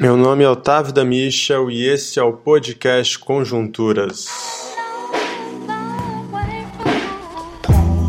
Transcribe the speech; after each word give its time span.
Meu 0.00 0.16
nome 0.16 0.44
é 0.44 0.48
Otávio 0.48 0.92
da 0.92 1.04
Michel 1.04 1.68
e 1.72 1.84
esse 1.84 2.20
é 2.20 2.22
o 2.22 2.32
podcast 2.32 3.18
Conjunturas. 3.18 4.28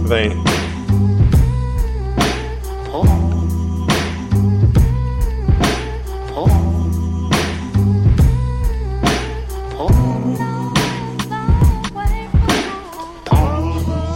Vem. 0.06 0.30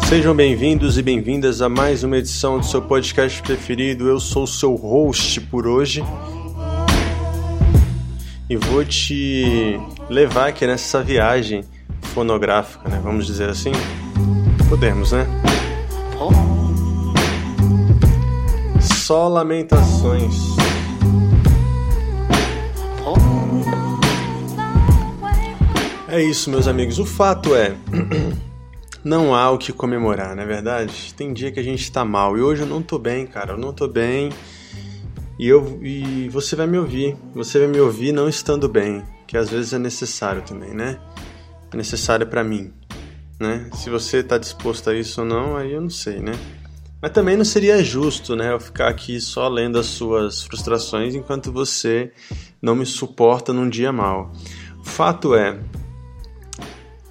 Sejam 0.07 0.35
bem-vindos 0.35 0.99
e 0.99 1.01
bem-vindas 1.01 1.59
a 1.59 1.67
mais 1.67 2.03
uma 2.03 2.19
edição 2.19 2.59
do 2.59 2.65
seu 2.67 2.83
podcast 2.83 3.41
preferido. 3.41 4.07
Eu 4.07 4.19
sou 4.19 4.43
o 4.43 4.47
seu 4.47 4.75
host 4.75 5.41
por 5.41 5.65
hoje 5.65 6.03
e 8.54 8.55
vou 8.55 8.85
te 8.85 9.80
levar 10.07 10.49
aqui 10.49 10.67
nessa 10.67 11.02
viagem 11.02 11.63
fonográfica, 12.13 12.88
né? 12.88 13.02
Vamos 13.03 13.26
dizer 13.26 13.49
assim? 13.49 13.71
Podemos, 14.70 15.12
né? 15.12 15.26
Só 18.79 19.27
lamentações. 19.27 20.35
É 26.07 26.21
isso, 26.21 26.51
meus 26.51 26.67
amigos. 26.67 26.99
O 26.99 27.05
fato 27.07 27.55
é. 27.55 27.76
não 29.04 29.34
há 29.34 29.49
o 29.49 29.57
que 29.57 29.73
comemorar, 29.73 30.35
não 30.35 30.43
é 30.43 30.45
verdade? 30.45 31.12
Tem 31.15 31.34
dia 31.34 31.51
que 31.51 31.59
a 31.59 31.63
gente 31.63 31.91
tá 31.91 32.05
mal 32.05 32.38
e 32.38 32.41
hoje 32.41 32.62
eu 32.62 32.67
não 32.67 32.84
tô 32.84 32.99
bem, 32.99 33.26
cara. 33.26 33.54
Eu 33.54 33.57
não 33.57 33.73
tô 33.73 33.88
bem 33.88 34.29
e, 35.37 35.47
eu, 35.47 35.79
e 35.81 36.29
você 36.29 36.55
vai 36.55 36.67
me 36.67 36.77
ouvir. 36.77 37.17
Você 37.33 37.59
vai 37.59 37.67
me 37.67 37.79
ouvir 37.79 38.11
não 38.11 38.29
estando 38.29 38.67
bem, 38.69 39.03
que 39.27 39.37
às 39.37 39.49
vezes 39.49 39.73
é 39.73 39.79
necessário 39.79 40.41
também, 40.41 40.73
né? 40.73 40.99
É 41.71 41.77
necessário 41.77 42.27
para 42.27 42.43
mim, 42.43 42.71
né? 43.40 43.70
Se 43.73 43.90
você 43.90 44.21
tá 44.23 44.37
disposto 44.37 44.90
a 44.90 44.95
isso 44.95 45.21
ou 45.21 45.27
não, 45.27 45.57
aí 45.57 45.73
eu 45.73 45.81
não 45.81 45.90
sei, 45.90 46.20
né? 46.20 46.34
Mas 47.01 47.12
também 47.12 47.35
não 47.35 47.43
seria 47.43 47.84
justo, 47.84 48.35
né? 48.35 48.53
Eu 48.53 48.59
ficar 48.59 48.87
aqui 48.87 49.20
só 49.20 49.49
lendo 49.49 49.77
as 49.77 49.87
suas 49.87 50.43
frustrações 50.43 51.15
enquanto 51.15 51.51
você 51.51 52.13
não 52.62 52.75
me 52.75 52.85
suporta 52.85 53.51
num 53.51 53.68
dia 53.68 53.91
mal. 53.91 54.31
Fato 54.84 55.35
é, 55.35 55.59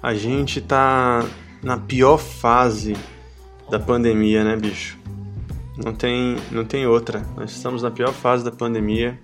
a 0.01 0.13
gente 0.15 0.61
tá 0.61 1.25
na 1.61 1.77
pior 1.77 2.17
fase 2.17 2.95
da 3.69 3.79
pandemia, 3.79 4.43
né, 4.43 4.55
bicho? 4.55 5.02
Não 5.77 5.93
tem, 5.93 6.37
não 6.51 6.63
tem 6.65 6.85
outra. 6.85 7.25
Nós 7.35 7.51
estamos 7.51 7.81
na 7.81 7.89
pior 7.89 8.13
fase 8.13 8.43
da 8.43 8.51
pandemia. 8.51 9.19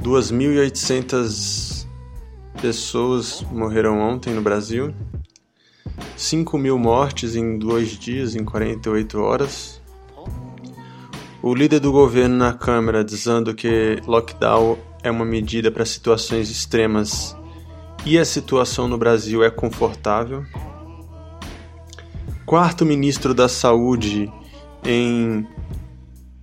2.800 0.00 1.86
pessoas 2.60 3.44
morreram 3.50 3.98
ontem 3.98 4.34
no 4.34 4.42
Brasil. 4.42 4.94
5 6.16 6.58
mil 6.58 6.78
mortes 6.78 7.36
em 7.36 7.58
dois 7.58 7.90
dias, 7.90 8.34
em 8.34 8.44
48 8.44 9.18
horas. 9.20 9.80
O 11.42 11.54
líder 11.54 11.80
do 11.80 11.92
governo 11.92 12.36
na 12.36 12.52
Câmara 12.52 13.04
dizendo 13.04 13.54
que 13.54 14.02
lockdown 14.06 14.76
é 15.02 15.10
uma 15.10 15.24
medida 15.24 15.70
para 15.70 15.84
situações 15.84 16.50
extremas 16.50 17.36
e 18.04 18.18
a 18.18 18.24
situação 18.24 18.88
no 18.88 18.98
Brasil 18.98 19.42
é 19.44 19.50
confortável 19.50 20.44
quarto 22.48 22.86
ministro 22.86 23.34
da 23.34 23.46
Saúde 23.46 24.32
em 24.88 25.46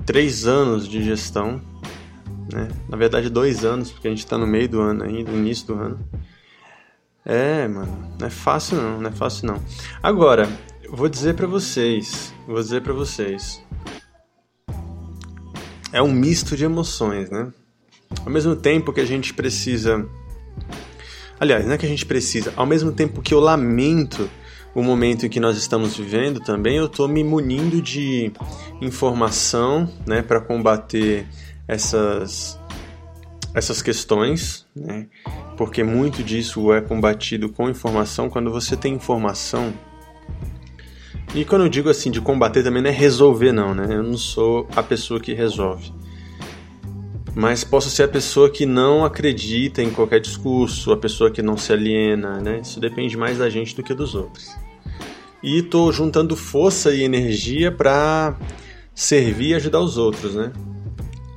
três 0.05 0.45
anos 0.45 0.87
de 0.87 1.03
gestão, 1.03 1.59
né? 2.53 2.67
na 2.87 2.95
verdade 2.95 3.27
dois 3.27 3.65
anos, 3.65 3.91
porque 3.91 4.07
a 4.07 4.11
gente 4.11 4.19
está 4.19 4.37
no 4.37 4.45
meio 4.45 4.69
do 4.69 4.79
ano 4.79 5.03
ainda, 5.03 5.31
no 5.31 5.37
início 5.37 5.65
do 5.65 5.73
ano. 5.73 5.99
É, 7.25 7.67
mano, 7.67 8.13
não 8.19 8.27
é 8.27 8.29
fácil 8.29 8.77
não, 8.77 9.01
não 9.01 9.09
é 9.09 9.11
fácil 9.11 9.47
não. 9.47 9.59
Agora, 10.01 10.47
vou 10.87 11.09
dizer 11.09 11.33
para 11.33 11.47
vocês, 11.47 12.31
vou 12.45 12.61
dizer 12.61 12.83
para 12.83 12.93
vocês, 12.93 13.63
é 15.91 15.99
um 15.99 16.11
misto 16.11 16.55
de 16.55 16.65
emoções, 16.65 17.31
né? 17.31 17.51
Ao 18.23 18.31
mesmo 18.31 18.55
tempo 18.55 18.93
que 18.93 19.01
a 19.01 19.05
gente 19.05 19.33
precisa, 19.33 20.07
aliás, 21.39 21.65
não 21.65 21.73
é 21.73 21.77
que 21.79 21.85
a 21.85 21.89
gente 21.89 22.05
precisa, 22.05 22.53
ao 22.55 22.67
mesmo 22.67 22.91
tempo 22.91 23.23
que 23.23 23.33
eu 23.33 23.39
lamento 23.39 24.29
o 24.75 24.83
momento 24.83 25.25
em 25.25 25.29
que 25.29 25.39
nós 25.39 25.55
estamos 25.55 25.95
vivendo 25.95 26.41
também, 26.41 26.75
eu 26.75 26.87
estou 26.87 27.07
me 27.07 27.23
munindo 27.23 27.81
de 27.81 28.33
informação 28.81 29.89
né, 30.05 30.21
para 30.21 30.41
combater 30.41 31.25
essas, 31.65 32.59
essas 33.53 33.81
questões, 33.81 34.67
né, 34.75 35.07
porque 35.55 35.81
muito 35.81 36.21
disso 36.21 36.73
é 36.73 36.81
combatido 36.81 37.47
com 37.47 37.69
informação. 37.69 38.29
Quando 38.29 38.51
você 38.51 38.75
tem 38.75 38.93
informação, 38.93 39.73
e 41.33 41.45
quando 41.45 41.63
eu 41.63 41.69
digo 41.69 41.89
assim 41.89 42.11
de 42.11 42.19
combater 42.19 42.61
também 42.61 42.81
não 42.83 42.89
é 42.89 42.93
resolver, 42.93 43.53
não, 43.53 43.73
né? 43.73 43.87
Eu 43.89 44.03
não 44.03 44.17
sou 44.17 44.67
a 44.75 44.83
pessoa 44.83 45.19
que 45.19 45.33
resolve. 45.33 45.91
Mas 47.33 47.63
posso 47.63 47.89
ser 47.89 48.03
a 48.03 48.07
pessoa 48.07 48.49
que 48.49 48.65
não 48.65 49.03
acredita 49.03 49.81
em 49.81 49.89
qualquer 49.89 50.21
discurso, 50.21 50.93
a 50.93 50.97
pessoa 50.97 51.29
que 51.29 51.41
não 51.41 51.57
se 51.57 51.73
aliena, 51.73 52.39
né? 52.39 52.59
Isso 52.61 52.79
depende 52.79 53.17
mais 53.17 53.37
da 53.37 53.49
gente 53.49 53.75
do 53.75 53.83
que 53.83 53.93
dos 53.93 54.15
outros 54.15 54.64
e 55.45 55.61
tô 55.61 55.91
juntando 55.91 56.35
força 56.35 56.91
e 56.91 57.03
energia 57.03 57.71
para 57.71 58.35
servir 58.95 59.49
e 59.49 59.53
ajudar 59.53 59.79
os 59.79 59.95
outros, 59.95 60.33
né? 60.33 60.51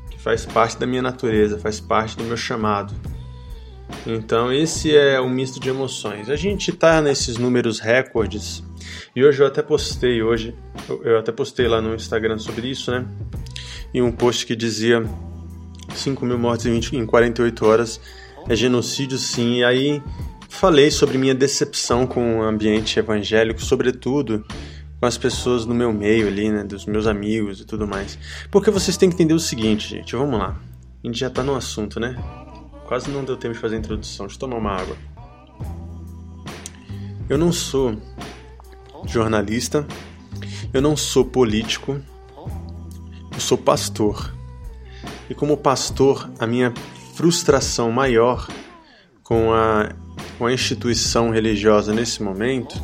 Que 0.08 0.19
faz 0.19 0.46
parte 0.46 0.78
da 0.78 0.86
minha 0.86 1.02
natureza, 1.02 1.58
faz 1.58 1.78
parte 1.78 2.16
do 2.16 2.24
meu 2.24 2.36
chamado. 2.36 2.94
Então 4.06 4.50
esse 4.50 4.97
é 4.97 5.20
um 5.20 5.28
misto 5.28 5.60
de 5.60 5.68
emoções. 5.68 6.30
A 6.30 6.36
gente 6.36 6.72
tá 6.72 7.02
nesses 7.02 7.36
números 7.36 7.80
recordes 7.80 8.64
e 9.14 9.22
hoje 9.22 9.42
eu 9.42 9.47
até 9.47 9.60
postei 9.60 10.22
hoje, 10.22 10.54
eu 11.04 11.18
até 11.18 11.30
postei 11.30 11.68
lá 11.68 11.82
no 11.82 11.94
Instagram 11.94 12.38
sobre 12.38 12.68
isso, 12.68 12.91
né? 12.91 13.06
E 13.92 14.00
um 14.00 14.10
post 14.10 14.47
que 14.47 14.56
dizia 14.56 15.04
5 15.94 16.24
mil 16.24 16.38
mortes 16.38 16.64
em, 16.64 16.72
20, 16.72 16.97
em 16.97 17.04
48 17.04 17.66
horas 17.66 18.00
é 18.48 18.56
genocídio 18.56 19.18
sim. 19.18 19.58
E 19.58 19.64
aí 19.64 20.02
Falei 20.58 20.91
sobre 20.91 21.19
minha 21.19 21.36
decepção 21.36 22.04
com 22.04 22.41
o 22.41 22.42
ambiente 22.42 22.98
evangélico, 22.98 23.62
sobretudo 23.62 24.44
com 24.98 25.06
as 25.06 25.16
pessoas 25.16 25.64
no 25.64 25.72
meu 25.72 25.92
meio 25.92 26.26
ali, 26.26 26.50
né, 26.50 26.64
dos 26.64 26.84
meus 26.84 27.06
amigos 27.06 27.60
e 27.60 27.64
tudo 27.64 27.86
mais. 27.86 28.19
Porque 28.50 28.68
vocês 28.68 28.97
têm 28.97 29.08
que 29.08 29.14
entender 29.14 29.34
o 29.34 29.38
seguinte, 29.38 29.88
gente, 29.88 30.16
vamos 30.16 30.36
lá. 30.36 30.60
A 31.04 31.06
gente 31.06 31.16
já 31.16 31.30
tá 31.30 31.44
no 31.44 31.54
assunto, 31.54 32.00
né? 32.00 32.16
Quase 32.88 33.08
não 33.08 33.24
deu 33.24 33.36
tempo 33.36 33.54
de 33.54 33.60
fazer 33.60 33.76
a 33.76 33.78
introdução. 33.78 34.26
Deixa 34.26 34.34
eu 34.36 34.41
tomar 34.41 34.56
uma 34.56 34.72
água. 34.72 34.97
Eu 37.28 37.38
não 37.38 37.52
sou 37.52 37.97
jornalista, 39.06 39.86
eu 40.74 40.82
não 40.82 40.97
sou 40.97 41.24
político, 41.24 42.00
eu 43.32 43.38
sou 43.38 43.56
pastor. 43.56 44.34
E 45.30 45.36
como 45.36 45.56
pastor, 45.56 46.28
a 46.36 46.48
minha 46.48 46.74
frustração 47.14 47.92
maior 47.92 48.48
com 49.22 49.52
a 49.52 49.94
com 50.38 50.47
a 50.47 50.53
instituição 50.53 51.31
religiosa 51.31 51.93
nesse 51.93 52.22
momento 52.22 52.81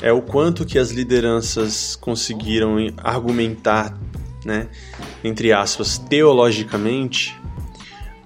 é 0.00 0.12
o 0.12 0.22
quanto 0.22 0.64
que 0.64 0.78
as 0.78 0.90
lideranças 0.90 1.96
conseguiram 1.96 2.76
argumentar, 2.98 3.98
né, 4.44 4.68
entre 5.22 5.52
aspas, 5.52 5.98
teologicamente, 5.98 7.36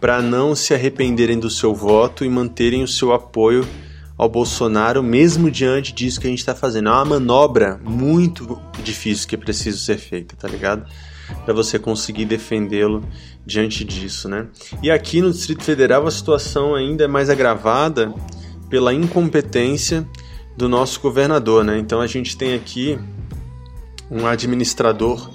para 0.00 0.22
não 0.22 0.54
se 0.54 0.74
arrependerem 0.74 1.38
do 1.38 1.50
seu 1.50 1.74
voto 1.74 2.24
e 2.24 2.28
manterem 2.28 2.82
o 2.82 2.88
seu 2.88 3.12
apoio 3.12 3.66
ao 4.16 4.28
Bolsonaro, 4.28 5.02
mesmo 5.02 5.50
diante 5.50 5.92
disso 5.92 6.20
que 6.20 6.26
a 6.26 6.30
gente 6.30 6.38
está 6.38 6.54
fazendo. 6.54 6.88
É 6.88 6.92
uma 6.92 7.04
manobra 7.04 7.78
muito 7.84 8.58
difícil 8.82 9.28
que 9.28 9.34
é 9.34 9.38
preciso 9.38 9.78
ser 9.78 9.98
feita, 9.98 10.34
tá 10.36 10.48
ligado? 10.48 10.86
Para 11.44 11.52
você 11.52 11.78
conseguir 11.78 12.24
defendê-lo 12.24 13.02
diante 13.46 13.84
disso, 13.84 14.28
né? 14.28 14.48
E 14.82 14.90
aqui 14.90 15.22
no 15.22 15.30
Distrito 15.30 15.62
Federal 15.62 16.06
a 16.06 16.10
situação 16.10 16.74
ainda 16.74 17.04
é 17.04 17.06
mais 17.06 17.30
agravada 17.30 18.12
pela 18.68 18.92
incompetência 18.92 20.06
do 20.56 20.68
nosso 20.68 21.00
governador, 21.00 21.64
né? 21.64 21.78
Então 21.78 22.00
a 22.00 22.06
gente 22.06 22.36
tem 22.36 22.54
aqui 22.54 22.98
um 24.10 24.26
administrador 24.26 25.30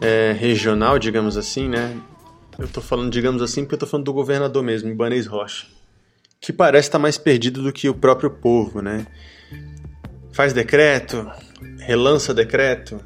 é, 0.00 0.32
regional, 0.32 0.98
digamos 0.98 1.36
assim, 1.36 1.68
né? 1.68 1.94
Eu 2.58 2.68
tô 2.68 2.80
falando, 2.80 3.10
digamos 3.10 3.42
assim, 3.42 3.62
porque 3.62 3.74
eu 3.74 3.78
tô 3.78 3.86
falando 3.86 4.06
do 4.06 4.12
governador 4.12 4.62
mesmo, 4.62 4.90
Ibanez 4.90 5.26
Rocha, 5.26 5.66
que 6.40 6.52
parece 6.52 6.88
estar 6.88 6.98
tá 6.98 7.02
mais 7.02 7.18
perdido 7.18 7.62
do 7.62 7.72
que 7.72 7.88
o 7.88 7.94
próprio 7.94 8.30
povo, 8.30 8.80
né? 8.80 9.06
Faz 10.32 10.52
decreto, 10.52 11.30
relança 11.78 12.32
decreto, 12.32 13.00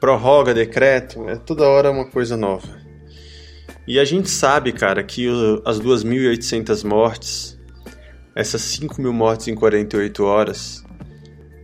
prorroga 0.00 0.52
decreto, 0.52 1.28
é 1.28 1.36
toda 1.36 1.68
hora 1.68 1.90
uma 1.90 2.06
coisa 2.06 2.36
nova. 2.36 2.83
E 3.86 3.98
a 3.98 4.04
gente 4.04 4.30
sabe, 4.30 4.72
cara, 4.72 5.02
que 5.02 5.28
as 5.64 5.78
2.800 5.78 6.84
mortes, 6.84 7.58
essas 8.34 8.62
5 8.62 9.00
mil 9.00 9.12
mortes 9.12 9.48
em 9.48 9.54
48 9.54 10.24
horas, 10.24 10.84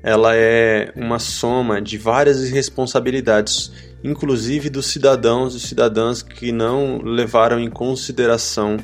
ela 0.02 0.34
é 0.34 0.92
uma 0.96 1.18
soma 1.18 1.80
de 1.80 1.98
várias 1.98 2.42
irresponsabilidades 2.42 3.72
inclusive 4.02 4.70
dos 4.70 4.86
cidadãos 4.86 5.54
e 5.54 5.60
cidadãs 5.60 6.22
que 6.22 6.52
não 6.52 6.98
levaram 7.02 7.60
em 7.60 7.70
consideração 7.70 8.78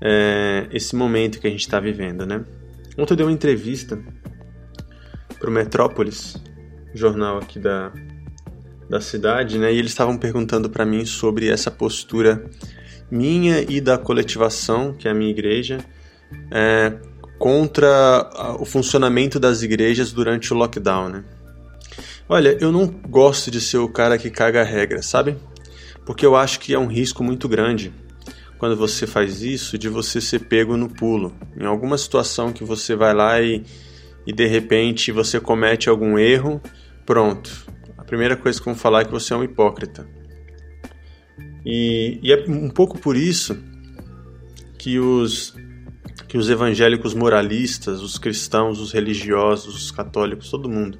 é, 0.00 0.66
esse 0.72 0.94
momento 0.94 1.38
que 1.38 1.46
a 1.46 1.50
gente 1.50 1.60
está 1.60 1.80
vivendo, 1.80 2.26
né? 2.26 2.44
Ontem 2.98 3.12
eu 3.12 3.16
dei 3.16 3.26
uma 3.26 3.32
entrevista 3.32 3.98
para 5.38 5.48
o 5.48 5.52
Metrópolis, 5.52 6.36
jornal 6.94 7.38
aqui 7.38 7.58
da, 7.58 7.92
da 8.88 9.00
cidade, 9.00 9.58
né? 9.58 9.72
E 9.72 9.78
eles 9.78 9.90
estavam 9.90 10.16
perguntando 10.16 10.70
para 10.70 10.84
mim 10.84 11.04
sobre 11.04 11.48
essa 11.48 11.70
postura 11.70 12.44
minha 13.10 13.64
e 13.68 13.80
da 13.80 13.96
coletivação, 13.98 14.92
que 14.92 15.08
é 15.08 15.10
a 15.10 15.14
minha 15.14 15.30
igreja, 15.30 15.78
é, 16.50 16.92
contra 17.38 18.56
o 18.58 18.64
funcionamento 18.64 19.38
das 19.38 19.62
igrejas 19.62 20.12
durante 20.12 20.52
o 20.52 20.56
lockdown, 20.56 21.08
né? 21.08 21.24
Olha, 22.28 22.56
eu 22.60 22.72
não 22.72 22.86
gosto 22.86 23.50
de 23.50 23.60
ser 23.60 23.78
o 23.78 23.88
cara 23.88 24.18
que 24.18 24.30
caga 24.30 24.62
a 24.62 24.64
regra, 24.64 25.00
sabe? 25.00 25.36
Porque 26.04 26.26
eu 26.26 26.34
acho 26.34 26.58
que 26.58 26.74
é 26.74 26.78
um 26.78 26.86
risco 26.86 27.22
muito 27.22 27.48
grande 27.48 27.92
quando 28.58 28.76
você 28.76 29.06
faz 29.06 29.42
isso 29.42 29.78
de 29.78 29.88
você 29.88 30.20
ser 30.20 30.40
pego 30.40 30.76
no 30.76 30.88
pulo. 30.88 31.32
Em 31.56 31.64
alguma 31.64 31.96
situação 31.98 32.52
que 32.52 32.64
você 32.64 32.96
vai 32.96 33.14
lá 33.14 33.40
e, 33.40 33.62
e 34.26 34.32
de 34.32 34.46
repente 34.46 35.12
você 35.12 35.38
comete 35.38 35.88
algum 35.88 36.18
erro, 36.18 36.60
pronto. 37.04 37.66
Primeira 38.06 38.36
coisa 38.36 38.58
que 38.58 38.64
vão 38.64 38.74
falar 38.74 39.02
é 39.02 39.04
que 39.04 39.12
você 39.12 39.32
é 39.32 39.36
um 39.36 39.44
hipócrita. 39.44 40.08
E, 41.64 42.18
e 42.22 42.32
é 42.32 42.44
um 42.48 42.70
pouco 42.70 42.98
por 42.98 43.16
isso 43.16 43.56
que 44.78 44.98
os 44.98 45.54
que 46.28 46.38
os 46.38 46.50
evangélicos 46.50 47.14
moralistas, 47.14 48.00
os 48.00 48.18
cristãos, 48.18 48.80
os 48.80 48.92
religiosos, 48.92 49.76
os 49.76 49.90
católicos, 49.90 50.50
todo 50.50 50.68
mundo 50.68 50.98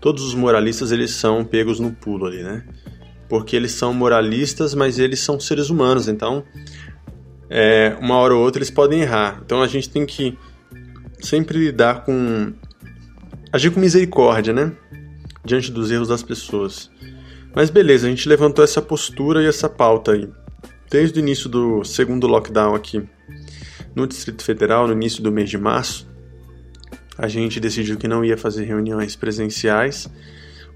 todos 0.00 0.24
os 0.24 0.34
moralistas 0.34 0.90
eles 0.90 1.10
são 1.10 1.44
pegos 1.44 1.78
no 1.78 1.92
pulo 1.92 2.26
ali, 2.26 2.42
né? 2.42 2.64
Porque 3.28 3.54
eles 3.54 3.72
são 3.72 3.92
moralistas, 3.92 4.74
mas 4.74 4.98
eles 4.98 5.20
são 5.20 5.38
seres 5.38 5.70
humanos, 5.70 6.08
então 6.08 6.42
é, 7.48 7.96
uma 8.00 8.16
hora 8.16 8.34
ou 8.34 8.42
outra 8.42 8.58
eles 8.58 8.70
podem 8.70 9.02
errar. 9.02 9.40
Então 9.44 9.62
a 9.62 9.68
gente 9.68 9.88
tem 9.88 10.06
que 10.06 10.36
sempre 11.20 11.58
lidar 11.58 12.04
com 12.04 12.52
agir 13.52 13.70
com 13.70 13.78
misericórdia, 13.78 14.52
né? 14.52 14.72
Diante 15.44 15.70
dos 15.70 15.90
erros 15.90 16.08
das 16.08 16.22
pessoas. 16.22 16.90
Mas 17.54 17.70
beleza, 17.70 18.06
a 18.06 18.10
gente 18.10 18.28
levantou 18.28 18.64
essa 18.64 18.80
postura 18.80 19.42
e 19.42 19.46
essa 19.46 19.68
pauta 19.68 20.12
aí. 20.12 20.28
Desde 20.90 21.18
o 21.18 21.20
início 21.20 21.48
do 21.48 21.84
segundo 21.84 22.26
lockdown 22.26 22.74
aqui 22.74 23.02
no 23.94 24.06
Distrito 24.06 24.44
Federal, 24.44 24.86
no 24.86 24.92
início 24.92 25.22
do 25.22 25.32
mês 25.32 25.50
de 25.50 25.58
março, 25.58 26.08
a 27.16 27.28
gente 27.28 27.60
decidiu 27.60 27.96
que 27.96 28.08
não 28.08 28.24
ia 28.24 28.36
fazer 28.36 28.64
reuniões 28.64 29.14
presenciais, 29.16 30.08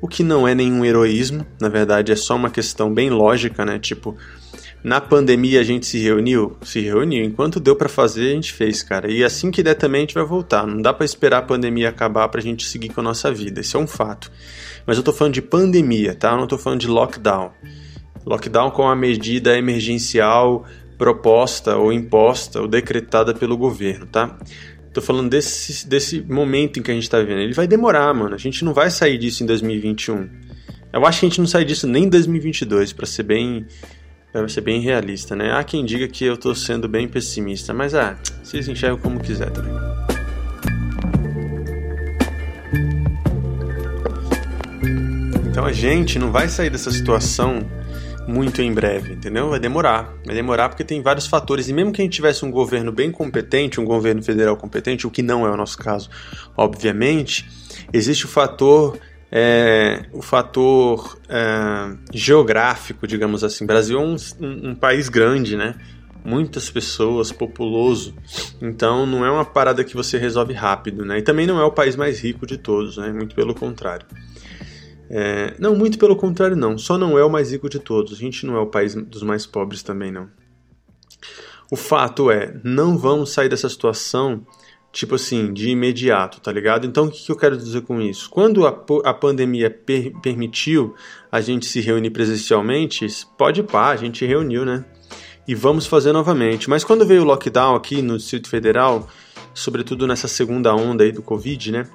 o 0.01 0.09
que 0.09 0.23
não 0.23 0.47
é 0.47 0.55
nenhum 0.55 0.85
heroísmo, 0.85 1.47
na 1.61 1.69
verdade 1.69 2.13
é 2.13 2.17
só 2.17 2.37
uma 2.37 2.51
questão 2.51 2.93
bem 2.93 3.09
lógica, 3.09 3.65
né? 3.65 3.79
Tipo, 3.79 4.17
na 4.85 5.01
pandemia 5.01 5.61
a 5.61 5.65
gente 5.65 5.87
se 5.87 5.99
reuniu, 5.99 6.59
se 6.63 6.79
reuniu, 6.79 7.25
enquanto 7.25 7.59
deu 7.59 7.75
para 7.75 7.89
fazer 7.89 8.29
a 8.29 8.35
gente 8.35 8.53
fez, 8.53 8.83
cara. 8.83 9.11
E 9.11 9.25
assim 9.25 9.51
que 9.51 9.63
der 9.63 9.77
também 9.77 10.01
a 10.01 10.03
gente 10.03 10.15
vai 10.15 10.25
voltar. 10.25 10.67
Não 10.67 10.83
dá 10.83 10.93
para 10.93 11.07
esperar 11.07 11.39
a 11.39 11.43
pandemia 11.43 11.89
acabar 11.89 12.29
pra 12.29 12.43
gente 12.43 12.67
seguir 12.67 12.91
com 12.91 13.01
a 13.01 13.05
nossa 13.05 13.33
vida, 13.33 13.63
isso 13.63 13.79
é 13.79 13.81
um 13.81 13.87
fato. 13.87 14.31
Mas 14.87 14.99
eu 14.99 15.03
tô 15.03 15.11
falando 15.11 15.33
de 15.33 15.41
pandemia, 15.41 16.15
tá? 16.15 16.33
Eu 16.33 16.37
não 16.37 16.47
tô 16.47 16.59
falando 16.59 16.81
de 16.81 16.87
lockdown. 16.87 17.51
Lockdown 18.27 18.71
com 18.73 18.87
a 18.87 18.95
medida 18.95 19.57
emergencial 19.57 20.67
proposta 20.99 21.77
ou 21.77 21.91
imposta 21.91 22.61
ou 22.61 22.69
decretada 22.69 23.33
pelo 23.33 23.57
governo, 23.57 24.05
tá? 24.05 24.39
Tô 24.93 25.01
falando 25.01 25.31
desse, 25.31 25.89
desse 25.89 26.21
momento 26.21 26.79
em 26.79 26.83
que 26.83 26.91
a 26.91 26.95
gente 26.95 27.09
tá 27.09 27.19
vivendo. 27.19 27.41
Ele 27.41 27.55
vai 27.55 27.67
demorar, 27.67 28.13
mano. 28.13 28.35
A 28.35 28.39
gente 28.39 28.63
não 28.63 28.75
vai 28.75 28.91
sair 28.91 29.17
disso 29.17 29.43
em 29.43 29.47
2021. 29.47 30.29
Eu 30.93 31.07
acho 31.07 31.21
que 31.21 31.27
a 31.27 31.29
gente 31.31 31.41
não 31.41 31.49
sai 31.49 31.65
disso 31.65 31.87
nem 31.89 32.05
em 32.05 32.09
2022, 32.09 32.93
para 32.93 33.07
ser 33.07 33.25
bem 33.25 33.67
para 34.41 34.49
ser 34.49 34.63
bem 34.63 34.81
realista, 34.81 35.37
né? 35.37 35.53
Há 35.53 35.63
quem 35.63 35.85
diga 35.85 36.09
que 36.09 36.25
eu 36.25 36.37
tô 36.37 36.55
sendo 36.57 36.89
bem 36.89 37.07
pessimista, 37.07 37.73
mas 37.73 37.95
ah, 37.95 38.19
vocês 38.43 38.67
enxergam 38.67 38.99
como 38.99 39.21
quiser 39.21 39.49
também. 39.51 39.73
Então 45.49 45.65
a 45.65 45.73
gente 45.73 46.19
não 46.19 46.33
vai 46.33 46.49
sair 46.49 46.69
dessa 46.69 46.91
situação 46.91 47.65
muito 48.27 48.61
em 48.61 48.75
breve, 48.75 49.13
entendeu? 49.13 49.51
Vai 49.51 49.61
demorar. 49.61 50.13
Vai 50.27 50.35
demorar 50.35 50.69
porque 50.69 50.83
tem 50.83 51.01
vários 51.01 51.29
fatores. 51.29 51.69
E 51.69 51.73
mesmo 51.73 51.93
que 51.93 52.03
a 52.03 52.05
gente 52.05 52.15
tivesse 52.15 52.45
um 52.45 52.51
governo 52.51 52.91
bem 52.91 53.13
competente, 53.13 53.81
um 53.81 53.85
governo 53.85 54.21
federal 54.21 54.57
competente, 54.57 55.07
o 55.07 55.11
que 55.13 55.23
não 55.23 55.47
é 55.47 55.51
o 55.51 55.57
nosso 55.57 55.79
caso, 55.79 56.11
obviamente, 56.57 57.49
existe 57.93 58.25
o 58.25 58.29
fator. 58.29 58.99
É, 59.37 60.05
o 60.13 60.23
fator 60.23 61.19
é, 61.29 61.97
geográfico, 62.13 63.05
digamos 63.05 63.43
assim. 63.43 63.67
Brasil 63.67 63.99
é 63.99 64.03
um, 64.03 64.15
um, 64.41 64.71
um 64.71 64.75
país 64.77 65.09
grande, 65.09 65.57
né? 65.57 65.75
muitas 66.25 66.71
pessoas, 66.71 67.31
populoso. 67.31 68.15
Então 68.63 69.05
não 69.05 69.25
é 69.25 69.31
uma 69.31 69.45
parada 69.45 69.85
que 69.85 69.95
você 69.95 70.17
resolve 70.17 70.55
rápido, 70.55 71.05
né? 71.05 71.19
E 71.19 71.23
também 71.23 71.47
não 71.47 71.61
é 71.61 71.65
o 71.65 71.71
país 71.71 71.95
mais 71.97 72.21
rico 72.21 72.47
de 72.47 72.57
todos, 72.57 72.97
né? 72.97 73.13
Muito 73.13 73.35
pelo 73.35 73.55
contrário. 73.55 74.07
É, 75.11 75.55
não, 75.59 75.77
muito 75.77 75.99
pelo 75.99 76.17
contrário, 76.17 76.57
não. 76.57 76.79
Só 76.79 76.97
não 76.97 77.19
é 77.19 77.25
o 77.25 77.31
mais 77.31 77.53
rico 77.53 77.69
de 77.69 77.79
todos. 77.79 78.13
A 78.15 78.17
gente 78.17 78.47
não 78.47 78.57
é 78.57 78.61
o 78.61 78.67
país 78.67 78.95
dos 78.95 79.23
mais 79.23 79.45
pobres 79.45 79.83
também, 79.83 80.11
não. 80.11 80.29
O 81.71 81.77
fato 81.77 82.31
é, 82.31 82.55
não 82.65 82.97
vamos 82.97 83.33
sair 83.33 83.49
dessa 83.49 83.69
situação, 83.69 84.47
tipo 84.95 85.17
assim, 85.17 85.53
de 85.53 85.71
imediato, 85.71 86.41
tá 86.41 86.53
ligado? 86.53 86.87
Então, 86.87 87.07
o 87.07 87.11
que, 87.11 87.31
eu 87.31 87.37
quero 87.37 87.57
dizer 87.57 87.83
com 87.83 88.01
isso? 88.01 88.31
Quando 88.31 88.65
a, 88.65 88.85
a 89.05 89.13
pandemia 89.13 89.69
per, 89.69 90.13
permitiu 90.23 90.95
a 91.31 91.41
gente 91.41 91.67
se 91.67 91.81
reunir 91.81 92.11
presencialmente, 92.11 93.05
pode 93.37 93.65
pá, 93.65 93.91
a 93.91 93.97
gente 93.97 94.25
reuniu, 94.25 94.65
né? 94.65 94.85
E 95.49 95.55
vamos 95.55 95.85
fazer 95.85 96.13
novamente. 96.13 96.71
Mas 96.71 96.85
quando 96.85 97.05
veio 97.05 97.23
o 97.23 97.25
lockdown 97.25 97.75
aqui 97.75 98.01
no 98.01 98.17
Distrito 98.17 98.49
Federal, 98.49 99.09
sobretudo 99.53 100.07
nessa 100.07 100.29
segunda 100.29 100.73
onda 100.73 101.03
aí 101.03 101.11
do 101.11 101.23
Covid, 101.23 101.73
né? 101.73 101.89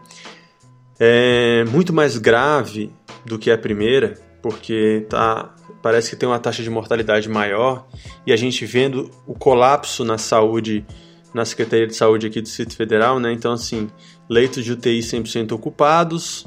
É 1.00 1.64
muito 1.72 1.94
mais 1.94 2.18
grave 2.18 2.92
do 3.26 3.40
que 3.40 3.50
a 3.50 3.58
primeira, 3.58 4.16
porque 4.42 5.06
tá, 5.10 5.56
parece 5.82 6.10
que 6.10 6.18
tem 6.18 6.28
uma 6.28 6.38
taxa 6.38 6.62
de 6.62 6.70
mortalidade 6.70 7.30
maior 7.30 7.88
e 8.28 8.34
a 8.34 8.36
gente 8.36 8.66
vendo 8.66 9.10
o 9.26 9.34
colapso 9.34 10.04
na 10.04 10.18
saúde, 10.18 10.86
na 11.34 11.46
Secretaria 11.46 11.88
de 11.88 11.96
Saúde 11.96 12.28
aqui 12.28 12.42
do 12.42 12.46
Distrito 12.46 12.76
Federal, 12.76 13.20
né? 13.20 13.32
Então, 13.32 13.52
assim, 13.52 13.90
leitos 14.30 14.64
de 14.64 14.72
UTI 14.72 15.00
100% 15.00 15.52
ocupados, 15.52 16.46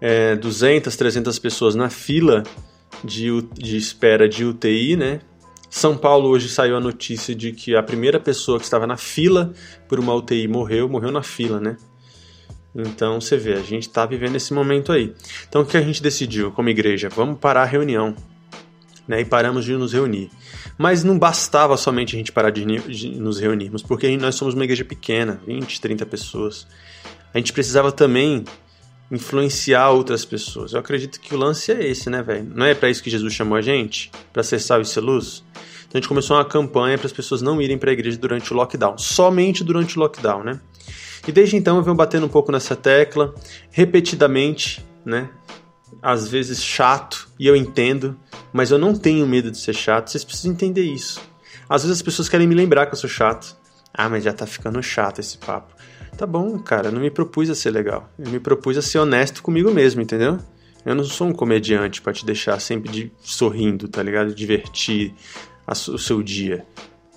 é, 0.00 0.34
200, 0.36 0.94
300 0.96 1.38
pessoas 1.38 1.74
na 1.74 1.90
fila 1.90 2.42
de, 3.04 3.42
de 3.54 3.76
espera 3.76 4.28
de 4.28 4.44
UTI, 4.44 4.96
né? 4.96 5.20
São 5.68 5.96
Paulo 5.96 6.28
hoje 6.28 6.48
saiu 6.48 6.76
a 6.76 6.80
notícia 6.80 7.34
de 7.34 7.52
que 7.52 7.76
a 7.76 7.82
primeira 7.82 8.18
pessoa 8.18 8.58
que 8.58 8.64
estava 8.64 8.86
na 8.86 8.96
fila 8.96 9.52
por 9.88 10.00
uma 10.00 10.12
UTI 10.14 10.48
morreu, 10.48 10.88
morreu 10.88 11.12
na 11.12 11.22
fila, 11.22 11.60
né? 11.60 11.76
Então 12.74 13.20
você 13.20 13.36
vê, 13.36 13.54
a 13.54 13.62
gente 13.62 13.88
está 13.88 14.04
vivendo 14.06 14.36
esse 14.36 14.52
momento 14.52 14.92
aí. 14.92 15.14
Então 15.48 15.62
o 15.62 15.66
que 15.66 15.76
a 15.76 15.82
gente 15.82 16.02
decidiu 16.02 16.50
como 16.50 16.68
igreja? 16.68 17.08
Vamos 17.08 17.38
parar 17.38 17.62
a 17.62 17.66
reunião. 17.66 18.14
Né, 19.10 19.22
e 19.22 19.24
paramos 19.24 19.64
de 19.64 19.76
nos 19.76 19.92
reunir. 19.92 20.30
Mas 20.78 21.02
não 21.02 21.18
bastava 21.18 21.76
somente 21.76 22.14
a 22.14 22.18
gente 22.18 22.30
parar 22.30 22.50
de, 22.50 22.64
nos 23.18 23.40
reunirmos, 23.40 23.82
porque 23.82 24.16
nós 24.16 24.36
somos 24.36 24.54
uma 24.54 24.62
igreja 24.62 24.84
pequena, 24.84 25.40
20, 25.44 25.80
30 25.80 26.06
pessoas. 26.06 26.64
A 27.34 27.38
gente 27.38 27.52
precisava 27.52 27.90
também 27.90 28.44
influenciar 29.10 29.90
outras 29.90 30.24
pessoas. 30.24 30.74
Eu 30.74 30.78
acredito 30.78 31.18
que 31.18 31.34
o 31.34 31.36
lance 31.36 31.72
é 31.72 31.84
esse, 31.84 32.08
né, 32.08 32.22
velho? 32.22 32.52
Não 32.54 32.64
é 32.64 32.72
para 32.72 32.88
isso 32.88 33.02
que 33.02 33.10
Jesus 33.10 33.34
chamou 33.34 33.58
a 33.58 33.60
gente? 33.60 34.12
Para 34.32 34.44
ser 34.44 34.60
sal 34.60 34.80
e 34.80 34.84
ser 34.84 35.00
luz? 35.00 35.42
Então 35.88 35.94
a 35.94 35.96
gente 35.98 36.08
começou 36.08 36.36
uma 36.36 36.44
campanha 36.44 36.96
para 36.96 37.08
as 37.08 37.12
pessoas 37.12 37.42
não 37.42 37.60
irem 37.60 37.76
para 37.76 37.90
a 37.90 37.92
igreja 37.92 38.16
durante 38.16 38.52
o 38.52 38.56
lockdown, 38.56 38.96
somente 38.96 39.64
durante 39.64 39.96
o 39.96 40.00
lockdown, 40.00 40.44
né? 40.44 40.60
E 41.26 41.32
desde 41.32 41.56
então 41.56 41.78
eu 41.78 41.82
venho 41.82 41.96
batendo 41.96 42.26
um 42.26 42.28
pouco 42.28 42.52
nessa 42.52 42.76
tecla, 42.76 43.34
repetidamente, 43.72 44.86
né? 45.04 45.28
Às 46.02 46.28
vezes 46.28 46.62
chato, 46.62 47.28
e 47.38 47.46
eu 47.46 47.54
entendo, 47.54 48.18
mas 48.52 48.70
eu 48.70 48.78
não 48.78 48.94
tenho 48.94 49.26
medo 49.26 49.50
de 49.50 49.58
ser 49.58 49.74
chato, 49.74 50.10
vocês 50.10 50.24
precisam 50.24 50.52
entender 50.52 50.82
isso. 50.82 51.20
Às 51.68 51.82
vezes 51.82 51.98
as 51.98 52.02
pessoas 52.02 52.28
querem 52.28 52.46
me 52.46 52.54
lembrar 52.54 52.86
que 52.86 52.94
eu 52.94 52.98
sou 52.98 53.08
chato. 53.08 53.56
Ah, 53.92 54.08
mas 54.08 54.24
já 54.24 54.32
tá 54.32 54.46
ficando 54.46 54.82
chato 54.82 55.20
esse 55.20 55.36
papo. 55.38 55.74
Tá 56.16 56.26
bom, 56.26 56.58
cara, 56.58 56.88
eu 56.88 56.92
não 56.92 57.00
me 57.00 57.10
propus 57.10 57.50
a 57.50 57.54
ser 57.54 57.70
legal. 57.70 58.08
Eu 58.18 58.30
me 58.30 58.40
propus 58.40 58.76
a 58.76 58.82
ser 58.82 58.98
honesto 58.98 59.42
comigo 59.42 59.70
mesmo, 59.70 60.00
entendeu? 60.00 60.38
Eu 60.84 60.94
não 60.94 61.04
sou 61.04 61.26
um 61.26 61.32
comediante 61.32 62.00
para 62.00 62.12
te 62.12 62.24
deixar 62.24 62.58
sempre 62.60 62.90
de 62.90 63.12
sorrindo, 63.20 63.88
tá 63.88 64.02
ligado? 64.02 64.34
Divertir 64.34 65.14
o 65.66 65.98
seu 65.98 66.22
dia 66.22 66.66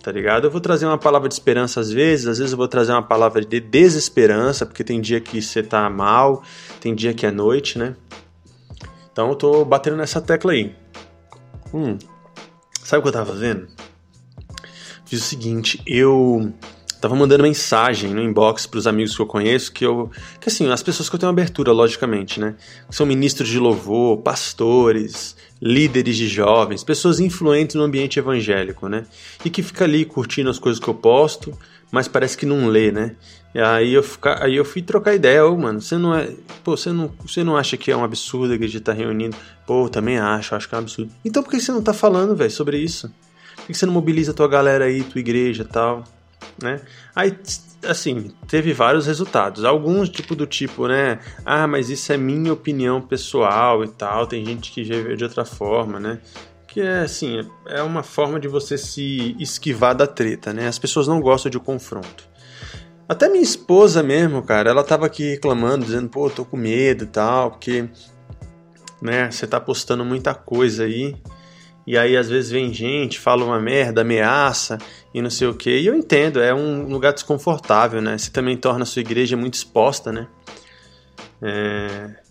tá 0.03 0.11
ligado? 0.11 0.45
Eu 0.45 0.51
vou 0.51 0.59
trazer 0.59 0.85
uma 0.85 0.97
palavra 0.97 1.29
de 1.29 1.33
esperança 1.33 1.79
às 1.79 1.89
vezes, 1.89 2.27
às 2.27 2.37
vezes 2.37 2.51
eu 2.51 2.57
vou 2.57 2.67
trazer 2.67 2.91
uma 2.91 3.01
palavra 3.01 3.43
de 3.43 3.61
desesperança, 3.61 4.65
porque 4.65 4.83
tem 4.83 4.99
dia 4.99 5.21
que 5.21 5.41
você 5.41 5.63
tá 5.63 5.89
mal, 5.89 6.43
tem 6.81 6.93
dia 6.93 7.13
que 7.13 7.25
é 7.25 7.31
noite, 7.31 7.79
né? 7.79 7.95
Então 9.13 9.29
eu 9.29 9.35
tô 9.35 9.63
batendo 9.63 9.95
nessa 9.95 10.19
tecla 10.19 10.51
aí. 10.53 10.75
Hum, 11.71 11.97
sabe 12.83 12.99
o 12.99 13.01
que 13.03 13.09
eu 13.09 13.13
tava 13.13 13.31
fazendo? 13.31 13.67
Fiz 15.05 15.21
o 15.21 15.23
seguinte, 15.23 15.81
eu 15.85 16.51
tava 17.03 17.17
mandando 17.17 17.43
mensagem 17.43 18.13
no 18.13 18.21
inbox 18.21 18.65
para 18.65 18.77
os 18.77 18.87
amigos 18.87 19.13
que 19.13 19.21
eu 19.21 19.25
conheço, 19.25 19.73
que 19.73 19.85
eu. 19.85 20.09
Que 20.39 20.47
assim, 20.47 20.71
as 20.71 20.81
pessoas 20.81 21.09
que 21.09 21.15
eu 21.15 21.19
tenho 21.19 21.29
abertura, 21.29 21.73
logicamente, 21.73 22.39
né? 22.39 22.55
São 22.89 23.05
ministros 23.05 23.49
de 23.49 23.59
louvor, 23.59 24.19
pastores, 24.19 25.35
líderes 25.61 26.15
de 26.15 26.29
jovens, 26.29 26.81
pessoas 26.81 27.19
influentes 27.19 27.75
no 27.75 27.83
ambiente 27.83 28.19
evangélico, 28.19 28.87
né? 28.87 29.05
E 29.43 29.49
que 29.49 29.61
fica 29.61 29.83
ali 29.83 30.05
curtindo 30.05 30.49
as 30.49 30.57
coisas 30.57 30.81
que 30.81 30.87
eu 30.87 30.93
posto, 30.93 31.53
mas 31.91 32.07
parece 32.07 32.37
que 32.37 32.45
não 32.45 32.67
lê, 32.67 32.89
né? 32.89 33.17
E 33.53 33.59
aí 33.59 33.93
eu, 33.93 34.01
fica, 34.01 34.41
aí 34.41 34.55
eu 34.55 34.63
fui 34.63 34.81
trocar 34.81 35.13
ideia, 35.13 35.45
ô, 35.45 35.57
mano, 35.57 35.81
você 35.81 35.97
não 35.97 36.15
é. 36.15 36.31
Pô, 36.63 36.77
você 36.77 36.93
não, 36.93 37.11
você 37.21 37.43
não 37.43 37.57
acha 37.57 37.75
que 37.75 37.91
é 37.91 37.97
um 37.97 38.03
absurdo 38.05 38.53
a 38.53 38.55
igreja 38.55 38.77
estar 38.77 38.93
tá 38.93 38.97
reunindo? 38.97 39.35
Pô, 39.67 39.87
eu 39.87 39.89
também 39.89 40.17
acho, 40.17 40.55
acho 40.55 40.69
que 40.69 40.73
é 40.73 40.77
um 40.77 40.81
absurdo. 40.81 41.11
Então 41.25 41.43
por 41.43 41.51
que 41.51 41.59
você 41.59 41.73
não 41.73 41.81
tá 41.81 41.93
falando, 41.93 42.33
velho, 42.33 42.49
sobre 42.49 42.77
isso? 42.77 43.11
Por 43.57 43.67
que 43.67 43.73
você 43.73 43.85
não 43.85 43.93
mobiliza 43.93 44.31
a 44.31 44.33
tua 44.33 44.47
galera 44.47 44.85
aí, 44.85 45.03
tua 45.03 45.19
igreja 45.19 45.65
tal? 45.65 46.05
Né? 46.61 46.81
Aí, 47.15 47.37
assim, 47.87 48.31
teve 48.47 48.73
vários 48.73 49.07
resultados. 49.07 49.65
Alguns, 49.65 50.09
tipo, 50.09 50.35
do 50.35 50.45
tipo, 50.45 50.87
né? 50.87 51.19
Ah, 51.45 51.67
mas 51.67 51.89
isso 51.89 52.11
é 52.13 52.17
minha 52.17 52.53
opinião 52.53 53.01
pessoal 53.01 53.83
e 53.83 53.87
tal. 53.87 54.27
Tem 54.27 54.45
gente 54.45 54.71
que 54.71 54.83
já 54.83 55.01
vê 55.01 55.15
de 55.15 55.23
outra 55.23 55.45
forma, 55.45 55.99
né? 55.99 56.19
que 56.73 56.81
é 56.81 57.01
assim, 57.01 57.47
é 57.67 57.83
uma 57.83 58.01
forma 58.01 58.39
de 58.39 58.47
você 58.47 58.79
se 58.79 59.35
esquivar 59.39 59.93
da 59.93 60.07
treta, 60.07 60.51
né? 60.51 60.67
As 60.67 60.79
pessoas 60.79 61.07
não 61.07 61.21
gostam 61.21 61.51
de 61.51 61.59
confronto. 61.59 62.27
Até 63.07 63.29
minha 63.29 63.43
esposa 63.43 64.01
mesmo, 64.01 64.41
cara, 64.41 64.71
ela 64.71 64.83
tava 64.83 65.05
aqui 65.05 65.31
reclamando, 65.31 65.85
dizendo, 65.85 66.09
pô, 66.09 66.31
tô 66.31 66.43
com 66.43 66.57
medo 66.57 67.03
e 67.03 67.07
tal, 67.07 67.51
porque, 67.51 67.87
né, 68.99 69.29
você 69.29 69.45
tá 69.45 69.59
postando 69.59 70.03
muita 70.03 70.33
coisa 70.33 70.85
aí, 70.85 71.15
e 71.85 71.97
aí 71.97 72.15
às 72.15 72.29
vezes 72.29 72.51
vem 72.51 72.73
gente, 72.73 73.19
fala 73.19 73.43
uma 73.43 73.59
merda, 73.59 74.01
ameaça 74.01 74.77
e 75.13 75.21
não 75.21 75.29
sei 75.29 75.47
o 75.47 75.53
que, 75.53 75.69
e 75.69 75.87
eu 75.87 75.95
entendo, 75.95 76.41
é 76.41 76.53
um 76.53 76.87
lugar 76.87 77.13
desconfortável, 77.13 78.01
né? 78.01 78.17
Você 78.17 78.31
também 78.31 78.55
torna 78.57 78.83
a 78.83 78.85
sua 78.85 79.01
igreja 79.01 79.35
muito 79.35 79.55
exposta, 79.55 80.11
né? 80.11 80.27
É... 81.41 82.23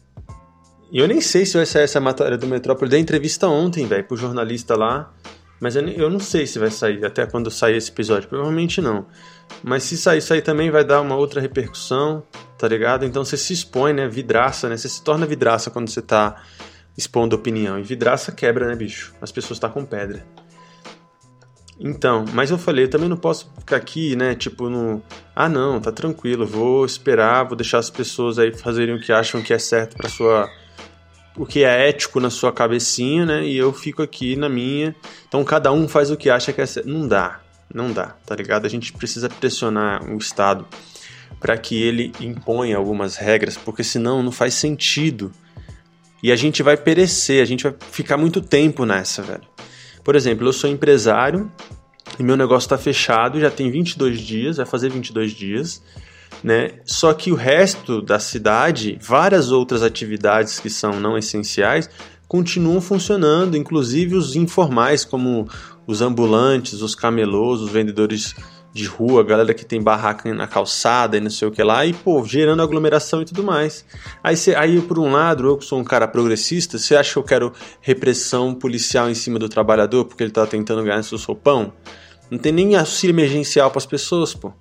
Eu 0.92 1.08
nem 1.08 1.20
sei 1.20 1.46
se 1.46 1.56
vai 1.56 1.64
sair 1.64 1.84
essa 1.84 2.00
matéria 2.00 2.36
do 2.36 2.46
Metrópole. 2.46 2.90
Dei 2.90 3.00
entrevista 3.00 3.48
ontem, 3.48 3.86
velho, 3.86 4.04
pro 4.04 4.14
jornalista 4.14 4.76
lá. 4.76 5.10
Mas 5.58 5.76
eu 5.76 6.10
não 6.10 6.18
sei 6.18 6.46
se 6.46 6.58
vai 6.58 6.70
sair 6.70 7.04
até 7.04 7.24
quando 7.24 7.50
sair 7.50 7.76
esse 7.76 7.90
episódio. 7.90 8.28
Provavelmente 8.28 8.80
não. 8.80 9.06
Mas 9.62 9.84
se 9.84 9.96
sair, 9.96 10.20
sair 10.20 10.42
também 10.42 10.70
vai 10.70 10.84
dar 10.84 11.00
uma 11.00 11.14
outra 11.14 11.40
repercussão, 11.40 12.22
tá 12.58 12.66
ligado? 12.68 13.06
Então 13.06 13.24
você 13.24 13.36
se 13.36 13.52
expõe, 13.52 13.92
né? 13.92 14.08
Vidraça, 14.08 14.68
né? 14.68 14.76
Você 14.76 14.88
se 14.88 15.02
torna 15.02 15.24
vidraça 15.24 15.70
quando 15.70 15.88
você 15.88 16.02
tá 16.02 16.42
expondo 16.96 17.36
opinião. 17.36 17.78
E 17.78 17.82
vidraça 17.82 18.32
quebra, 18.32 18.66
né, 18.66 18.76
bicho? 18.76 19.14
As 19.20 19.32
pessoas 19.32 19.58
tá 19.58 19.68
com 19.68 19.84
pedra. 19.84 20.24
Então, 21.80 22.24
mas 22.32 22.50
eu 22.50 22.58
falei, 22.58 22.84
eu 22.84 22.90
também 22.90 23.08
não 23.08 23.16
posso 23.16 23.50
ficar 23.58 23.76
aqui, 23.76 24.14
né? 24.14 24.34
Tipo, 24.34 24.68
no. 24.68 25.02
Ah, 25.34 25.48
não, 25.48 25.80
tá 25.80 25.90
tranquilo, 25.90 26.46
vou 26.46 26.84
esperar, 26.84 27.44
vou 27.44 27.56
deixar 27.56 27.78
as 27.78 27.90
pessoas 27.90 28.38
aí 28.38 28.52
fazerem 28.52 28.94
o 28.94 29.00
que 29.00 29.12
acham 29.12 29.42
que 29.42 29.52
é 29.52 29.58
certo 29.58 29.96
pra 29.96 30.08
sua 30.08 30.48
o 31.36 31.46
que 31.46 31.64
é 31.64 31.88
ético 31.88 32.20
na 32.20 32.30
sua 32.30 32.52
cabecinha, 32.52 33.24
né? 33.24 33.44
E 33.44 33.56
eu 33.56 33.72
fico 33.72 34.02
aqui 34.02 34.36
na 34.36 34.48
minha. 34.48 34.94
Então 35.26 35.42
cada 35.44 35.72
um 35.72 35.88
faz 35.88 36.10
o 36.10 36.16
que 36.16 36.30
acha 36.30 36.52
que 36.52 36.60
é 36.60 36.66
certo. 36.66 36.88
Não 36.88 37.08
dá, 37.08 37.40
não 37.72 37.92
dá, 37.92 38.14
tá 38.26 38.34
ligado? 38.36 38.66
A 38.66 38.68
gente 38.68 38.92
precisa 38.92 39.28
pressionar 39.28 40.04
o 40.04 40.18
Estado 40.18 40.66
para 41.40 41.56
que 41.56 41.82
ele 41.82 42.12
imponha 42.20 42.76
algumas 42.76 43.16
regras, 43.16 43.56
porque 43.56 43.82
senão 43.82 44.22
não 44.22 44.30
faz 44.30 44.54
sentido. 44.54 45.32
E 46.22 46.30
a 46.30 46.36
gente 46.36 46.62
vai 46.62 46.76
perecer, 46.76 47.42
a 47.42 47.46
gente 47.46 47.64
vai 47.64 47.74
ficar 47.90 48.16
muito 48.16 48.40
tempo 48.40 48.84
nessa, 48.84 49.22
velho. 49.22 49.42
Por 50.04 50.14
exemplo, 50.14 50.46
eu 50.46 50.52
sou 50.52 50.70
empresário 50.70 51.50
e 52.18 52.22
meu 52.22 52.36
negócio 52.36 52.66
está 52.66 52.78
fechado, 52.78 53.40
já 53.40 53.50
tem 53.50 53.70
22 53.70 54.20
dias, 54.20 54.56
vai 54.58 54.66
fazer 54.66 54.90
22 54.90 55.32
dias 55.32 55.82
né? 56.42 56.70
Só 56.84 57.12
que 57.14 57.30
o 57.30 57.34
resto 57.34 58.02
da 58.02 58.18
cidade, 58.18 58.98
várias 59.00 59.50
outras 59.50 59.82
atividades 59.82 60.58
que 60.58 60.68
são 60.68 60.98
não 61.00 61.16
essenciais, 61.16 61.88
continuam 62.26 62.80
funcionando, 62.80 63.56
inclusive 63.56 64.16
os 64.16 64.34
informais, 64.34 65.04
como 65.04 65.48
os 65.86 66.00
ambulantes, 66.00 66.80
os 66.80 66.94
camelôs, 66.94 67.60
os 67.60 67.70
vendedores 67.70 68.34
de 68.72 68.86
rua, 68.86 69.22
galera 69.22 69.52
que 69.52 69.64
tem 69.64 69.82
barraca 69.82 70.32
na 70.32 70.46
calçada 70.46 71.16
e 71.16 71.20
não 71.20 71.30
sei 71.30 71.46
o 71.46 71.50
que 71.50 71.62
lá, 71.62 71.84
e 71.84 71.92
pô, 71.92 72.24
gerando 72.24 72.62
aglomeração 72.62 73.20
e 73.20 73.24
tudo 73.24 73.44
mais. 73.44 73.84
Aí, 74.22 74.36
cê, 74.36 74.54
aí 74.54 74.80
por 74.80 74.98
um 74.98 75.12
lado, 75.12 75.46
eu 75.46 75.58
que 75.58 75.64
sou 75.64 75.78
um 75.78 75.84
cara 75.84 76.08
progressista, 76.08 76.78
você 76.78 76.96
acha 76.96 77.12
que 77.12 77.18
eu 77.18 77.22
quero 77.22 77.52
repressão 77.80 78.54
policial 78.54 79.10
em 79.10 79.14
cima 79.14 79.38
do 79.38 79.48
trabalhador 79.48 80.06
porque 80.06 80.22
ele 80.22 80.32
tá 80.32 80.46
tentando 80.46 80.82
ganhar 80.82 81.02
seu 81.02 81.18
sopão? 81.18 81.72
Não 82.30 82.38
tem 82.38 82.50
nem 82.50 82.74
auxílio 82.76 83.12
emergencial 83.12 83.70
para 83.70 83.78
as 83.78 83.86
pessoas, 83.86 84.32
pô. 84.32 84.52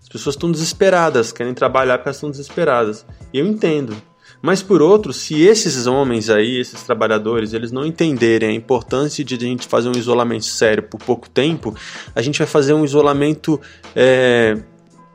As 0.00 0.08
pessoas 0.08 0.36
estão 0.36 0.50
desesperadas, 0.50 1.30
querem 1.30 1.52
trabalhar 1.52 1.98
porque 1.98 2.08
elas 2.08 2.16
estão 2.16 2.30
desesperadas. 2.30 3.04
E 3.30 3.38
eu 3.38 3.46
entendo. 3.46 3.94
Mas 4.40 4.62
por 4.62 4.80
outro, 4.80 5.12
se 5.12 5.42
esses 5.42 5.86
homens 5.86 6.30
aí, 6.30 6.60
esses 6.60 6.82
trabalhadores, 6.82 7.52
eles 7.52 7.72
não 7.72 7.84
entenderem 7.84 8.50
a 8.50 8.52
importância 8.52 9.24
de 9.24 9.34
a 9.34 9.38
gente 9.38 9.66
fazer 9.66 9.88
um 9.88 9.98
isolamento 9.98 10.44
sério 10.44 10.84
por 10.84 10.98
pouco 11.00 11.28
tempo, 11.28 11.74
a 12.14 12.22
gente 12.22 12.38
vai 12.38 12.46
fazer 12.46 12.72
um 12.72 12.84
isolamento 12.84 13.60
é, 13.96 14.56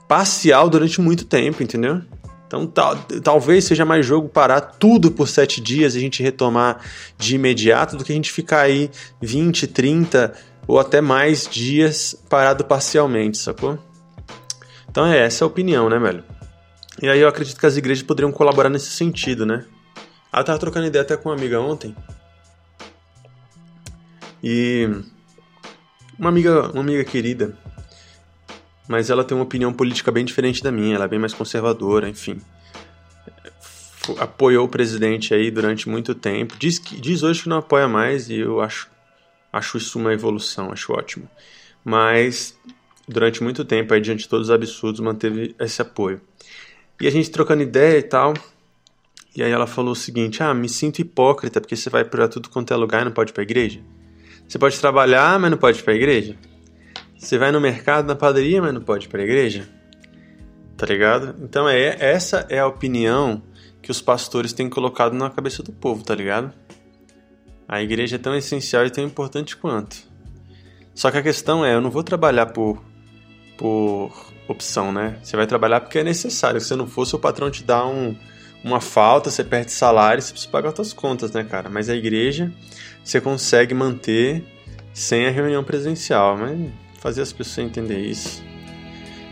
parcial 0.07 0.69
durante 0.69 0.99
muito 0.99 1.25
tempo, 1.25 1.63
entendeu? 1.63 2.01
Então 2.45 2.67
tal, 2.67 2.95
talvez 3.23 3.63
seja 3.63 3.83
mais 3.83 4.05
jogo 4.05 4.29
parar 4.29 4.61
tudo 4.61 5.09
por 5.09 5.27
sete 5.27 5.59
dias 5.59 5.95
e 5.95 5.97
a 5.97 6.01
gente 6.01 6.21
retomar 6.21 6.81
de 7.17 7.35
imediato 7.35 7.97
do 7.97 8.03
que 8.03 8.11
a 8.11 8.15
gente 8.15 8.31
ficar 8.31 8.61
aí 8.61 8.91
20, 9.21 9.65
30 9.67 10.33
ou 10.67 10.79
até 10.79 11.01
mais 11.01 11.47
dias 11.49 12.15
parado 12.29 12.63
parcialmente, 12.63 13.37
sacou? 13.39 13.79
Então 14.87 15.05
é 15.07 15.17
essa 15.17 15.43
a 15.43 15.47
opinião, 15.47 15.89
né, 15.89 15.97
velho? 15.97 16.23
E 17.01 17.09
aí 17.09 17.19
eu 17.19 17.27
acredito 17.27 17.59
que 17.59 17.65
as 17.65 17.77
igrejas 17.77 18.03
poderiam 18.03 18.31
colaborar 18.31 18.69
nesse 18.69 18.91
sentido, 18.91 19.45
né? 19.45 19.65
Ah, 20.31 20.39
eu 20.39 20.43
tava 20.43 20.59
trocando 20.59 20.87
ideia 20.87 21.03
até 21.03 21.17
com 21.17 21.29
uma 21.29 21.35
amiga 21.35 21.59
ontem. 21.59 21.95
E 24.43 24.89
uma 26.17 26.29
amiga, 26.29 26.71
uma 26.71 26.81
amiga 26.81 27.03
querida, 27.03 27.57
mas 28.87 29.09
ela 29.09 29.23
tem 29.23 29.35
uma 29.35 29.43
opinião 29.43 29.71
política 29.71 30.11
bem 30.11 30.25
diferente 30.25 30.61
da 30.61 30.71
minha, 30.71 30.95
ela 30.95 31.05
é 31.05 31.07
bem 31.07 31.19
mais 31.19 31.33
conservadora, 31.33 32.09
enfim. 32.09 32.41
Apoiou 34.19 34.65
o 34.65 34.69
presidente 34.69 35.33
aí 35.33 35.49
durante 35.49 35.87
muito 35.87 36.13
tempo. 36.13 36.55
Diz, 36.59 36.77
que, 36.77 36.99
diz 36.99 37.23
hoje 37.23 37.43
que 37.43 37.49
não 37.49 37.57
apoia 37.57 37.87
mais 37.87 38.29
e 38.29 38.39
eu 38.39 38.59
acho, 38.59 38.89
acho 39.51 39.77
isso 39.77 39.97
uma 39.97 40.13
evolução, 40.13 40.71
acho 40.71 40.91
ótimo. 40.91 41.29
Mas 41.83 42.57
durante 43.07 43.41
muito 43.41 43.63
tempo, 43.63 43.93
aí, 43.93 44.01
diante 44.01 44.23
de 44.23 44.29
todos 44.29 44.47
os 44.47 44.53
absurdos, 44.53 44.99
manteve 44.99 45.55
esse 45.59 45.81
apoio. 45.81 46.21
E 47.03 47.07
a 47.07 47.11
gente 47.11 47.29
trocando 47.29 47.61
ideia 47.61 47.97
e 47.97 48.01
tal. 48.01 48.33
E 49.35 49.43
aí 49.43 49.51
ela 49.51 49.67
falou 49.67 49.91
o 49.91 49.95
seguinte: 49.95 50.41
Ah, 50.41 50.53
me 50.53 50.69
sinto 50.69 50.99
hipócrita 50.99 51.59
porque 51.59 51.75
você 51.75 51.89
vai 51.89 52.05
para 52.05 52.29
tudo 52.29 52.47
quanto 52.49 52.73
é 52.73 52.77
lugar 52.77 53.01
e 53.01 53.03
não 53.03 53.11
pode 53.11 53.31
ir 53.31 53.33
pra 53.33 53.43
igreja. 53.43 53.81
Você 54.47 54.57
pode 54.57 54.79
trabalhar, 54.79 55.37
mas 55.37 55.51
não 55.51 55.57
pode 55.57 55.79
ir 55.79 55.83
pra 55.83 55.93
igreja. 55.93 56.37
Você 57.17 57.37
vai 57.37 57.51
no 57.51 57.59
mercado, 57.59 58.07
na 58.07 58.15
padaria, 58.15 58.61
mas 58.61 58.73
não 58.73 58.79
pode 58.79 59.07
ir 59.07 59.09
pra 59.09 59.21
igreja. 59.21 59.67
Tá 60.77 60.85
ligado? 60.85 61.35
Então 61.43 61.67
é 61.67 61.97
essa 61.99 62.47
é 62.49 62.59
a 62.59 62.67
opinião 62.67 63.43
que 63.81 63.91
os 63.91 64.01
pastores 64.01 64.53
têm 64.53 64.69
colocado 64.69 65.11
na 65.11 65.29
cabeça 65.29 65.61
do 65.61 65.73
povo, 65.73 66.05
tá 66.05 66.15
ligado? 66.15 66.53
A 67.67 67.83
igreja 67.83 68.15
é 68.15 68.19
tão 68.19 68.33
essencial 68.33 68.85
e 68.85 68.89
tão 68.89 69.03
importante 69.03 69.57
quanto. 69.57 69.97
Só 70.95 71.11
que 71.11 71.17
a 71.17 71.21
questão 71.21 71.65
é, 71.65 71.75
eu 71.75 71.81
não 71.81 71.91
vou 71.91 72.01
trabalhar 72.01 72.45
por 72.45 72.81
por 73.57 74.32
opção, 74.47 74.91
né? 74.91 75.17
Você 75.23 75.35
vai 75.35 75.47
trabalhar 75.47 75.81
porque 75.81 75.99
é 75.99 76.03
necessário. 76.03 76.59
Se 76.59 76.75
não 76.75 76.87
for, 76.87 77.05
seu 77.05 77.19
patrão 77.19 77.49
te 77.49 77.63
dá 77.63 77.85
um, 77.85 78.15
uma 78.63 78.81
falta, 78.81 79.29
você 79.29 79.43
perde 79.43 79.71
salário, 79.71 80.21
você 80.21 80.31
precisa 80.31 80.51
pagar 80.51 80.75
suas 80.75 80.93
contas, 80.93 81.31
né, 81.31 81.43
cara? 81.43 81.69
Mas 81.69 81.89
a 81.89 81.95
igreja 81.95 82.51
você 83.03 83.19
consegue 83.19 83.73
manter 83.73 84.43
sem 84.93 85.25
a 85.25 85.29
reunião 85.29 85.63
presencial. 85.63 86.37
Mas 86.37 86.71
fazer 86.99 87.21
as 87.21 87.33
pessoas 87.33 87.67
entender 87.67 87.99
isso 87.99 88.43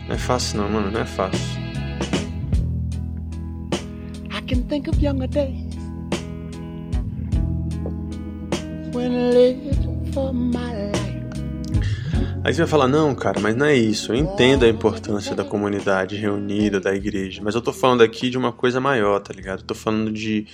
não 0.07 0.15
é 0.15 0.19
fácil, 0.19 0.57
não, 0.57 0.69
mano. 0.69 0.91
Não 0.91 1.01
é 1.01 1.05
fácil. 1.05 1.39
I 4.29 4.41
can 4.45 4.63
think 4.67 4.89
of 4.89 5.01
younger 5.01 5.27
days 5.27 5.75
when 8.93 9.13
I 9.13 9.31
lived 9.31 10.13
for 10.13 10.33
my 10.33 10.91
life. 10.91 11.00
Aí 12.43 12.53
você 12.53 12.61
vai 12.61 12.67
falar, 12.67 12.87
não, 12.87 13.13
cara, 13.13 13.39
mas 13.39 13.55
não 13.55 13.65
é 13.65 13.75
isso. 13.75 14.11
Eu 14.11 14.15
entendo 14.15 14.65
a 14.65 14.67
importância 14.67 15.35
da 15.35 15.43
comunidade 15.43 16.15
reunida, 16.15 16.79
da 16.79 16.93
igreja, 16.93 17.41
mas 17.43 17.53
eu 17.53 17.61
tô 17.61 17.71
falando 17.71 18.01
aqui 18.01 18.29
de 18.29 18.37
uma 18.37 18.51
coisa 18.51 18.79
maior, 18.79 19.19
tá 19.19 19.33
ligado? 19.33 19.59
Eu 19.59 19.65
tô 19.65 19.75
falando 19.75 20.11
de 20.11 20.47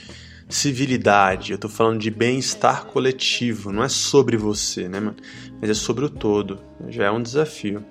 civilidade, 0.49 1.51
eu 1.51 1.57
tô 1.57 1.67
falando 1.67 1.99
de 1.99 2.09
bem-estar 2.09 2.85
coletivo. 2.85 3.71
Não 3.71 3.83
é 3.83 3.89
sobre 3.89 4.37
você, 4.37 4.87
né, 4.87 4.99
mano? 4.99 5.17
Mas 5.59 5.69
é 5.69 5.73
sobre 5.73 6.05
o 6.05 6.09
todo. 6.09 6.59
Já 6.89 7.05
é 7.05 7.11
um 7.11 7.21
desafio. 7.21 7.83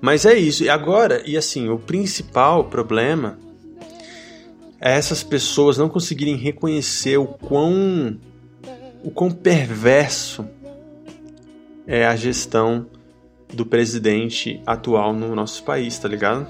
Mas 0.00 0.24
é 0.24 0.34
isso. 0.34 0.64
E 0.64 0.70
agora, 0.70 1.22
e 1.26 1.36
assim, 1.36 1.68
o 1.68 1.78
principal 1.78 2.64
problema 2.64 3.38
é 4.80 4.92
essas 4.92 5.22
pessoas 5.22 5.76
não 5.76 5.88
conseguirem 5.88 6.36
reconhecer 6.36 7.16
o 7.16 7.26
quão, 7.26 8.18
o 9.02 9.10
quão 9.10 9.30
perverso 9.30 10.46
é 11.86 12.06
a 12.06 12.14
gestão 12.14 12.86
do 13.52 13.64
presidente 13.64 14.60
atual 14.66 15.12
no 15.12 15.34
nosso 15.34 15.62
país, 15.62 15.98
tá 15.98 16.08
ligado? 16.08 16.46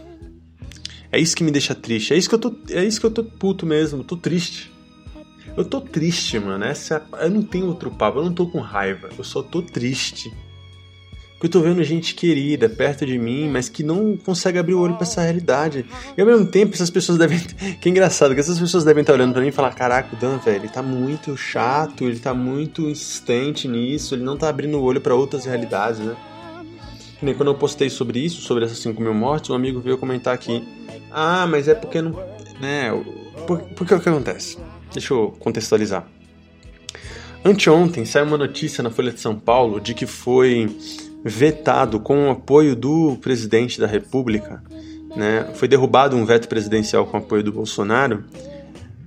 É 1.10 1.18
isso 1.18 1.34
que 1.34 1.42
me 1.42 1.50
deixa 1.50 1.74
triste. 1.74 2.12
É 2.12 2.16
isso 2.16 2.28
que 2.28 2.34
eu 2.34 2.38
tô, 2.38 2.54
é 2.70 2.84
isso 2.84 3.00
que 3.00 3.06
eu 3.06 3.10
tô 3.10 3.24
puto 3.24 3.64
mesmo. 3.64 4.04
Tô 4.04 4.16
triste. 4.16 4.70
Eu 5.56 5.64
tô 5.64 5.80
triste, 5.80 6.38
mano. 6.38 6.64
Essa, 6.64 7.02
é 7.18 7.26
eu 7.26 7.30
não 7.30 7.42
tenho 7.42 7.66
outro 7.66 7.90
papo. 7.90 8.18
Eu 8.18 8.24
não 8.24 8.32
tô 8.32 8.46
com 8.46 8.60
raiva. 8.60 9.08
Eu 9.16 9.24
só 9.24 9.42
tô 9.42 9.62
triste. 9.62 10.30
Porque 11.32 11.46
eu 11.46 11.50
tô 11.50 11.60
vendo 11.60 11.82
gente 11.84 12.14
querida 12.14 12.68
perto 12.68 13.06
de 13.06 13.16
mim, 13.16 13.48
mas 13.48 13.68
que 13.68 13.84
não 13.84 14.16
consegue 14.16 14.58
abrir 14.58 14.74
o 14.74 14.80
olho 14.80 14.94
para 14.94 15.04
essa 15.04 15.22
realidade. 15.22 15.86
E 16.16 16.20
ao 16.20 16.26
mesmo 16.26 16.46
tempo, 16.46 16.74
essas 16.74 16.90
pessoas 16.90 17.16
devem. 17.16 17.40
Que 17.80 17.88
engraçado, 17.88 18.34
que 18.34 18.40
essas 18.40 18.58
pessoas 18.58 18.82
devem 18.82 19.02
estar 19.02 19.12
olhando 19.12 19.32
para 19.32 19.40
mim 19.40 19.48
e 19.48 19.52
falar: 19.52 19.72
Caraca, 19.72 20.14
o 20.14 20.18
Dan, 20.18 20.38
velho, 20.38 20.56
ele 20.56 20.68
tá 20.68 20.82
muito 20.82 21.36
chato, 21.36 22.04
ele 22.04 22.18
tá 22.18 22.34
muito 22.34 22.82
insistente 22.88 23.68
nisso, 23.68 24.16
ele 24.16 24.24
não 24.24 24.36
tá 24.36 24.48
abrindo 24.48 24.78
o 24.78 24.82
olho 24.82 25.00
para 25.00 25.14
outras 25.14 25.44
realidades, 25.44 26.00
né? 26.00 26.16
Que 27.18 27.24
nem 27.24 27.34
quando 27.34 27.48
eu 27.48 27.54
postei 27.54 27.90
sobre 27.90 28.20
isso, 28.20 28.42
sobre 28.42 28.64
essas 28.64 28.78
5 28.78 29.00
mil 29.02 29.14
mortes, 29.14 29.50
um 29.50 29.54
amigo 29.54 29.80
veio 29.80 29.98
comentar 29.98 30.34
aqui: 30.34 30.66
Ah, 31.10 31.46
mas 31.46 31.68
é 31.68 31.74
porque 31.74 32.00
não. 32.00 32.12
Né? 32.60 32.90
Por, 33.46 33.60
porque 33.74 33.94
o 33.94 34.00
que 34.00 34.08
acontece? 34.08 34.58
Deixa 34.92 35.12
eu 35.12 35.34
contextualizar. 35.38 36.06
Anteontem 37.44 38.04
saiu 38.04 38.26
uma 38.26 38.36
notícia 38.36 38.82
na 38.82 38.90
Folha 38.90 39.12
de 39.12 39.20
São 39.20 39.34
Paulo 39.38 39.80
de 39.80 39.94
que 39.94 40.06
foi 40.06 40.68
vetado 41.24 42.00
com 42.00 42.28
o 42.28 42.30
apoio 42.30 42.76
do 42.76 43.16
presidente 43.20 43.80
da 43.80 43.86
República, 43.86 44.62
né? 45.14 45.50
Foi 45.54 45.66
derrubado 45.66 46.16
um 46.16 46.24
veto 46.24 46.48
presidencial 46.48 47.06
com 47.06 47.16
apoio 47.16 47.42
do 47.42 47.52
Bolsonaro 47.52 48.24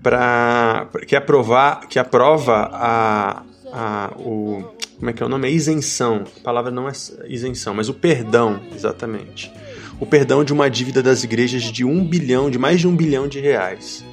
para 0.02 0.90
que 1.08 1.16
aprovar 1.16 1.88
que 1.88 2.00
aprova 2.00 2.70
a, 2.74 3.44
a 3.72 4.14
o 4.18 4.64
como 5.02 5.10
é 5.10 5.14
que 5.14 5.24
é 5.24 5.26
o 5.26 5.30
nome? 5.30 5.48
É 5.48 5.52
isenção. 5.52 6.26
A 6.38 6.44
palavra 6.44 6.70
não 6.70 6.88
é 6.88 6.92
isenção, 7.28 7.74
mas 7.74 7.90
o 7.90 7.94
perdão, 7.96 8.62
exatamente. 8.72 9.52
O 10.00 10.06
perdão 10.06 10.44
de 10.44 10.54
uma 10.54 10.70
dívida 10.70 11.02
das 11.02 11.24
igrejas 11.24 11.64
de 11.64 11.84
um 11.84 12.06
bilhão, 12.06 12.52
de 12.52 12.60
mais 12.60 12.80
de 12.80 12.88
um 12.88 12.96
bilhão 12.96 13.28
de 13.28 13.40
reais. 13.40 14.06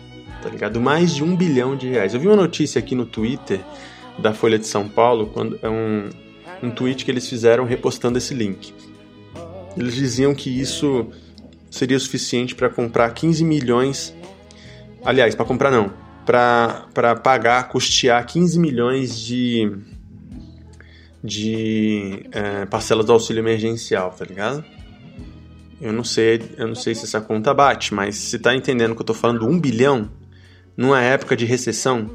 Tá 0.43 0.49
ligado? 0.49 0.81
Mais 0.81 1.15
de 1.15 1.23
um 1.23 1.37
bilhão 1.37 1.77
de 1.77 1.91
reais. 1.91 2.15
Eu 2.15 2.21
vi 2.21 2.27
uma 2.27 2.37
notícia 2.37 2.79
aqui 2.79 2.95
no 2.95 3.05
Twitter 3.05 3.61
da 4.19 4.33
Folha 4.33 4.59
de 4.59 4.67
São 4.67 4.89
Paulo, 4.89 5.27
quando 5.27 5.59
é 5.63 5.69
um, 5.69 6.09
um 6.63 6.71
tweet 6.71 7.05
que 7.05 7.11
eles 7.11 7.29
fizeram 7.29 7.67
repostando 7.67 8.17
esse 8.17 8.33
link. 8.33 8.73
Eles 9.77 9.95
diziam 9.95 10.35
que 10.35 10.49
isso 10.49 11.07
seria 11.71 11.99
suficiente 11.99 12.55
para 12.55 12.71
comprar 12.71 13.13
15 13.13 13.45
milhões. 13.45 14.15
Aliás, 15.05 15.35
para 15.35 15.45
comprar 15.45 15.71
não, 15.71 15.93
para 16.29 17.17
pagar, 17.17 17.69
custear 17.69 18.27
15 18.27 18.59
milhões 18.59 19.19
de, 19.19 19.73
de 21.25 22.27
é, 22.31 22.67
parcelas 22.67 23.07
do 23.07 23.13
auxílio 23.15 23.41
emergencial, 23.41 24.11
tá 24.11 24.27
ligado? 24.27 24.63
Eu 25.81 25.91
não 25.91 26.05
sei, 26.05 26.43
eu 26.59 26.69
não 26.69 26.75
sei 26.75 26.95
se 26.95 27.05
essa 27.05 27.19
conta 27.19 27.55
bate, 27.55 27.95
mas 27.95 28.17
se 28.17 28.39
tá 28.39 28.55
entendendo 28.55 28.95
que 28.95 29.01
eu 29.01 29.07
tô 29.07 29.15
falando 29.15 29.49
um 29.49 29.59
bilhão 29.59 30.11
numa 30.77 31.01
época 31.01 31.35
de 31.35 31.47
recessão. 31.47 32.11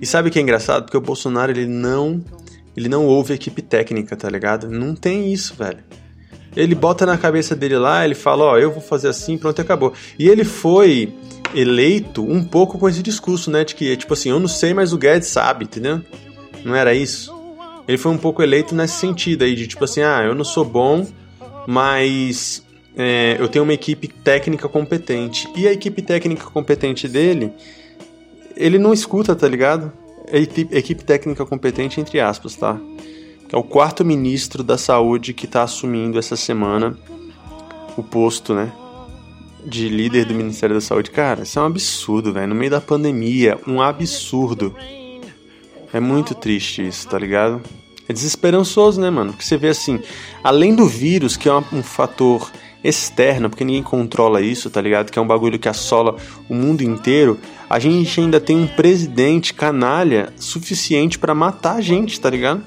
E 0.00 0.06
sabe 0.06 0.28
o 0.28 0.32
que 0.32 0.40
é 0.40 0.42
engraçado? 0.42 0.82
Porque 0.82 0.96
o 0.96 1.00
Bolsonaro 1.00 1.52
ele 1.52 1.66
não 1.66 2.20
ele 2.76 2.88
não 2.88 3.06
ouve 3.06 3.32
equipe 3.32 3.62
técnica, 3.62 4.16
tá 4.16 4.28
ligado? 4.28 4.68
Não 4.68 4.96
tem 4.96 5.32
isso, 5.32 5.54
velho. 5.54 5.84
Ele 6.56 6.74
bota 6.74 7.06
na 7.06 7.16
cabeça 7.16 7.56
dele 7.56 7.78
lá, 7.78 8.04
ele 8.04 8.14
fala, 8.14 8.44
ó, 8.44 8.52
oh, 8.52 8.58
eu 8.58 8.70
vou 8.70 8.82
fazer 8.82 9.08
assim, 9.08 9.38
pronto, 9.38 9.60
acabou. 9.60 9.92
E 10.18 10.28
ele 10.28 10.44
foi 10.44 11.12
eleito 11.54 12.22
um 12.22 12.44
pouco 12.44 12.78
com 12.78 12.88
esse 12.88 13.02
discurso, 13.02 13.50
né, 13.50 13.64
de 13.64 13.74
que, 13.74 13.96
tipo 13.96 14.12
assim, 14.12 14.30
eu 14.30 14.40
não 14.40 14.48
sei, 14.48 14.74
mas 14.74 14.92
o 14.92 14.98
Guedes 14.98 15.28
sabe, 15.28 15.64
entendeu? 15.64 16.00
Não 16.64 16.74
era 16.74 16.94
isso? 16.94 17.34
Ele 17.88 17.98
foi 17.98 18.12
um 18.12 18.18
pouco 18.18 18.42
eleito 18.42 18.74
nesse 18.74 18.94
sentido 18.94 19.44
aí, 19.44 19.54
de 19.54 19.66
tipo 19.66 19.84
assim, 19.84 20.02
ah, 20.02 20.22
eu 20.24 20.34
não 20.34 20.44
sou 20.44 20.64
bom, 20.64 21.06
mas 21.66 22.62
é, 22.96 23.36
eu 23.38 23.48
tenho 23.48 23.64
uma 23.64 23.74
equipe 23.74 24.08
técnica 24.08 24.68
competente. 24.68 25.48
E 25.56 25.66
a 25.66 25.72
equipe 25.72 26.02
técnica 26.02 26.44
competente 26.44 27.08
dele, 27.08 27.52
ele 28.56 28.78
não 28.78 28.92
escuta, 28.92 29.34
tá 29.34 29.48
ligado? 29.48 29.92
equipe, 30.32 30.76
equipe 30.76 31.04
técnica 31.04 31.44
competente, 31.44 32.00
entre 32.00 32.20
aspas, 32.20 32.56
tá? 32.56 32.80
É 33.52 33.56
o 33.56 33.62
quarto 33.62 34.02
ministro 34.02 34.62
da 34.62 34.78
saúde 34.78 35.34
que 35.34 35.44
está 35.44 35.62
assumindo 35.62 36.18
essa 36.18 36.36
semana 36.36 36.96
o 37.98 38.02
posto, 38.02 38.54
né? 38.54 38.72
De 39.62 39.90
líder 39.90 40.24
do 40.24 40.34
Ministério 40.34 40.74
da 40.74 40.80
Saúde. 40.80 41.10
Cara, 41.10 41.42
isso 41.42 41.58
é 41.58 41.62
um 41.62 41.66
absurdo, 41.66 42.32
velho. 42.32 42.48
No 42.48 42.54
meio 42.54 42.70
da 42.70 42.80
pandemia, 42.80 43.60
um 43.66 43.82
absurdo. 43.82 44.74
É 45.92 46.00
muito 46.00 46.34
triste 46.34 46.86
isso, 46.86 47.06
tá 47.06 47.18
ligado? 47.18 47.60
É 48.08 48.12
desesperançoso, 48.14 48.98
né, 48.98 49.10
mano? 49.10 49.32
Porque 49.32 49.44
você 49.44 49.58
vê 49.58 49.68
assim, 49.68 50.00
além 50.42 50.74
do 50.74 50.86
vírus, 50.86 51.36
que 51.36 51.46
é 51.46 51.54
um 51.54 51.82
fator 51.82 52.50
externa, 52.82 53.50
porque 53.50 53.66
ninguém 53.66 53.82
controla 53.82 54.40
isso, 54.40 54.70
tá 54.70 54.80
ligado? 54.80 55.12
Que 55.12 55.18
é 55.18 55.22
um 55.22 55.26
bagulho 55.26 55.58
que 55.58 55.68
assola 55.68 56.16
o 56.48 56.54
mundo 56.54 56.80
inteiro. 56.80 57.38
A 57.68 57.78
gente 57.78 58.18
ainda 58.18 58.40
tem 58.40 58.56
um 58.56 58.66
presidente 58.66 59.52
canalha 59.52 60.32
suficiente 60.36 61.18
para 61.18 61.34
matar 61.34 61.76
a 61.76 61.80
gente, 61.82 62.18
tá 62.18 62.30
ligado? 62.30 62.64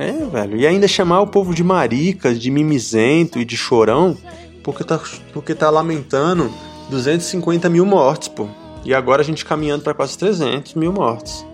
É, 0.00 0.12
velho. 0.12 0.56
E 0.56 0.66
ainda 0.66 0.88
chamar 0.88 1.20
o 1.20 1.26
povo 1.26 1.54
de 1.54 1.62
maricas, 1.62 2.40
de 2.40 2.50
mimizento 2.50 3.38
e 3.38 3.44
de 3.44 3.54
chorão, 3.54 4.16
porque 4.64 4.82
tá, 4.82 4.98
porque 5.30 5.54
tá 5.54 5.68
lamentando 5.68 6.50
250 6.88 7.68
mil 7.68 7.84
mortes, 7.84 8.28
pô. 8.28 8.48
E 8.82 8.94
agora 8.94 9.20
a 9.20 9.24
gente 9.24 9.44
caminhando 9.44 9.84
para 9.84 9.92
quase 9.92 10.16
300 10.16 10.72
mil 10.72 10.90
mortes. 10.90 11.44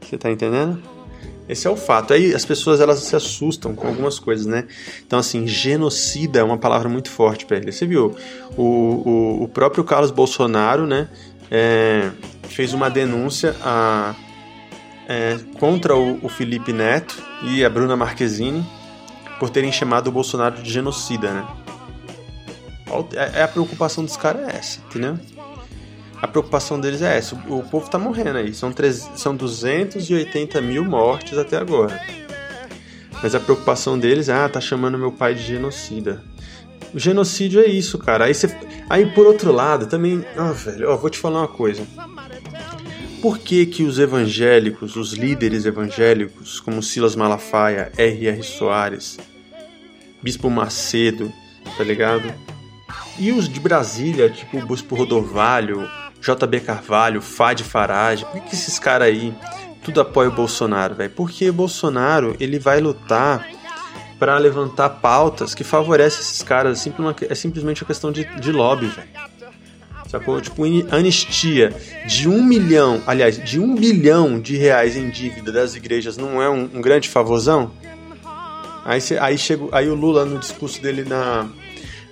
Você 0.00 0.18
tá 0.18 0.32
entendendo? 0.32 0.82
Esse 1.48 1.68
é 1.68 1.70
o 1.70 1.76
fato. 1.76 2.12
Aí 2.12 2.34
as 2.34 2.44
pessoas 2.44 2.80
elas 2.80 2.98
se 2.98 3.14
assustam 3.14 3.72
com 3.72 3.86
algumas 3.86 4.18
coisas, 4.18 4.46
né? 4.46 4.64
Então, 5.06 5.20
assim, 5.20 5.46
genocida 5.46 6.40
é 6.40 6.42
uma 6.42 6.58
palavra 6.58 6.88
muito 6.88 7.08
forte 7.08 7.46
para 7.46 7.58
ele. 7.58 7.70
Você 7.70 7.86
viu? 7.86 8.16
O, 8.56 8.62
o, 8.64 9.42
o, 9.44 9.48
próprio 9.48 9.84
Carlos 9.84 10.10
Bolsonaro, 10.10 10.88
né? 10.88 11.08
É, 11.48 12.10
fez 12.48 12.74
uma 12.74 12.90
denúncia 12.90 13.54
a, 13.62 14.12
é, 15.08 15.38
contra 15.58 15.96
o, 15.96 16.24
o, 16.24 16.28
Felipe 16.28 16.72
Neto 16.72 17.22
e 17.42 17.64
a 17.64 17.70
Bruna 17.70 17.96
Marquezine 17.96 18.64
por 19.38 19.50
terem 19.50 19.72
chamado 19.72 20.08
o 20.08 20.12
Bolsonaro 20.12 20.62
de 20.62 20.70
genocida, 20.70 21.32
né? 21.32 21.46
É, 23.14 23.40
é 23.40 23.42
a 23.42 23.48
preocupação 23.48 24.04
dos 24.04 24.16
caras 24.16 24.48
é 24.48 24.56
essa, 24.56 24.80
entendeu? 24.88 25.18
a 26.24 26.26
preocupação 26.26 26.80
deles 26.80 27.02
é 27.02 27.18
essa: 27.18 27.34
o, 27.34 27.62
povo 27.62 27.90
tá 27.90 27.98
morrendo 27.98 28.38
aí. 28.38 28.54
São, 28.54 28.72
três, 28.72 29.10
são 29.14 29.36
280 29.36 30.58
mil 30.62 30.82
mortes 30.82 31.36
até 31.36 31.58
agora. 31.58 32.00
Mas 33.22 33.34
a 33.34 33.40
preocupação 33.40 33.98
deles 33.98 34.30
é: 34.30 34.32
ah, 34.32 34.48
tá 34.48 34.58
chamando 34.58 34.98
meu 34.98 35.12
pai 35.12 35.34
de 35.34 35.42
genocida. 35.42 36.22
O 36.94 36.98
genocídio 36.98 37.60
é 37.60 37.66
isso, 37.66 37.98
cara. 37.98 38.24
Aí, 38.24 38.32
aí 38.88 39.06
por 39.12 39.26
outro 39.26 39.52
lado, 39.52 39.86
também. 39.86 40.24
Ah, 40.34 40.52
velho, 40.52 40.90
ó, 40.90 40.96
vou 40.96 41.10
te 41.10 41.18
falar 41.18 41.40
uma 41.40 41.48
coisa. 41.48 41.82
Por 43.24 43.38
que, 43.38 43.64
que 43.64 43.84
os 43.84 43.98
evangélicos, 43.98 44.96
os 44.96 45.14
líderes 45.14 45.64
evangélicos, 45.64 46.60
como 46.60 46.82
Silas 46.82 47.16
Malafaia, 47.16 47.90
R.R. 47.96 48.42
Soares, 48.42 49.18
Bispo 50.22 50.50
Macedo, 50.50 51.32
tá 51.74 51.82
ligado? 51.82 52.30
E 53.18 53.32
os 53.32 53.48
de 53.48 53.58
Brasília, 53.58 54.28
tipo 54.28 54.58
o 54.58 54.66
Bispo 54.66 54.94
Rodovalho, 54.94 55.88
JB 56.20 56.60
Carvalho, 56.60 57.22
Fad 57.22 57.62
Farage, 57.62 58.26
por 58.26 58.42
que 58.42 58.54
esses 58.54 58.78
caras 58.78 59.08
aí 59.08 59.34
tudo 59.82 60.02
apoia 60.02 60.28
o 60.28 60.32
Bolsonaro, 60.32 60.94
velho? 60.94 61.10
Porque 61.16 61.50
Bolsonaro, 61.50 62.36
ele 62.38 62.58
vai 62.58 62.78
lutar 62.78 63.48
para 64.18 64.36
levantar 64.36 64.90
pautas 64.90 65.54
que 65.54 65.64
favorecem 65.64 66.20
esses 66.20 66.42
caras, 66.42 66.78
é 66.78 66.82
simplesmente, 66.82 67.26
é 67.30 67.34
simplesmente 67.34 67.82
uma 67.82 67.86
questão 67.86 68.12
de, 68.12 68.26
de 68.38 68.52
lobby, 68.52 68.88
velho. 68.88 69.08
Sacou? 70.14 70.40
Tipo, 70.40 70.62
anistia 70.94 71.74
de 72.06 72.28
um 72.28 72.40
milhão, 72.40 73.02
aliás, 73.04 73.36
de 73.36 73.58
um 73.58 73.74
bilhão 73.74 74.38
de 74.38 74.56
reais 74.56 74.96
em 74.96 75.10
dívida 75.10 75.50
das 75.50 75.74
igrejas 75.74 76.16
não 76.16 76.40
é 76.40 76.48
um, 76.48 76.70
um 76.72 76.80
grande 76.80 77.08
favorzão? 77.08 77.72
Aí, 78.84 79.00
aí, 79.18 79.36
chega, 79.36 79.64
aí 79.72 79.88
o 79.88 79.94
Lula, 79.96 80.24
no 80.24 80.38
discurso 80.38 80.80
dele 80.80 81.02
na, 81.02 81.48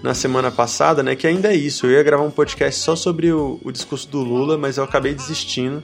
na 0.02 0.14
semana 0.14 0.50
passada, 0.50 1.00
né? 1.00 1.14
Que 1.14 1.28
ainda 1.28 1.52
é 1.52 1.54
isso. 1.54 1.86
Eu 1.86 1.92
ia 1.92 2.02
gravar 2.02 2.24
um 2.24 2.30
podcast 2.30 2.80
só 2.80 2.96
sobre 2.96 3.30
o, 3.30 3.60
o 3.62 3.70
discurso 3.70 4.08
do 4.08 4.18
Lula, 4.18 4.58
mas 4.58 4.78
eu 4.78 4.84
acabei 4.84 5.14
desistindo. 5.14 5.80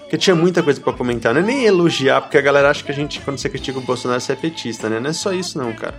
Porque 0.00 0.18
tinha 0.18 0.34
muita 0.34 0.64
coisa 0.64 0.80
para 0.80 0.92
comentar. 0.92 1.32
Não 1.32 1.42
é 1.42 1.44
nem 1.44 1.64
elogiar, 1.64 2.22
porque 2.22 2.38
a 2.38 2.42
galera 2.42 2.70
acha 2.70 2.82
que 2.82 2.90
a 2.90 2.94
gente, 2.94 3.20
quando 3.20 3.38
você 3.38 3.48
critica 3.48 3.78
o 3.78 3.82
Bolsonaro, 3.82 4.20
você 4.20 4.32
é 4.32 4.36
petista, 4.36 4.88
né? 4.88 4.98
Não 4.98 5.10
é 5.10 5.12
só 5.12 5.32
isso, 5.32 5.56
não, 5.56 5.72
cara. 5.72 5.94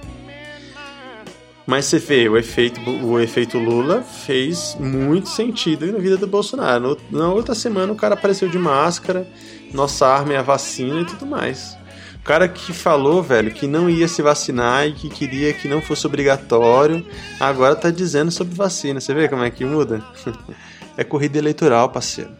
Mas 1.66 1.86
você 1.86 1.98
vê, 1.98 2.28
o 2.28 2.38
efeito, 2.38 2.82
o 2.82 3.20
efeito 3.20 3.58
Lula 3.58 4.02
fez 4.02 4.76
muito 4.80 5.30
sentido 5.30 5.90
na 5.92 5.98
vida 5.98 6.18
do 6.18 6.28
Bolsonaro. 6.28 6.98
Na 7.10 7.30
outra 7.30 7.56
semana 7.56 7.94
o 7.94 7.96
cara 7.96 8.16
apareceu 8.16 8.50
de 8.50 8.60
máscara, 8.60 9.26
nossa 9.74 10.06
arma 10.06 10.34
é 10.34 10.38
a 10.38 10.42
vacina 10.42 11.02
e 11.02 11.06
tudo 11.06 11.26
mais. 11.26 11.78
O 12.16 12.24
cara 12.24 12.48
que 12.48 12.74
falou, 12.74 13.22
velho, 13.22 13.52
que 13.52 13.68
não 13.68 13.90
ia 13.90 14.08
se 14.08 14.22
vacinar 14.22 14.88
e 14.88 14.94
que 14.94 15.10
queria 15.10 15.54
que 15.54 15.68
não 15.68 15.82
fosse 15.82 16.06
obrigatório, 16.06 17.06
agora 17.40 17.76
tá 17.76 17.90
dizendo 17.90 18.32
sobre 18.32 18.56
vacina. 18.56 19.00
Você 19.00 19.14
vê 19.14 19.28
como 19.28 19.44
é 19.44 19.50
que 19.50 19.66
muda? 19.66 20.02
é 20.98 21.04
corrida 21.04 21.38
eleitoral, 21.38 21.90
parceiro. 21.90 22.32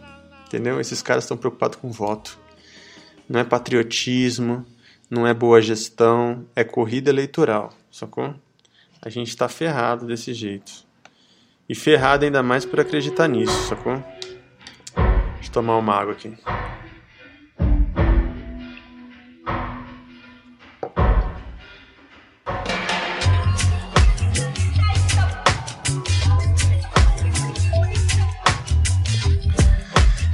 Entendeu? 0.46 0.80
Esses 0.80 1.02
caras 1.02 1.24
estão 1.24 1.36
preocupados 1.36 1.78
com 1.78 1.90
voto. 1.90 2.38
Não 3.28 3.40
é 3.40 3.44
patriotismo, 3.44 4.64
não 5.10 5.26
é 5.26 5.34
boa 5.34 5.60
gestão, 5.60 6.44
é 6.54 6.64
corrida 6.64 7.10
eleitoral, 7.10 7.70
sacou? 7.90 8.34
A 9.04 9.10
gente 9.10 9.36
tá 9.36 9.50
ferrado 9.50 10.06
desse 10.06 10.32
jeito. 10.32 10.72
E 11.68 11.74
ferrado 11.74 12.24
ainda 12.24 12.42
mais 12.42 12.64
por 12.64 12.80
acreditar 12.80 13.28
nisso, 13.28 13.68
sacou? 13.68 14.02
Deixa 15.34 15.50
eu 15.50 15.52
tomar 15.52 15.76
uma 15.76 15.94
água 15.94 16.14
aqui. 16.14 16.34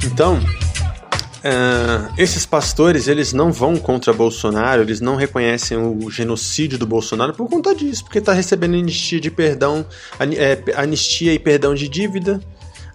Então, 0.04 0.38
uh, 1.40 2.12
esses 2.16 2.46
pastores 2.46 3.09
eles 3.09 3.33
não 3.33 3.53
vão 3.53 3.76
contra 3.76 4.12
Bolsonaro, 4.12 4.83
eles 4.83 5.00
não 5.00 5.16
reconhecem 5.16 5.76
o 5.76 6.11
genocídio 6.11 6.79
do 6.79 6.87
Bolsonaro 6.87 7.33
por 7.33 7.48
conta 7.48 7.74
disso, 7.74 8.05
porque 8.05 8.18
está 8.18 8.33
recebendo 8.33 8.74
anistia 8.74 9.20
de 9.20 9.31
perdão, 9.31 9.85
é, 10.18 10.62
anistia 10.76 11.33
e 11.33 11.38
perdão 11.38 11.74
de 11.74 11.88
dívida. 11.88 12.40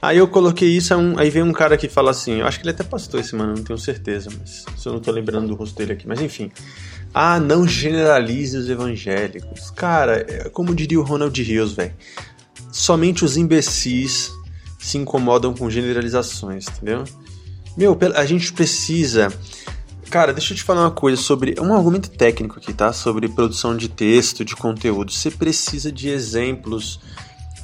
Aí 0.01 0.17
eu 0.17 0.27
coloquei 0.27 0.69
isso, 0.69 0.93
aí 1.17 1.29
vem 1.29 1.41
um 1.41 1.53
cara 1.53 1.77
que 1.77 1.89
fala 1.89 2.11
assim, 2.11 2.41
eu 2.41 2.47
acho 2.47 2.59
que 2.59 2.63
ele 2.63 2.71
é 2.71 2.73
até 2.73 2.83
pastor 2.83 3.19
esse 3.21 3.35
mano, 3.35 3.55
não 3.55 3.63
tenho 3.63 3.79
certeza, 3.79 4.29
mas 4.37 4.65
se 4.77 4.87
eu 4.87 4.91
não 4.91 4.99
estou 4.99 5.13
lembrando 5.13 5.47
do 5.47 5.55
rosto 5.55 5.75
dele 5.75 5.93
aqui, 5.93 6.07
mas 6.07 6.21
enfim. 6.21 6.51
Ah, 7.11 7.39
não 7.39 7.65
generalize 7.65 8.57
os 8.57 8.69
evangélicos. 8.69 9.71
Cara, 9.71 10.25
é 10.27 10.49
como 10.49 10.75
diria 10.75 10.99
o 10.99 11.03
Ronald 11.03 11.41
Rios, 11.41 11.71
velho. 11.71 11.93
Somente 12.71 13.23
os 13.23 13.37
imbecis 13.37 14.31
se 14.77 14.97
incomodam 14.97 15.53
com 15.53 15.69
generalizações, 15.69 16.67
entendeu? 16.67 17.05
Meu, 17.77 17.97
a 18.15 18.25
gente 18.25 18.53
precisa. 18.53 19.31
Cara, 20.09 20.31
deixa 20.31 20.53
eu 20.53 20.57
te 20.57 20.63
falar 20.63 20.81
uma 20.81 20.91
coisa 20.91 21.21
sobre. 21.21 21.55
Um 21.59 21.73
argumento 21.73 22.09
técnico 22.09 22.57
aqui, 22.57 22.73
tá? 22.73 22.93
Sobre 22.93 23.27
produção 23.27 23.75
de 23.75 23.89
texto, 23.89 24.45
de 24.45 24.55
conteúdo. 24.55 25.11
Você 25.11 25.29
precisa 25.29 25.91
de 25.91 26.09
exemplos 26.09 26.99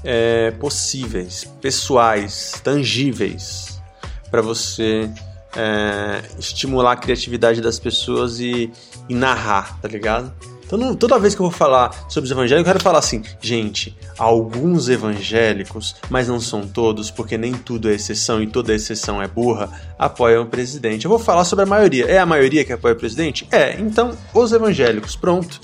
é, 0.04 0.52
possíveis, 0.52 1.45
pessoais, 1.62 2.60
tangíveis, 2.63 3.82
para 4.30 4.41
você 4.41 5.10
é, 5.56 6.21
estimular 6.39 6.93
a 6.93 6.95
criatividade 6.95 7.62
das 7.62 7.80
pessoas 7.80 8.39
e, 8.39 8.71
e 9.08 9.15
narrar, 9.15 9.80
tá 9.82 9.88
ligado? 9.88 10.34
Então, 10.71 10.95
toda 10.95 11.19
vez 11.19 11.36
que 11.36 11.41
eu 11.41 11.49
vou 11.49 11.51
falar 11.51 12.05
sobre 12.07 12.25
os 12.25 12.31
evangélicos, 12.31 12.67
eu 12.67 12.73
quero 12.73 12.84
falar 12.84 12.99
assim, 12.99 13.21
gente, 13.41 13.97
alguns 14.17 14.88
evangélicos, 14.88 15.95
mas 16.10 16.27
não 16.27 16.39
são 16.39 16.65
todos, 16.65 17.12
porque 17.12 17.38
nem 17.38 17.53
tudo 17.53 17.89
é 17.89 17.93
exceção 17.93 18.41
e 18.41 18.47
toda 18.47 18.73
exceção 18.73 19.21
é 19.21 19.27
burra, 19.27 19.69
apoiam 19.99 20.43
o 20.43 20.47
presidente. 20.47 21.05
Eu 21.05 21.10
vou 21.10 21.19
falar 21.19 21.43
sobre 21.43 21.63
a 21.63 21.67
maioria. 21.67 22.05
É 22.05 22.19
a 22.19 22.25
maioria 22.25 22.63
que 22.63 22.71
apoia 22.71 22.93
o 22.93 22.97
presidente? 22.97 23.47
É, 23.51 23.79
então 23.79 24.17
os 24.34 24.51
evangélicos, 24.53 25.15
pronto. 25.15 25.60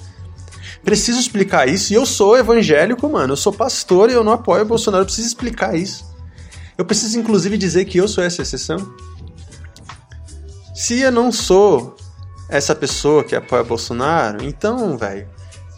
Preciso 0.84 1.20
explicar 1.20 1.67
isso, 1.67 1.91
e 1.91 1.96
eu 1.96 2.06
sou 2.06 2.38
evangélico, 2.38 3.10
mano. 3.10 3.34
Eu 3.34 3.38
sou 3.38 3.52
pastor 3.52 4.10
e 4.10 4.13
eu 4.13 4.24
não 4.24 4.34
apoio 4.34 4.63
o 4.63 4.65
Bolsonaro. 4.65 5.02
Eu 5.02 5.06
preciso 5.06 5.28
explicar 5.28 5.76
isso. 5.76 6.06
Eu 6.78 6.86
preciso, 6.86 7.17
inclusive, 7.17 7.58
dizer 7.58 7.86
que 7.86 7.98
eu 7.98 8.08
sou 8.08 8.24
essa 8.24 8.41
exceção. 8.41 8.78
Se 10.76 11.00
eu 11.00 11.12
não 11.12 11.32
sou 11.32 11.96
essa 12.50 12.76
pessoa 12.76 13.24
que 13.24 13.36
apoia 13.36 13.64
Bolsonaro, 13.64 14.44
então, 14.44 14.98
velho, 14.98 15.28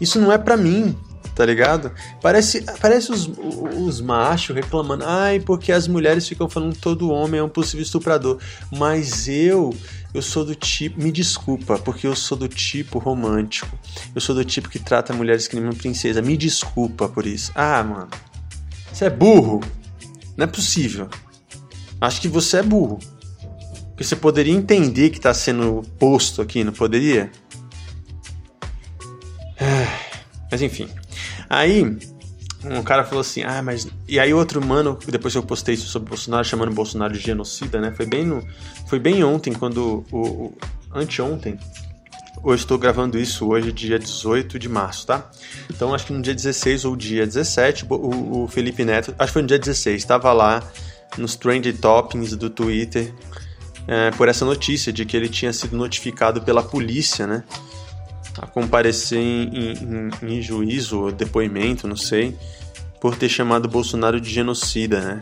isso 0.00 0.20
não 0.20 0.32
é 0.32 0.38
para 0.38 0.56
mim, 0.56 0.96
tá 1.34 1.44
ligado? 1.44 1.92
Parece, 2.22 2.62
parece 2.80 3.10
os, 3.10 3.30
os 3.76 4.00
machos 4.00 4.54
reclamando, 4.54 5.04
ai, 5.06 5.40
porque 5.40 5.72
as 5.72 5.88
mulheres 5.88 6.28
ficam 6.28 6.48
falando 6.48 6.74
que 6.74 6.80
todo 6.80 7.10
homem 7.10 7.40
é 7.40 7.42
um 7.42 7.48
possível 7.48 7.82
estuprador. 7.82 8.38
Mas 8.70 9.28
eu, 9.28 9.74
eu 10.14 10.22
sou 10.22 10.44
do 10.44 10.54
tipo, 10.54 11.02
me 11.02 11.10
desculpa, 11.10 11.78
porque 11.78 12.06
eu 12.06 12.14
sou 12.14 12.36
do 12.36 12.48
tipo 12.48 12.98
romântico. 12.98 13.78
Eu 14.14 14.20
sou 14.20 14.34
do 14.34 14.44
tipo 14.44 14.68
que 14.68 14.78
trata 14.78 15.12
mulheres 15.12 15.48
que 15.48 15.56
nem 15.56 15.64
uma 15.64 15.74
princesa. 15.74 16.22
Me 16.22 16.36
desculpa 16.36 17.08
por 17.08 17.26
isso. 17.26 17.52
Ah, 17.54 17.82
mano, 17.82 18.08
você 18.92 19.06
é 19.06 19.10
burro. 19.10 19.60
Não 20.36 20.44
é 20.44 20.46
possível. 20.46 21.08
Acho 22.00 22.20
que 22.20 22.28
você 22.28 22.58
é 22.58 22.62
burro. 22.62 22.98
Porque 24.00 24.08
você 24.08 24.16
poderia 24.16 24.54
entender 24.54 25.10
que 25.10 25.18
está 25.18 25.34
sendo 25.34 25.82
posto 25.98 26.40
aqui, 26.40 26.64
não 26.64 26.72
poderia? 26.72 27.30
Mas 30.50 30.62
enfim. 30.62 30.88
Aí, 31.50 31.82
um 32.64 32.82
cara 32.82 33.04
falou 33.04 33.20
assim: 33.20 33.42
Ah, 33.42 33.60
mas. 33.60 33.86
E 34.08 34.18
aí, 34.18 34.32
outro 34.32 34.64
mano, 34.64 34.98
depois 35.06 35.34
que 35.34 35.38
eu 35.38 35.42
postei 35.42 35.74
isso 35.74 35.86
sobre 35.86 36.08
Bolsonaro, 36.08 36.42
chamando 36.46 36.72
Bolsonaro 36.72 37.12
de 37.12 37.18
genocida, 37.18 37.78
né? 37.78 37.92
Foi 37.94 38.06
bem, 38.06 38.24
no... 38.24 38.42
Foi 38.88 38.98
bem 38.98 39.22
ontem, 39.22 39.52
quando. 39.52 40.02
O, 40.10 40.18
o... 40.18 40.58
Anteontem. 40.94 41.58
Eu 42.42 42.54
estou 42.54 42.78
gravando 42.78 43.18
isso 43.18 43.50
hoje, 43.50 43.70
dia 43.70 43.98
18 43.98 44.58
de 44.58 44.66
março, 44.66 45.08
tá? 45.08 45.30
Então, 45.68 45.94
acho 45.94 46.06
que 46.06 46.14
no 46.14 46.22
dia 46.22 46.34
16 46.34 46.86
ou 46.86 46.96
dia 46.96 47.26
17, 47.26 47.84
o, 47.86 48.44
o 48.44 48.48
Felipe 48.48 48.82
Neto, 48.82 49.14
acho 49.18 49.26
que 49.26 49.32
foi 49.34 49.42
no 49.42 49.48
dia 49.48 49.58
16, 49.58 50.00
estava 50.00 50.32
lá 50.32 50.66
nos 51.18 51.36
trend 51.36 51.70
toppings 51.74 52.34
do 52.34 52.48
Twitter 52.48 53.12
é, 53.90 54.12
por 54.12 54.28
essa 54.28 54.44
notícia 54.44 54.92
de 54.92 55.04
que 55.04 55.16
ele 55.16 55.28
tinha 55.28 55.52
sido 55.52 55.76
notificado 55.76 56.40
pela 56.42 56.62
polícia, 56.62 57.26
né? 57.26 57.42
A 58.38 58.46
comparecer 58.46 59.18
em, 59.18 59.50
em, 59.52 60.10
em 60.22 60.40
juízo 60.40 61.00
ou 61.00 61.12
depoimento, 61.12 61.88
não 61.88 61.96
sei, 61.96 62.38
por 63.00 63.16
ter 63.16 63.28
chamado 63.28 63.68
Bolsonaro 63.68 64.20
de 64.20 64.30
genocida, 64.30 65.00
né? 65.00 65.20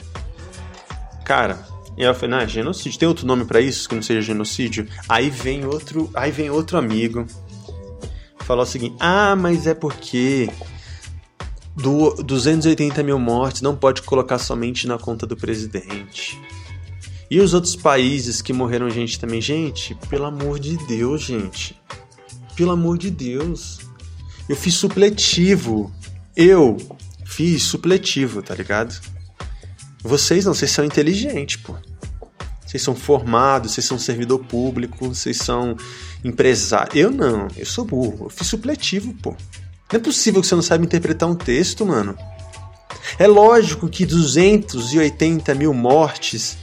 Cara, 1.25 1.67
e 1.97 2.05
ela 2.05 2.13
falou, 2.13 2.39
é 2.41 2.47
genocídio. 2.47 2.99
Tem 2.99 3.09
outro 3.09 3.27
nome 3.27 3.47
para 3.47 3.59
isso 3.59 3.89
que 3.89 3.95
não 3.95 4.03
seja 4.03 4.21
genocídio? 4.21 4.87
Aí 5.09 5.31
vem 5.31 5.65
outro, 5.65 6.11
aí 6.15 6.31
vem 6.31 6.51
outro 6.51 6.77
amigo, 6.77 7.27
falou 8.41 8.65
o 8.65 8.67
seguinte: 8.67 8.97
ah, 9.01 9.35
mas 9.35 9.67
é 9.67 9.73
porque 9.73 10.51
do 11.75 12.23
280 12.23 13.03
mil 13.03 13.19
mortes 13.19 13.63
não 13.63 13.75
pode 13.75 14.03
colocar 14.03 14.39
somente 14.39 14.87
na 14.87 14.99
conta 14.99 15.27
do 15.27 15.39
presidente. 15.39 16.39
E 17.31 17.41
os 17.41 17.53
outros 17.53 17.77
países 17.77 18.41
que 18.41 18.53
morreram 18.53 18.88
gente 18.88 19.21
também, 19.21 19.41
gente, 19.41 19.95
pelo 20.09 20.25
amor 20.25 20.59
de 20.59 20.77
Deus, 20.87 21.23
gente. 21.23 21.79
Pelo 22.57 22.71
amor 22.71 22.97
de 22.97 23.11
Deus. 23.11 23.81
Eu 24.49 24.57
fiz 24.57 24.75
supletivo. 24.75 25.93
Eu 26.35 26.77
fiz 27.27 27.64
supletivo, 27.64 28.43
tá 28.43 28.55
ligado? 28.55 28.99
Vocês 30.03 30.47
não, 30.47 30.55
vocês 30.55 30.71
são 30.71 30.85
inteligentes, 30.85 31.57
pô. 31.57 31.75
Vocês 32.64 32.83
são 32.83 32.95
formados, 32.95 33.73
vocês 33.73 33.87
são 33.87 33.99
servidor 33.99 34.38
público, 34.45 35.09
vocês 35.09 35.37
são 35.37 35.77
empresário. 36.25 36.93
Eu 36.95 37.11
não, 37.11 37.49
eu 37.57 37.67
sou 37.67 37.85
burro. 37.85 38.27
Eu 38.27 38.31
fiz 38.31 38.47
supletivo, 38.47 39.12
pô. 39.23 39.31
Não 39.93 39.99
é 39.99 40.03
possível 40.03 40.41
que 40.41 40.47
você 40.47 40.55
não 40.55 40.62
saiba 40.62 40.85
interpretar 40.85 41.29
um 41.29 41.35
texto, 41.35 41.85
mano. 41.85 42.17
É 43.19 43.27
lógico 43.27 43.88
que 43.88 44.05
280 44.05 45.55
mil 45.55 45.73
mortes 45.75 46.59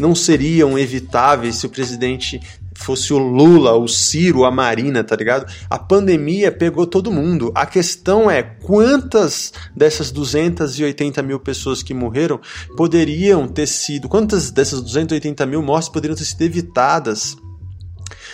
não 0.00 0.14
seriam 0.14 0.78
evitáveis 0.78 1.56
se 1.56 1.66
o 1.66 1.70
presidente 1.70 2.40
fosse 2.74 3.12
o 3.12 3.18
Lula, 3.18 3.74
o 3.74 3.86
Ciro, 3.86 4.44
a 4.44 4.50
Marina, 4.50 5.04
tá 5.04 5.14
ligado? 5.14 5.46
A 5.68 5.78
pandemia 5.78 6.50
pegou 6.50 6.86
todo 6.86 7.12
mundo. 7.12 7.52
A 7.54 7.66
questão 7.66 8.30
é 8.30 8.42
quantas 8.42 9.52
dessas 9.76 10.10
280 10.10 11.22
mil 11.22 11.38
pessoas 11.38 11.82
que 11.82 11.92
morreram 11.92 12.40
poderiam 12.76 13.46
ter 13.46 13.66
sido, 13.66 14.08
quantas 14.08 14.50
dessas 14.50 14.80
280 14.80 15.44
mil 15.44 15.62
mortes 15.62 15.90
poderiam 15.90 16.16
ter 16.16 16.24
sido 16.24 16.42
evitadas 16.42 17.36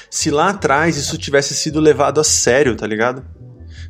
se 0.09 0.31
lá 0.31 0.51
atrás 0.51 0.97
isso 0.97 1.19
tivesse 1.19 1.55
sido 1.55 1.81
levado 1.81 2.21
a 2.21 2.25
sério, 2.25 2.77
tá 2.77 2.87
ligado? 2.87 3.25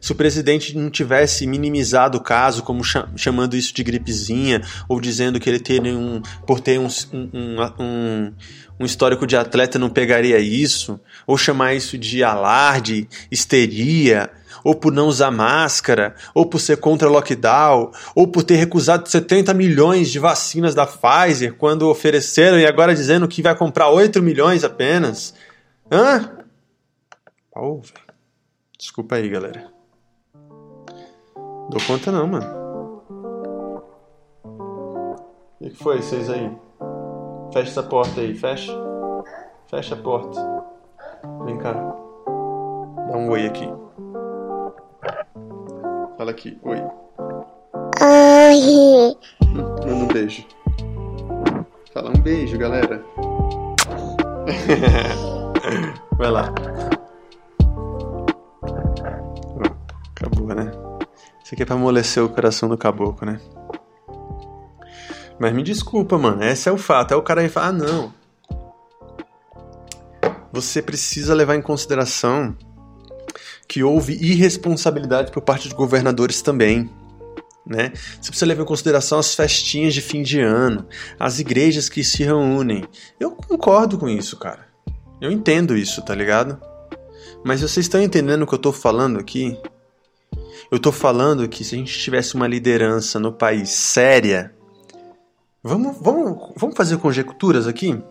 Se 0.00 0.12
o 0.12 0.14
presidente 0.14 0.76
não 0.76 0.90
tivesse 0.90 1.46
minimizado 1.46 2.18
o 2.18 2.22
caso, 2.22 2.62
como 2.62 2.82
chamando 2.84 3.56
isso 3.56 3.74
de 3.74 3.82
gripezinha, 3.82 4.62
ou 4.88 5.00
dizendo 5.00 5.40
que 5.40 5.48
ele 5.48 5.60
teria 5.60 5.96
um, 5.96 6.22
por 6.46 6.60
ter 6.60 6.78
um, 6.78 6.88
um, 7.12 7.56
um, 7.80 8.32
um 8.80 8.84
histórico 8.84 9.26
de 9.26 9.36
atleta 9.36 9.78
não 9.78 9.90
pegaria 9.90 10.38
isso, 10.38 11.00
ou 11.26 11.36
chamar 11.36 11.74
isso 11.74 11.96
de 11.96 12.22
alarde, 12.22 13.08
histeria, 13.30 14.30
ou 14.62 14.74
por 14.74 14.92
não 14.92 15.06
usar 15.06 15.30
máscara, 15.30 16.14
ou 16.34 16.44
por 16.46 16.60
ser 16.60 16.78
contra 16.78 17.08
lockdown, 17.08 17.92
ou 18.14 18.26
por 18.26 18.42
ter 18.42 18.56
recusado 18.56 19.08
70 19.08 19.54
milhões 19.54 20.10
de 20.10 20.18
vacinas 20.18 20.74
da 20.74 20.86
Pfizer 20.86 21.54
quando 21.54 21.88
ofereceram 21.88 22.58
e 22.58 22.66
agora 22.66 22.94
dizendo 22.94 23.28
que 23.28 23.42
vai 23.42 23.54
comprar 23.54 23.90
8 23.90 24.20
milhões 24.22 24.64
apenas. 24.64 25.34
Hã? 25.90 26.32
Oh, 27.54 27.80
Desculpa 28.78 29.16
aí, 29.16 29.28
galera. 29.28 29.75
Dou 31.68 31.80
conta 31.86 32.12
não, 32.12 32.26
mano. 32.26 32.46
O 34.44 35.64
que, 35.64 35.70
que 35.70 35.76
foi 35.82 36.00
vocês 36.00 36.30
aí? 36.30 36.56
Fecha 37.52 37.70
essa 37.70 37.82
porta 37.82 38.20
aí, 38.20 38.34
fecha. 38.34 38.72
Fecha 39.68 39.94
a 39.94 39.98
porta. 39.98 40.40
Vem 41.44 41.58
cá. 41.58 41.72
Dá 41.72 43.16
um 43.16 43.30
oi 43.30 43.46
aqui. 43.46 43.68
Fala 46.16 46.30
aqui, 46.30 46.58
oi. 46.62 46.78
Oi. 48.00 49.16
Manda 49.50 49.94
um 49.94 50.06
beijo. 50.06 50.46
Fala 51.92 52.10
um 52.10 52.20
beijo, 52.20 52.56
galera. 52.58 53.02
Vai 56.16 56.30
lá. 56.30 56.54
Isso 61.46 61.54
aqui 61.54 61.62
é 61.62 61.66
pra 61.66 61.76
amolecer 61.76 62.20
o 62.24 62.28
coração 62.28 62.68
do 62.68 62.76
caboclo, 62.76 63.24
né? 63.24 63.40
Mas 65.38 65.54
me 65.54 65.62
desculpa, 65.62 66.18
mano. 66.18 66.42
Esse 66.42 66.68
é 66.68 66.72
o 66.72 66.76
fato. 66.76 67.14
É 67.14 67.16
o 67.16 67.22
cara 67.22 67.40
aí 67.40 67.48
fala, 67.48 67.68
ah, 67.68 67.72
não. 67.72 68.14
Você 70.52 70.82
precisa 70.82 71.32
levar 71.34 71.54
em 71.54 71.62
consideração 71.62 72.56
que 73.68 73.80
houve 73.80 74.14
irresponsabilidade 74.14 75.30
por 75.30 75.40
parte 75.40 75.68
de 75.68 75.74
governadores 75.76 76.42
também. 76.42 76.90
Né? 77.64 77.92
Você 78.20 78.30
precisa 78.30 78.46
levar 78.46 78.64
em 78.64 78.66
consideração 78.66 79.20
as 79.20 79.32
festinhas 79.32 79.94
de 79.94 80.00
fim 80.00 80.24
de 80.24 80.40
ano, 80.40 80.84
as 81.16 81.38
igrejas 81.38 81.88
que 81.88 82.02
se 82.02 82.24
reúnem. 82.24 82.88
Eu 83.20 83.30
concordo 83.30 83.96
com 83.96 84.08
isso, 84.08 84.36
cara. 84.36 84.66
Eu 85.20 85.30
entendo 85.30 85.76
isso, 85.76 86.02
tá 86.02 86.12
ligado? 86.12 86.60
Mas 87.44 87.60
vocês 87.60 87.86
estão 87.86 88.02
entendendo 88.02 88.42
o 88.42 88.46
que 88.48 88.54
eu 88.54 88.58
tô 88.58 88.72
falando 88.72 89.20
aqui? 89.20 89.56
Eu 90.70 90.80
tô 90.80 90.90
falando 90.90 91.48
que 91.48 91.62
se 91.62 91.74
a 91.74 91.78
gente 91.78 91.96
tivesse 91.98 92.34
uma 92.34 92.48
liderança 92.48 93.20
no 93.20 93.32
país 93.32 93.70
séria. 93.70 94.52
Vamos, 95.62 95.96
vamos, 96.00 96.52
vamos 96.56 96.76
fazer 96.76 96.96
conjecturas 96.98 97.66
aqui? 97.66 98.02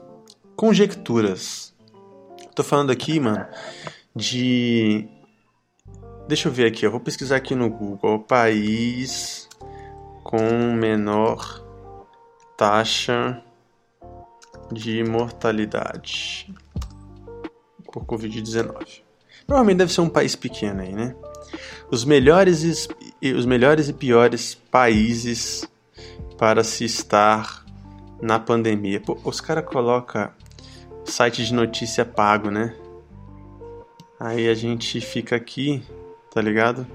Conjecturas. 0.56 1.74
Tô 2.56 2.64
falando 2.64 2.92
aqui, 2.92 3.20
mano, 3.20 3.46
de. 4.16 5.08
Deixa 6.28 6.48
eu 6.48 6.52
ver 6.52 6.68
aqui, 6.68 6.86
eu 6.86 6.92
vou 6.92 7.00
pesquisar 7.00 7.36
aqui 7.36 7.54
no 7.54 7.70
Google. 7.70 8.20
País 8.20 9.50
com 10.24 10.74
menor 10.74 11.64
taxa 12.58 13.42
de 14.72 15.04
mortalidade 15.04 16.54
por 17.92 18.06
Covid-19. 18.06 19.02
Provavelmente 19.46 19.78
deve 19.78 19.94
ser 19.94 20.02
um 20.02 20.10
país 20.10 20.36
pequeno 20.36 20.82
aí, 20.82 20.94
né? 20.94 21.16
Os 21.92 22.06
melhores 22.06 22.88
e, 23.22 23.34
os 23.34 23.46
melhores 23.46 23.90
e 23.90 23.94
piores 23.94 24.56
países 24.56 25.68
para 26.38 26.64
se 26.64 26.86
estar 26.86 27.66
na 28.22 28.40
pandemia. 28.40 29.00
Pô, 29.00 29.18
os 29.24 29.40
caras 29.40 29.66
colocam 29.66 30.30
site 31.06 31.46
de 31.46 31.54
notícia 31.54 32.04
pago, 32.04 32.50
né? 32.50 32.76
Aí 34.20 34.48
a 34.50 34.54
gente 34.54 35.00
fica 35.02 35.36
aqui, 35.36 35.84
tá 36.34 36.42
ligado? 36.42 36.88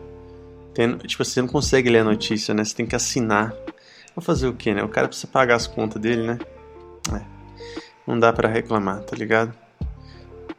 Tipo, 1.07 1.25
você 1.25 1.41
não 1.41 1.49
consegue 1.49 1.91
ler 1.91 1.99
a 1.99 2.05
notícia, 2.05 2.55
né? 2.55 2.65
Você 2.65 2.75
tem 2.75 2.87
que 2.87 2.97
assinar. 2.97 3.55
Vou 4.15 4.23
fazer 4.23 4.47
o 4.47 4.55
quê, 4.55 4.73
né? 4.73 4.83
O 4.83 4.89
cara 4.89 5.09
precisa 5.09 5.27
pagar 5.27 5.57
as 5.57 5.67
contas 5.67 6.01
dele, 6.01 6.23
né? 6.23 6.39
É. 7.15 7.23
Não 8.07 8.19
dá 8.19 8.33
para 8.33 8.49
reclamar, 8.49 9.03
tá 9.03 9.17
ligado? 9.17 9.55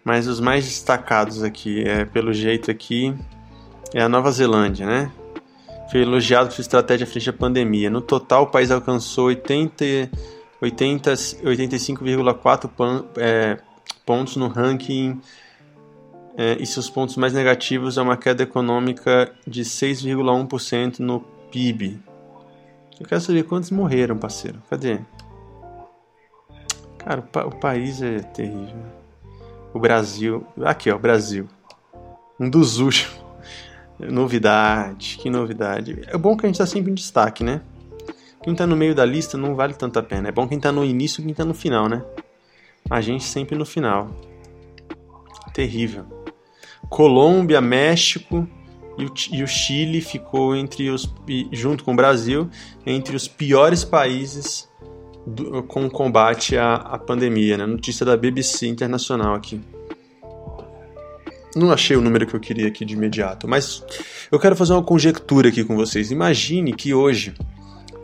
Mas 0.04 0.28
os 0.28 0.40
mais 0.40 0.66
destacados 0.66 1.44
aqui, 1.44 1.84
é 1.84 2.06
pelo 2.06 2.34
jeito 2.34 2.70
aqui, 2.70 3.16
é 3.94 4.02
a 4.02 4.10
Nova 4.10 4.32
Zelândia, 4.32 4.86
né? 4.86 5.12
Foi 5.90 6.02
elogiado 6.02 6.48
por 6.48 6.56
sua 6.56 6.62
estratégia 6.62 7.06
frente 7.06 7.30
à 7.30 7.34
pandemia. 7.34 7.90
No 7.90 8.02
total, 8.02 8.44
o 8.44 8.48
país 8.48 8.72
alcançou 8.72 9.26
80, 9.26 10.10
80, 10.62 11.14
85,4 11.14 13.06
é, 13.18 13.58
pontos 14.06 14.38
no 14.38 14.48
ranking 14.48 15.20
é, 16.38 16.58
e 16.60 16.66
seus 16.66 16.90
pontos 16.90 17.18
mais 17.18 17.34
negativos 17.34 17.98
é 17.98 18.02
uma 18.02 18.16
queda 18.16 18.44
econômica 18.44 19.34
de 19.46 19.64
6,1% 19.64 21.00
no 21.00 21.20
PIB. 21.52 22.00
Eu 23.00 23.06
quero 23.06 23.20
saber 23.20 23.44
quantos 23.44 23.72
morreram, 23.72 24.18
parceiro. 24.18 24.62
Cadê? 24.70 25.00
Cara, 26.98 27.20
o, 27.20 27.24
pa 27.24 27.46
o 27.46 27.56
país 27.60 28.02
é 28.02 28.20
terrível 28.20 29.02
o 29.74 29.80
Brasil. 29.80 30.46
Aqui, 30.64 30.92
ó, 30.92 30.98
Brasil. 30.98 31.48
Um 32.40 32.50
dos 32.50 32.80
últimos. 32.80 33.21
Novidade, 34.10 35.18
que 35.22 35.30
novidade. 35.30 36.02
É 36.08 36.18
bom 36.18 36.36
que 36.36 36.46
a 36.46 36.50
gente 36.50 36.56
está 36.56 36.66
sempre 36.66 36.92
em 36.92 36.96
destaque, 36.96 37.44
né? 37.44 37.62
Quem 38.42 38.54
está 38.54 38.66
no 38.66 38.76
meio 38.76 38.96
da 38.96 39.06
lista 39.06 39.38
não 39.38 39.56
vale 39.56 39.74
tanto 39.74 40.00
a 40.00 40.04
pena. 40.04 40.30
É 40.30 40.32
bom 40.32 40.48
quem 40.48 40.58
está 40.58 40.72
no 40.72 40.84
início 40.84 41.22
e 41.22 41.24
quem 41.24 41.32
está 41.32 41.46
no 41.46 41.54
final, 41.54 41.88
né? 41.88 42.04
A 42.90 43.00
gente 43.00 43.24
sempre 43.24 43.56
no 43.56 43.66
final. 43.66 44.10
Terrível. 45.54 46.06
Colômbia, 46.90 47.62
México 47.62 48.48
e 48.98 49.06
o, 49.06 49.14
e 49.32 49.44
o 49.44 49.48
Chile 49.48 50.02
ficou 50.02 50.56
entre 50.56 50.90
os 50.90 51.14
junto 51.52 51.84
com 51.84 51.94
o 51.94 51.96
Brasil 51.96 52.50
entre 52.86 53.16
os 53.16 53.28
piores 53.28 53.84
países 53.84 54.70
do, 55.26 55.64
com 55.64 55.90
combate 55.90 56.58
à, 56.58 56.76
à 56.76 56.98
pandemia, 56.98 57.58
né? 57.58 57.66
Notícia 57.66 58.06
da 58.06 58.18
BBC 58.18 58.68
Internacional 58.68 59.36
aqui. 59.36 59.62
Não 61.56 61.72
achei 61.72 61.98
o 61.98 62.02
número 62.02 62.26
que 62.26 62.34
eu 62.34 62.40
queria 62.40 62.68
aqui 62.68 62.86
de 62.86 62.94
imediato, 62.94 63.48
mas 63.48 63.84
eu 64.32 64.40
quero 64.40 64.56
fazer 64.56 64.74
uma 64.74 64.84
conjectura 64.84 65.50
aqui 65.50 65.64
com 65.64 65.76
vocês. 65.76 66.10
Imagine 66.10 66.74
que 66.74 66.94
hoje, 66.94 67.34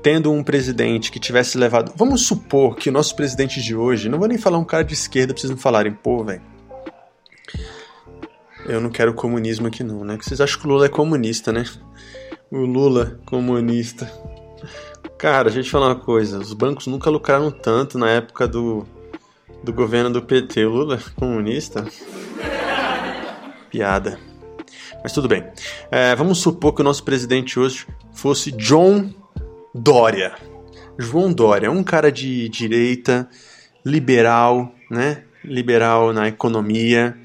tendo 0.03 0.31
um 0.31 0.43
presidente 0.43 1.11
que 1.11 1.19
tivesse 1.19 1.57
levado. 1.57 1.93
Vamos 1.95 2.25
supor 2.25 2.75
que 2.75 2.89
o 2.89 2.91
nosso 2.91 3.15
presidente 3.15 3.61
de 3.61 3.75
hoje. 3.75 4.09
Não 4.09 4.19
vou 4.19 4.27
nem 4.27 4.37
falar 4.37 4.57
um 4.57 4.65
cara 4.65 4.83
de 4.83 4.93
esquerda 4.93 5.33
pra 5.33 5.39
vocês 5.39 5.51
não 5.51 5.57
falarem, 5.57 5.93
pô, 5.93 6.23
velho. 6.23 6.41
Eu 8.65 8.81
não 8.81 8.89
quero 8.89 9.13
comunismo 9.13 9.67
aqui 9.67 9.81
não, 9.81 10.03
né? 10.03 10.17
Que 10.17 10.25
vocês 10.25 10.41
acham 10.41 10.59
que 10.59 10.67
o 10.67 10.69
Lula 10.69 10.87
é 10.87 10.89
comunista, 10.89 11.53
né? 11.53 11.63
O 12.51 12.59
Lula 12.59 13.17
comunista. 13.25 14.11
Cara, 15.17 15.45
deixa 15.45 15.59
eu 15.59 15.63
te 15.63 15.71
falar 15.71 15.87
uma 15.87 15.99
coisa. 15.99 16.37
Os 16.37 16.51
bancos 16.51 16.87
nunca 16.87 17.09
lucraram 17.09 17.49
tanto 17.49 17.97
na 17.97 18.09
época 18.09 18.45
do, 18.45 18.85
do 19.63 19.71
governo 19.71 20.09
do 20.09 20.21
PT. 20.21 20.65
O 20.65 20.69
Lula 20.69 20.99
comunista? 21.15 21.87
Piada. 23.69 24.19
Mas 25.03 25.11
tudo 25.13 25.27
bem. 25.27 25.43
É, 25.91 26.15
vamos 26.15 26.39
supor 26.39 26.73
que 26.73 26.81
o 26.81 26.83
nosso 26.83 27.03
presidente 27.03 27.59
hoje 27.59 27.85
fosse 28.13 28.51
John 28.51 29.13
Dória. 29.73 30.35
João 30.97 31.31
Dória, 31.31 31.71
um 31.71 31.83
cara 31.83 32.11
de 32.11 32.49
direita, 32.49 33.29
liberal, 33.85 34.71
né? 34.89 35.23
Liberal 35.43 36.11
na 36.11 36.27
economia. 36.27 37.17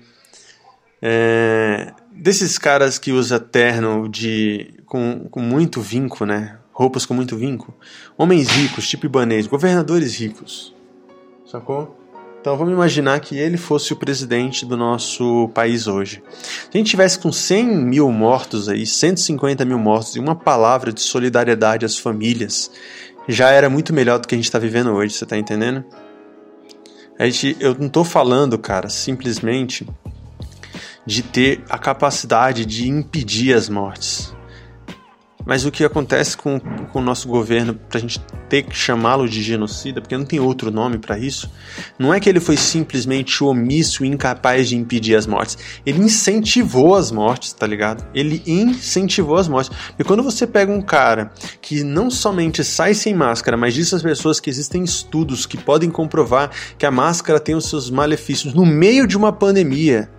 É, 1.00 1.92
desses 2.12 2.58
caras 2.58 2.98
que 2.98 3.12
usa 3.12 3.40
terno 3.40 4.08
de 4.08 4.74
com, 4.86 5.26
com 5.30 5.40
muito 5.40 5.80
vinco, 5.80 6.24
né? 6.24 6.58
roupas 6.72 7.04
com 7.04 7.14
muito 7.14 7.36
vinco, 7.36 7.74
homens 8.16 8.48
ricos, 8.48 8.88
tipo 8.88 9.06
ibanês, 9.06 9.46
governadores 9.46 10.18
ricos. 10.18 10.74
Sacou? 11.46 12.01
Então 12.42 12.56
vamos 12.56 12.74
imaginar 12.74 13.20
que 13.20 13.38
ele 13.38 13.56
fosse 13.56 13.92
o 13.92 13.96
presidente 13.96 14.66
do 14.66 14.76
nosso 14.76 15.48
país 15.54 15.86
hoje. 15.86 16.20
Se 16.42 16.70
a 16.74 16.76
gente 16.76 16.90
tivesse 16.90 17.16
com 17.16 17.30
100 17.30 17.64
mil 17.64 18.10
mortos 18.10 18.68
aí, 18.68 18.84
150 18.84 19.64
mil 19.64 19.78
mortos 19.78 20.16
e 20.16 20.18
uma 20.18 20.34
palavra 20.34 20.92
de 20.92 21.00
solidariedade 21.00 21.86
às 21.86 21.96
famílias, 21.96 22.68
já 23.28 23.50
era 23.50 23.70
muito 23.70 23.94
melhor 23.94 24.18
do 24.18 24.26
que 24.26 24.34
a 24.34 24.38
gente 24.38 24.46
está 24.46 24.58
vivendo 24.58 24.90
hoje, 24.90 25.14
você 25.14 25.22
está 25.22 25.38
entendendo? 25.38 25.84
A 27.16 27.26
gente, 27.26 27.56
eu 27.60 27.76
não 27.76 27.86
estou 27.86 28.02
falando, 28.02 28.58
cara, 28.58 28.88
simplesmente 28.88 29.86
de 31.06 31.22
ter 31.22 31.62
a 31.70 31.78
capacidade 31.78 32.66
de 32.66 32.88
impedir 32.88 33.54
as 33.54 33.68
mortes. 33.68 34.31
Mas 35.44 35.64
o 35.64 35.70
que 35.70 35.84
acontece 35.84 36.36
com, 36.36 36.60
com 36.60 36.98
o 36.98 37.02
nosso 37.02 37.28
governo, 37.28 37.74
para 37.74 37.98
a 37.98 38.00
gente 38.00 38.20
ter 38.48 38.62
que 38.62 38.76
chamá-lo 38.76 39.28
de 39.28 39.42
genocida, 39.42 40.00
porque 40.00 40.16
não 40.16 40.24
tem 40.24 40.38
outro 40.38 40.70
nome 40.70 40.98
para 40.98 41.18
isso, 41.18 41.50
não 41.98 42.12
é 42.12 42.20
que 42.20 42.28
ele 42.28 42.40
foi 42.40 42.56
simplesmente 42.56 43.42
omisso 43.42 44.04
e 44.04 44.08
incapaz 44.08 44.68
de 44.68 44.76
impedir 44.76 45.16
as 45.16 45.26
mortes. 45.26 45.56
Ele 45.86 46.00
incentivou 46.00 46.94
as 46.94 47.10
mortes, 47.10 47.52
tá 47.52 47.66
ligado? 47.66 48.04
Ele 48.14 48.42
incentivou 48.46 49.36
as 49.36 49.48
mortes. 49.48 49.74
E 49.98 50.04
quando 50.04 50.22
você 50.22 50.46
pega 50.46 50.70
um 50.70 50.82
cara 50.82 51.32
que 51.60 51.82
não 51.82 52.10
somente 52.10 52.62
sai 52.62 52.94
sem 52.94 53.14
máscara, 53.14 53.56
mas 53.56 53.74
diz 53.74 53.92
às 53.94 54.02
pessoas 54.02 54.38
que 54.38 54.50
existem 54.50 54.84
estudos 54.84 55.46
que 55.46 55.56
podem 55.56 55.90
comprovar 55.90 56.50
que 56.76 56.86
a 56.86 56.90
máscara 56.90 57.40
tem 57.40 57.54
os 57.54 57.68
seus 57.68 57.90
malefícios 57.90 58.54
no 58.54 58.66
meio 58.66 59.06
de 59.06 59.16
uma 59.16 59.32
pandemia. 59.32 60.10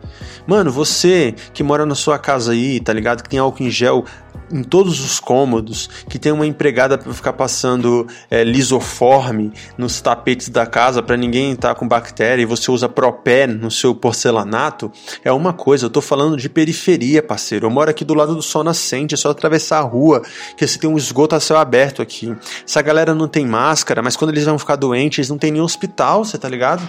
Mano, 0.46 0.72
você 0.72 1.34
que 1.54 1.64
mora 1.64 1.86
na 1.86 1.96
sua 1.96 2.20
casa 2.20 2.52
aí, 2.52 2.80
tá 2.80 2.92
ligado? 2.94 3.24
Que 3.24 3.30
tem 3.30 3.40
álcool 3.40 3.64
em 3.64 3.70
gel 3.70 4.06
em 4.52 4.64
todos 4.64 5.00
os 5.00 5.20
cômodos, 5.20 5.90
que 6.08 6.20
tem 6.20 6.32
uma 6.32 6.46
empregada 6.46 6.98
para 6.98 7.12
ficar 7.14 7.34
passando 7.34 8.08
é, 8.30 8.44
lisoforme 8.44 9.52
nos 9.78 10.00
tapetes 10.00 10.50
da 10.50 10.66
casa 10.66 11.02
para 11.02 11.18
ninguém 11.18 11.54
estar 11.54 11.74
com 11.76 11.88
bactéria 11.88 12.44
e 12.44 12.46
você 12.46 12.70
usa 12.70 12.88
propé 12.88 13.48
no 13.48 13.72
seu 13.72 13.96
porcelanato, 13.96 14.92
é 15.24 15.32
uma 15.32 15.54
coisa. 15.54 15.88
Eu 15.88 15.90
tô 15.90 16.02
falando 16.02 16.38
de 16.38 16.50
periferia, 16.50 17.24
parceiro. 17.24 17.66
Eu 17.66 17.72
moro 17.72 17.90
aqui 17.90 18.06
do 18.06 18.14
lado 18.14 18.36
do 18.36 18.42
sol 18.42 18.64
nascente, 18.64 19.16
é 19.16 19.18
só 19.18 19.32
atravessar 19.32 19.80
a 19.80 19.82
rua, 19.82 20.22
que 20.56 20.68
você 20.68 20.78
tem 20.78 20.90
um 20.90 20.98
esgoto 20.98 21.36
a 21.36 21.40
céu 21.40 21.58
aberto 21.58 22.02
aqui. 22.02 22.36
Essa 22.68 22.82
galera 22.82 23.16
não 23.16 23.28
tem 23.28 23.46
máscara, 23.46 24.02
mas 24.02 24.16
quando 24.16 24.32
eles 24.32 24.46
vão 24.46 24.60
ficar 24.60 24.76
doentes, 24.76 25.20
eles 25.20 25.30
não 25.30 25.38
tem 25.38 25.52
nenhum 25.52 25.66
hospital, 25.66 26.24
você 26.24 26.38
tá 26.38 26.48
ligado? 26.48 26.88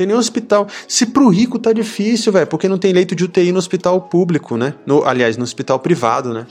Tem 0.00 0.06
nem 0.06 0.16
hospital. 0.16 0.66
Se 0.88 1.04
pro 1.04 1.28
rico 1.28 1.58
tá 1.58 1.74
difícil, 1.74 2.32
velho, 2.32 2.46
porque 2.46 2.66
não 2.66 2.78
tem 2.78 2.90
leito 2.90 3.14
de 3.14 3.24
UTI 3.24 3.52
no 3.52 3.58
hospital 3.58 4.00
público, 4.00 4.56
né? 4.56 4.72
No, 4.86 5.04
aliás, 5.04 5.36
no 5.36 5.44
hospital 5.44 5.78
privado, 5.78 6.32
né? 6.32 6.46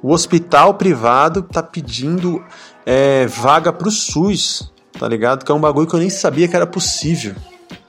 O 0.00 0.12
hospital 0.12 0.74
privado 0.74 1.42
tá 1.42 1.64
pedindo 1.64 2.44
é, 2.84 3.26
vaga 3.26 3.72
pro 3.72 3.90
SUS, 3.90 4.72
tá 4.96 5.08
ligado? 5.08 5.44
Que 5.44 5.50
é 5.50 5.54
um 5.54 5.60
bagulho 5.60 5.88
que 5.88 5.94
eu 5.94 5.98
nem 5.98 6.08
sabia 6.08 6.46
que 6.46 6.54
era 6.54 6.66
possível, 6.66 7.34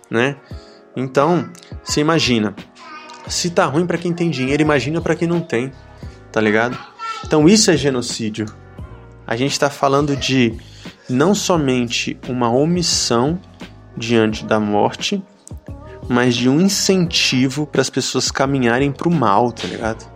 né? 0.10 0.38
Então, 0.95 1.47
você 1.83 2.01
imagina. 2.01 2.55
Se 3.27 3.51
tá 3.51 3.65
ruim 3.65 3.86
para 3.86 3.99
quem 3.99 4.13
tem 4.13 4.31
dinheiro, 4.31 4.63
imagina 4.63 4.99
para 4.99 5.15
quem 5.15 5.27
não 5.27 5.41
tem, 5.41 5.71
tá 6.31 6.41
ligado? 6.41 6.75
Então 7.23 7.47
isso 7.47 7.69
é 7.69 7.77
genocídio. 7.77 8.47
A 9.27 9.36
gente 9.36 9.51
está 9.51 9.69
falando 9.69 10.15
de 10.15 10.57
não 11.07 11.36
somente 11.36 12.17
uma 12.27 12.49
omissão 12.49 13.39
diante 13.97 14.45
da 14.45 14.60
morte, 14.60 15.21
mas 16.07 16.36
de 16.36 16.47
um 16.47 16.62
incentivo 16.62 17.65
para 17.65 17.81
as 17.81 17.89
pessoas 17.89 18.31
caminharem 18.31 18.91
para 18.91 19.07
o 19.07 19.12
mal, 19.12 19.51
tá 19.51 19.67
ligado? 19.67 20.10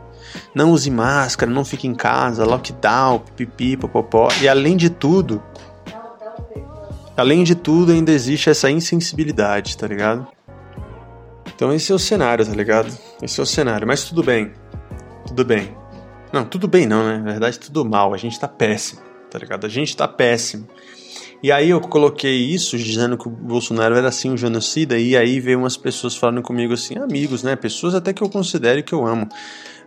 Não 0.55 0.71
use 0.71 0.89
máscara, 0.89 1.51
não 1.51 1.65
fique 1.65 1.87
em 1.87 1.95
casa, 1.95 2.45
lockdown, 2.45 3.19
pipi, 3.35 3.75
popopó. 3.75 4.29
E 4.41 4.47
além 4.47 4.77
de 4.77 4.89
tudo, 4.89 5.41
além 7.17 7.43
de 7.43 7.55
tudo, 7.55 7.91
ainda 7.91 8.11
existe 8.11 8.49
essa 8.49 8.69
insensibilidade, 8.69 9.77
tá 9.77 9.87
ligado? 9.87 10.27
Então 11.53 11.73
esse 11.73 11.91
é 11.91 11.95
o 11.95 11.99
cenário, 11.99 12.45
tá 12.45 12.53
ligado? 12.53 12.91
Esse 13.21 13.39
é 13.39 13.43
o 13.43 13.45
cenário. 13.45 13.87
Mas 13.87 14.03
tudo 14.03 14.23
bem. 14.23 14.51
Tudo 15.27 15.45
bem. 15.45 15.75
Não, 16.31 16.45
tudo 16.45 16.67
bem 16.67 16.87
não, 16.87 17.03
né? 17.03 17.17
Na 17.17 17.31
verdade, 17.31 17.59
tudo 17.59 17.83
mal. 17.85 18.13
A 18.13 18.17
gente 18.17 18.39
tá 18.39 18.47
péssimo, 18.47 19.01
tá 19.29 19.37
ligado? 19.37 19.65
A 19.65 19.69
gente 19.69 19.95
tá 19.95 20.07
péssimo. 20.07 20.67
E 21.43 21.51
aí 21.51 21.71
eu 21.71 21.81
coloquei 21.81 22.37
isso 22.37 22.77
dizendo 22.77 23.17
que 23.17 23.27
o 23.27 23.31
Bolsonaro 23.31 23.95
era 23.95 24.09
assim 24.09 24.29
um 24.29 24.37
genocida, 24.37 24.97
e 24.97 25.17
aí 25.17 25.39
veio 25.39 25.57
umas 25.57 25.75
pessoas 25.75 26.15
falando 26.15 26.41
comigo 26.43 26.73
assim, 26.73 26.97
amigos, 26.99 27.41
né? 27.41 27.55
Pessoas 27.55 27.95
até 27.95 28.13
que 28.13 28.21
eu 28.21 28.29
considero 28.29 28.83
que 28.83 28.93
eu 28.93 29.05
amo. 29.07 29.27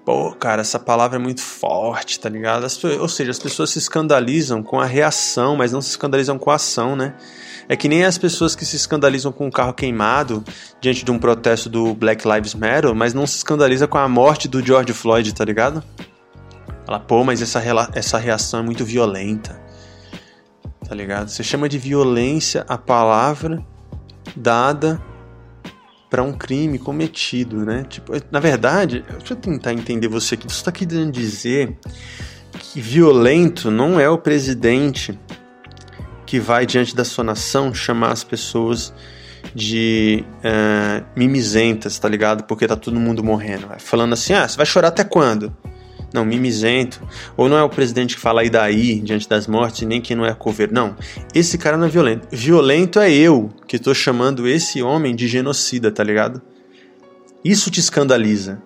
Pô, 0.04 0.34
cara, 0.34 0.60
essa 0.60 0.78
palavra 0.78 1.16
é 1.16 1.22
muito 1.22 1.40
forte, 1.40 2.20
tá 2.20 2.28
ligado? 2.28 2.64
As, 2.64 2.82
ou 2.84 3.08
seja, 3.08 3.30
as 3.30 3.38
pessoas 3.38 3.70
se 3.70 3.78
escandalizam 3.78 4.62
com 4.62 4.78
a 4.78 4.84
reação, 4.84 5.56
mas 5.56 5.72
não 5.72 5.80
se 5.80 5.90
escandalizam 5.90 6.38
com 6.38 6.50
a 6.50 6.56
ação, 6.56 6.94
né? 6.94 7.14
É 7.68 7.76
que 7.76 7.88
nem 7.88 8.04
as 8.04 8.18
pessoas 8.18 8.54
que 8.54 8.66
se 8.66 8.76
escandalizam 8.76 9.32
com 9.32 9.46
o 9.46 9.50
carro 9.50 9.72
queimado 9.72 10.44
diante 10.80 11.04
de 11.04 11.10
um 11.10 11.18
protesto 11.18 11.70
do 11.70 11.94
Black 11.94 12.28
Lives 12.28 12.54
Matter, 12.54 12.94
mas 12.94 13.14
não 13.14 13.26
se 13.26 13.38
escandaliza 13.38 13.86
com 13.86 13.96
a 13.96 14.06
morte 14.06 14.46
do 14.48 14.62
George 14.62 14.92
Floyd, 14.92 15.32
tá 15.32 15.44
ligado? 15.44 15.82
Fala, 16.84 17.00
pô, 17.00 17.24
mas 17.24 17.40
essa, 17.40 17.62
essa 17.94 18.18
reação 18.18 18.60
é 18.60 18.62
muito 18.62 18.84
violenta. 18.84 19.63
Tá 20.88 20.94
ligado? 20.94 21.28
Você 21.28 21.42
chama 21.42 21.68
de 21.68 21.78
violência 21.78 22.64
a 22.68 22.76
palavra 22.76 23.64
dada 24.36 25.00
para 26.10 26.22
um 26.22 26.32
crime 26.32 26.78
cometido, 26.78 27.64
né? 27.64 27.84
Tipo, 27.88 28.12
na 28.30 28.38
verdade, 28.38 29.04
deixa 29.18 29.32
eu 29.32 29.36
tentar 29.36 29.72
entender 29.72 30.08
você 30.08 30.34
aqui. 30.34 30.44
Você 30.44 30.58
está 30.58 30.70
querendo 30.70 31.10
dizer 31.10 31.76
que 32.58 32.80
violento 32.80 33.70
não 33.70 33.98
é 33.98 34.08
o 34.08 34.18
presidente 34.18 35.18
que 36.26 36.38
vai 36.38 36.66
diante 36.66 36.94
da 36.94 37.04
sua 37.04 37.24
nação 37.24 37.74
chamar 37.74 38.12
as 38.12 38.22
pessoas 38.22 38.92
de 39.54 40.24
uh, 40.38 41.04
mimizentas, 41.16 41.98
tá 41.98 42.08
ligado? 42.08 42.44
Porque 42.44 42.66
tá 42.66 42.76
todo 42.76 42.98
mundo 42.98 43.22
morrendo. 43.22 43.66
Falando 43.78 44.12
assim, 44.12 44.32
ah, 44.32 44.46
você 44.46 44.56
vai 44.56 44.66
chorar 44.66 44.88
até 44.88 45.04
quando? 45.04 45.54
Não, 46.14 46.24
mimizento, 46.24 47.02
ou 47.36 47.48
não 47.48 47.58
é 47.58 47.62
o 47.62 47.68
presidente 47.68 48.14
que 48.14 48.20
fala 48.20 48.44
e 48.44 48.48
daí 48.48 49.00
diante 49.00 49.28
das 49.28 49.46
mortes, 49.46 49.86
nem 49.86 50.00
que 50.00 50.14
não 50.14 50.24
é 50.24 50.32
cover. 50.32 50.72
Não, 50.72 50.96
esse 51.34 51.58
cara 51.58 51.76
não 51.76 51.86
é 51.86 51.90
violento. 51.90 52.28
Violento 52.30 53.00
é 53.00 53.12
eu 53.12 53.50
que 53.66 53.76
estou 53.76 53.94
chamando 53.94 54.46
esse 54.48 54.80
homem 54.80 55.14
de 55.14 55.26
genocida, 55.26 55.90
tá 55.90 56.04
ligado? 56.04 56.40
Isso 57.44 57.70
te 57.70 57.80
escandaliza. 57.80 58.62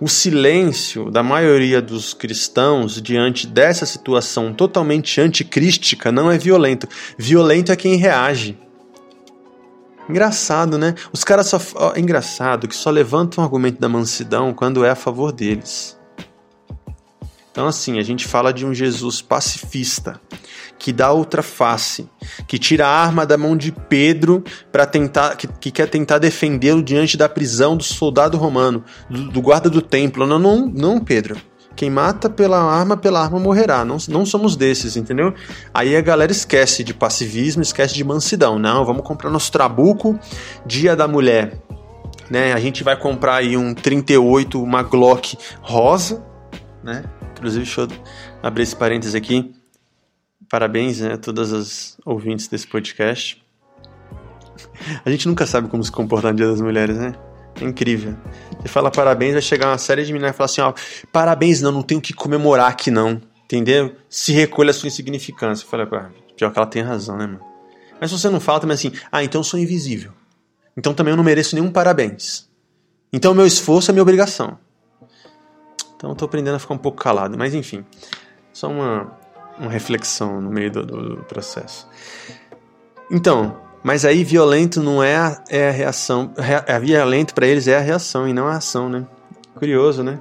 O 0.00 0.08
silêncio 0.08 1.10
da 1.10 1.22
maioria 1.22 1.82
dos 1.82 2.14
cristãos 2.14 3.02
diante 3.02 3.46
dessa 3.46 3.84
situação 3.84 4.54
totalmente 4.54 5.20
anticrística 5.20 6.12
não 6.12 6.30
é 6.30 6.38
violento. 6.38 6.88
Violento 7.18 7.72
é 7.72 7.76
quem 7.76 7.96
reage. 7.96 8.56
Engraçado, 10.08 10.78
né? 10.78 10.94
Os 11.12 11.24
caras 11.24 11.46
só. 11.46 11.58
É 11.94 12.00
engraçado 12.00 12.68
que 12.68 12.76
só 12.76 12.90
levantam 12.90 13.42
o 13.42 13.44
argumento 13.44 13.80
da 13.80 13.88
mansidão 13.88 14.52
quando 14.52 14.84
é 14.84 14.90
a 14.90 14.96
favor 14.96 15.32
deles. 15.32 15.98
Então, 17.52 17.66
assim, 17.68 17.98
a 17.98 18.02
gente 18.02 18.26
fala 18.26 18.50
de 18.50 18.64
um 18.64 18.72
Jesus 18.72 19.20
pacifista, 19.20 20.18
que 20.78 20.90
dá 20.90 21.12
outra 21.12 21.42
face, 21.42 22.08
que 22.48 22.58
tira 22.58 22.86
a 22.86 22.90
arma 22.90 23.26
da 23.26 23.36
mão 23.36 23.54
de 23.54 23.70
Pedro 23.70 24.42
para 24.72 24.86
tentar, 24.86 25.36
que, 25.36 25.46
que, 25.46 25.70
quer 25.70 25.86
tentar 25.86 26.18
defendê-lo 26.18 26.82
diante 26.82 27.14
da 27.14 27.28
prisão 27.28 27.76
do 27.76 27.84
soldado 27.84 28.38
romano, 28.38 28.82
do, 29.08 29.30
do, 29.30 29.42
guarda 29.42 29.68
do 29.68 29.82
templo. 29.82 30.26
Não, 30.26 30.38
não, 30.38 30.66
não, 30.66 30.98
Pedro. 30.98 31.36
Quem 31.76 31.90
mata 31.90 32.30
pela 32.30 32.58
arma, 32.58 32.96
pela 32.96 33.22
arma 33.22 33.38
morrerá. 33.38 33.84
Não, 33.84 33.98
não 34.08 34.24
somos 34.24 34.56
desses, 34.56 34.96
entendeu? 34.96 35.34
Aí 35.74 35.94
a 35.94 36.00
galera 36.00 36.32
esquece 36.32 36.82
de 36.82 36.94
passivismo, 36.94 37.62
esquece 37.62 37.94
de 37.94 38.02
mansidão. 38.02 38.58
Não, 38.58 38.82
vamos 38.84 39.02
comprar 39.06 39.28
nosso 39.28 39.52
trabuco, 39.52 40.18
dia 40.64 40.96
da 40.96 41.06
mulher. 41.06 41.60
Né? 42.30 42.54
A 42.54 42.58
gente 42.58 42.82
vai 42.82 42.96
comprar 42.96 43.36
aí 43.36 43.58
um 43.58 43.74
38, 43.74 44.62
uma 44.62 44.82
Glock 44.82 45.36
rosa, 45.60 46.24
né? 46.82 47.04
Inclusive, 47.42 47.64
deixa 47.64 47.80
eu 47.80 47.88
abrir 48.40 48.62
esse 48.62 48.76
parênteses 48.76 49.16
aqui. 49.16 49.52
Parabéns 50.48 51.00
né, 51.00 51.14
a 51.14 51.18
todas 51.18 51.52
as 51.52 51.98
ouvintes 52.06 52.46
desse 52.46 52.68
podcast. 52.68 53.42
A 55.04 55.10
gente 55.10 55.26
nunca 55.26 55.44
sabe 55.44 55.66
como 55.66 55.82
se 55.82 55.90
comportar 55.90 56.30
no 56.30 56.36
Dia 56.36 56.46
das 56.46 56.60
Mulheres, 56.60 56.96
né? 56.96 57.16
É 57.60 57.64
incrível. 57.64 58.16
Você 58.60 58.68
fala 58.68 58.92
parabéns, 58.92 59.32
vai 59.32 59.42
chegar 59.42 59.70
uma 59.70 59.78
série 59.78 60.04
de 60.04 60.12
meninas 60.12 60.32
e 60.32 60.36
falar 60.36 60.44
assim: 60.44 60.60
ó, 60.60 60.72
parabéns, 61.10 61.60
não, 61.60 61.72
não 61.72 61.82
tenho 61.82 62.00
que 62.00 62.12
comemorar 62.12 62.70
aqui, 62.70 62.92
não. 62.92 63.20
Entendeu? 63.44 63.96
Se 64.08 64.30
recolha 64.30 64.70
a 64.70 64.74
sua 64.74 64.86
insignificância. 64.86 65.64
Eu 65.64 65.68
falei, 65.68 65.86
pior 66.36 66.52
que 66.52 66.58
ela 66.58 66.66
tem 66.66 66.80
razão, 66.80 67.16
né, 67.16 67.26
mano? 67.26 67.40
Mas 68.00 68.10
se 68.10 68.18
você 68.18 68.30
não 68.30 68.38
fala 68.38 68.60
também 68.60 68.74
assim, 68.74 68.92
ah, 69.10 69.24
então 69.24 69.40
eu 69.40 69.44
sou 69.44 69.58
invisível. 69.58 70.12
Então 70.76 70.94
também 70.94 71.10
eu 71.10 71.16
não 71.16 71.24
mereço 71.24 71.56
nenhum 71.56 71.72
parabéns. 71.72 72.48
Então 73.12 73.34
meu 73.34 73.46
esforço 73.46 73.90
é 73.90 73.92
minha 73.92 74.02
obrigação. 74.02 74.58
Então 76.02 76.10
estou 76.10 76.26
aprendendo 76.26 76.56
a 76.56 76.58
ficar 76.58 76.74
um 76.74 76.78
pouco 76.78 77.00
calado, 77.00 77.38
mas 77.38 77.54
enfim, 77.54 77.84
só 78.52 78.68
uma, 78.68 79.16
uma 79.56 79.70
reflexão 79.70 80.40
no 80.40 80.50
meio 80.50 80.68
do, 80.68 80.84
do, 80.84 81.16
processo. 81.28 81.86
Então, 83.08 83.56
mas 83.84 84.04
aí 84.04 84.24
violento 84.24 84.82
não 84.82 85.00
é 85.00 85.14
a, 85.14 85.44
é 85.48 85.68
a 85.68 85.70
reação, 85.70 86.34
a 86.66 86.78
violento 86.80 87.32
para 87.32 87.46
eles 87.46 87.68
é 87.68 87.76
a 87.76 87.80
reação 87.80 88.26
e 88.26 88.32
não 88.32 88.48
a 88.48 88.56
ação, 88.56 88.88
né? 88.88 89.06
Curioso, 89.54 90.02
né? 90.02 90.18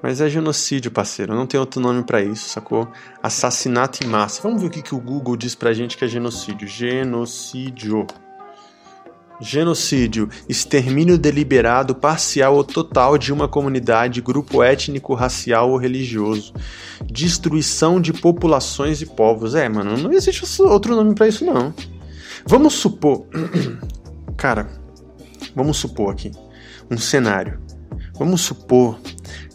Mas 0.00 0.20
é 0.20 0.28
genocídio, 0.28 0.92
parceiro. 0.92 1.34
Não 1.34 1.44
tem 1.44 1.58
outro 1.58 1.80
nome 1.80 2.04
para 2.04 2.22
isso, 2.22 2.48
sacou? 2.48 2.86
Assassinato 3.20 4.04
em 4.04 4.06
massa. 4.06 4.40
Vamos 4.40 4.62
ver 4.62 4.68
o 4.68 4.70
que, 4.70 4.82
que 4.82 4.94
o 4.94 5.00
Google 5.00 5.36
diz 5.36 5.56
pra 5.56 5.72
gente 5.72 5.96
que 5.98 6.04
é 6.04 6.08
genocídio. 6.08 6.68
Genocídio. 6.68 8.06
Genocídio, 9.40 10.28
extermínio 10.48 11.16
deliberado, 11.16 11.94
parcial 11.94 12.56
ou 12.56 12.64
total 12.64 13.16
de 13.16 13.32
uma 13.32 13.46
comunidade, 13.46 14.20
grupo 14.20 14.62
étnico, 14.62 15.14
racial 15.14 15.70
ou 15.70 15.76
religioso. 15.76 16.52
Destruição 17.04 18.00
de 18.00 18.12
populações 18.12 19.00
e 19.00 19.06
povos. 19.06 19.54
É, 19.54 19.68
mano, 19.68 19.96
não 19.96 20.12
existe 20.12 20.44
outro 20.62 20.96
nome 20.96 21.14
para 21.14 21.28
isso 21.28 21.44
não. 21.44 21.72
Vamos 22.44 22.74
supor, 22.74 23.26
cara, 24.36 24.68
vamos 25.54 25.76
supor 25.76 26.12
aqui 26.12 26.32
um 26.90 26.98
cenário. 26.98 27.60
Vamos 28.18 28.40
supor 28.40 28.98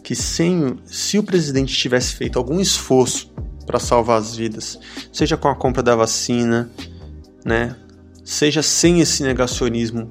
que 0.02 0.14
sem, 0.14 0.78
se 0.84 1.18
o 1.18 1.22
presidente 1.22 1.74
tivesse 1.74 2.14
feito 2.14 2.38
algum 2.38 2.60
esforço 2.60 3.32
para 3.66 3.78
salvar 3.78 4.18
as 4.18 4.36
vidas, 4.36 4.78
seja 5.12 5.36
com 5.36 5.48
a 5.48 5.54
compra 5.54 5.82
da 5.82 5.96
vacina, 5.96 6.70
né, 7.44 7.76
seja 8.24 8.62
sem 8.62 9.00
esse 9.00 9.22
negacionismo 9.22 10.10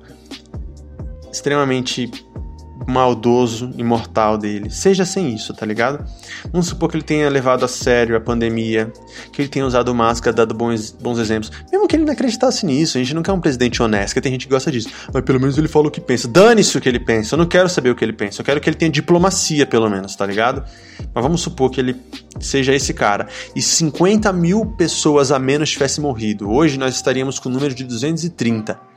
extremamente 1.31 2.09
maldoso 2.87 3.71
e 3.77 3.83
mortal 3.83 4.37
dele. 4.37 4.69
Seja 4.69 5.05
sem 5.05 5.33
isso, 5.33 5.53
tá 5.53 5.65
ligado? 5.65 6.03
Vamos 6.51 6.67
supor 6.67 6.89
que 6.89 6.97
ele 6.97 7.03
tenha 7.03 7.29
levado 7.29 7.63
a 7.63 7.67
sério 7.67 8.15
a 8.15 8.21
pandemia, 8.21 8.91
que 9.31 9.41
ele 9.41 9.49
tenha 9.49 9.65
usado 9.65 9.93
máscara, 9.93 10.35
dado 10.35 10.53
bons, 10.53 10.91
bons 10.91 11.19
exemplos. 11.19 11.51
Mesmo 11.71 11.87
que 11.87 11.95
ele 11.95 12.05
não 12.05 12.13
acreditasse 12.13 12.65
nisso, 12.65 12.97
a 12.97 13.01
gente 13.01 13.13
não 13.13 13.23
quer 13.23 13.31
um 13.31 13.39
presidente 13.39 13.81
honesto, 13.81 14.13
que 14.13 14.21
tem 14.21 14.31
gente 14.31 14.47
que 14.47 14.53
gosta 14.53 14.71
disso. 14.71 14.89
Mas 15.13 15.23
pelo 15.23 15.39
menos 15.39 15.57
ele 15.57 15.67
fala 15.67 15.87
o 15.87 15.91
que 15.91 16.01
pensa. 16.01 16.27
Dane-se 16.27 16.77
o 16.77 16.81
que 16.81 16.89
ele 16.89 16.99
pensa, 16.99 17.35
eu 17.35 17.37
não 17.37 17.45
quero 17.45 17.69
saber 17.69 17.89
o 17.89 17.95
que 17.95 18.03
ele 18.03 18.13
pensa, 18.13 18.41
eu 18.41 18.45
quero 18.45 18.59
que 18.59 18.69
ele 18.69 18.77
tenha 18.77 18.91
diplomacia, 18.91 19.65
pelo 19.65 19.89
menos, 19.89 20.15
tá 20.15 20.25
ligado? 20.25 20.63
Mas 21.13 21.23
vamos 21.23 21.41
supor 21.41 21.69
que 21.69 21.79
ele 21.79 21.95
seja 22.39 22.73
esse 22.73 22.93
cara. 22.93 23.27
E 23.55 23.61
50 23.61 24.31
mil 24.33 24.65
pessoas 24.65 25.31
a 25.31 25.39
menos 25.39 25.69
tivessem 25.69 26.01
morrido. 26.01 26.49
Hoje 26.49 26.77
nós 26.77 26.95
estaríamos 26.95 27.39
com 27.39 27.49
o 27.49 27.51
número 27.51 27.73
de 27.73 27.83
230 27.83 28.92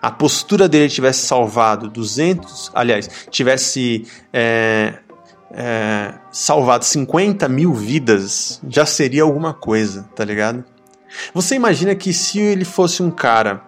a 0.00 0.10
postura 0.10 0.68
dele 0.68 0.88
tivesse 0.88 1.26
salvado 1.26 1.88
200, 1.88 2.70
aliás, 2.74 3.08
tivesse 3.30 4.06
é, 4.32 4.94
é, 5.50 6.14
salvado 6.30 6.84
50 6.84 7.48
mil 7.48 7.72
vidas, 7.72 8.60
já 8.68 8.84
seria 8.84 9.22
alguma 9.22 9.54
coisa, 9.54 10.08
tá 10.14 10.24
ligado? 10.24 10.64
Você 11.32 11.54
imagina 11.54 11.94
que 11.94 12.12
se 12.12 12.38
ele 12.38 12.64
fosse 12.64 13.02
um 13.02 13.10
cara 13.10 13.62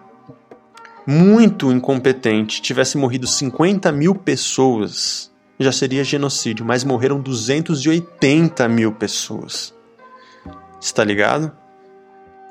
muito 1.05 1.71
incompetente, 1.71 2.61
tivesse 2.61 2.97
morrido 2.97 3.25
50 3.25 3.91
mil 3.91 4.13
pessoas, 4.13 5.31
já 5.59 5.71
seria 5.71 6.03
genocídio, 6.03 6.65
mas 6.65 6.83
morreram 6.83 7.19
280 7.19 8.67
mil 8.69 8.91
pessoas. 8.93 9.73
Está 10.79 11.03
ligado? 11.03 11.51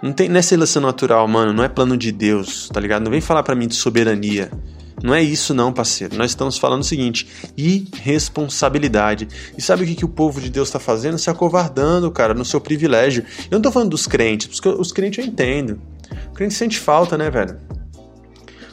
Não, 0.02 0.12
tem, 0.12 0.28
não 0.28 0.38
é 0.38 0.42
seleção 0.42 0.82
natural, 0.82 1.26
mano. 1.26 1.52
Não 1.52 1.64
é 1.64 1.68
plano 1.68 1.96
de 1.96 2.12
Deus, 2.12 2.68
tá 2.68 2.80
ligado? 2.80 3.02
Não 3.02 3.10
vem 3.10 3.20
falar 3.20 3.42
para 3.42 3.54
mim 3.54 3.66
de 3.66 3.74
soberania. 3.74 4.50
Não 5.02 5.14
é 5.14 5.22
isso 5.22 5.54
não, 5.54 5.72
parceiro. 5.72 6.16
Nós 6.16 6.30
estamos 6.30 6.58
falando 6.58 6.82
o 6.82 6.84
seguinte, 6.84 7.28
irresponsabilidade. 7.56 9.28
E 9.56 9.62
sabe 9.62 9.84
o 9.84 9.86
que, 9.86 9.94
que 9.94 10.04
o 10.04 10.08
povo 10.08 10.40
de 10.40 10.50
Deus 10.50 10.68
está 10.68 10.78
fazendo? 10.78 11.18
Se 11.18 11.30
acovardando, 11.30 12.10
cara, 12.10 12.34
no 12.34 12.44
seu 12.44 12.60
privilégio. 12.60 13.24
Eu 13.50 13.56
não 13.56 13.62
tô 13.62 13.70
falando 13.70 13.90
dos 13.90 14.06
crentes, 14.06 14.48
porque 14.48 14.68
os 14.68 14.92
crentes 14.92 15.24
eu 15.24 15.30
entendo. 15.30 15.80
O 16.30 16.34
crente 16.34 16.54
sente 16.54 16.78
falta, 16.78 17.16
né, 17.16 17.30
velho? 17.30 17.58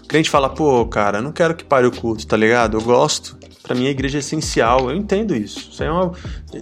O 0.04 0.08
crente 0.08 0.30
fala, 0.30 0.50
pô, 0.50 0.86
cara, 0.86 1.22
não 1.22 1.32
quero 1.32 1.56
que 1.56 1.64
pare 1.64 1.86
o 1.86 1.92
culto, 1.92 2.26
tá 2.26 2.38
ligado? 2.38 2.78
Eu 2.78 2.82
gosto. 2.82 3.38
Para 3.66 3.74
mim 3.76 3.88
a 3.88 3.90
igreja 3.90 4.18
é 4.18 4.20
essencial. 4.20 4.92
Eu 4.92 4.96
entendo 4.96 5.36
isso. 5.36 5.72
isso 5.72 5.84
é 5.84 5.92
uma... 5.92 6.12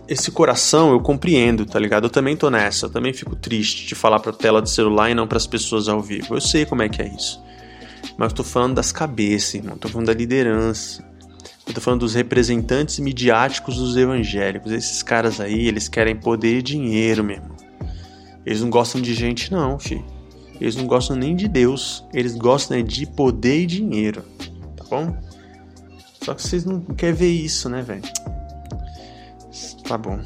Esse 0.08 0.32
coração 0.32 0.92
eu 0.92 1.02
compreendo, 1.02 1.66
tá 1.66 1.78
ligado? 1.78 2.06
Eu 2.06 2.10
também 2.10 2.38
tô 2.38 2.50
nessa. 2.50 2.86
Eu 2.86 2.90
também 2.90 3.12
fico 3.12 3.36
triste 3.36 3.86
de 3.86 3.94
falar 3.94 4.22
pra 4.22 4.32
tela 4.32 4.62
do 4.62 4.70
celular 4.70 5.10
e 5.10 5.14
não 5.14 5.28
para 5.28 5.38
as 5.38 5.46
pessoas 5.46 5.90
ao 5.90 6.02
vivo. 6.02 6.36
Eu 6.36 6.40
sei 6.40 6.66
como 6.66 6.82
é 6.82 6.88
que 6.88 7.02
é 7.02 7.08
isso. 7.14 7.42
Mas 8.18 8.32
eu 8.32 8.38
tô 8.38 8.44
falando 8.44 8.76
das 8.76 8.94
cabeças, 8.94 9.56
irmão. 9.56 9.74
Eu 9.74 9.80
tô 9.80 9.90
falando 9.90 10.08
da 10.08 10.14
liderança. 10.14 11.04
Eu 11.68 11.74
tô 11.74 11.82
falando 11.82 12.00
dos 12.02 12.14
representantes 12.14 13.00
midiáticos 13.00 13.76
dos 13.76 13.98
evangélicos. 13.98 14.72
Esses 14.72 15.04
caras 15.04 15.42
aí, 15.42 15.68
eles 15.68 15.90
querem 15.90 16.16
poder 16.16 16.60
e 16.60 16.62
dinheiro, 16.62 17.22
meu 17.22 17.36
irmão. 17.36 17.58
Eles 18.46 18.62
não 18.62 18.70
gostam 18.70 19.02
de 19.02 19.14
gente, 19.14 19.52
não, 19.52 19.78
filho. 19.78 20.06
Eles 20.60 20.78
não 20.78 20.86
gostam 20.88 21.18
nem 21.18 21.36
de 21.36 21.50
Deus. 21.50 22.02
Eles 22.14 22.36
gostam 22.36 22.78
né, 22.78 22.84
de 22.84 23.06
poder 23.06 23.64
e 23.64 23.66
dinheiro. 23.66 24.24
Tá 24.78 24.86
bom? 24.90 25.18
Só 26.24 26.34
que 26.34 26.42
vocês 26.42 26.64
não 26.64 26.80
querem 26.80 27.14
ver 27.14 27.32
isso, 27.32 27.68
né, 27.68 27.82
velho? 27.82 28.04
Tá 29.86 29.98
bom. 29.98 30.20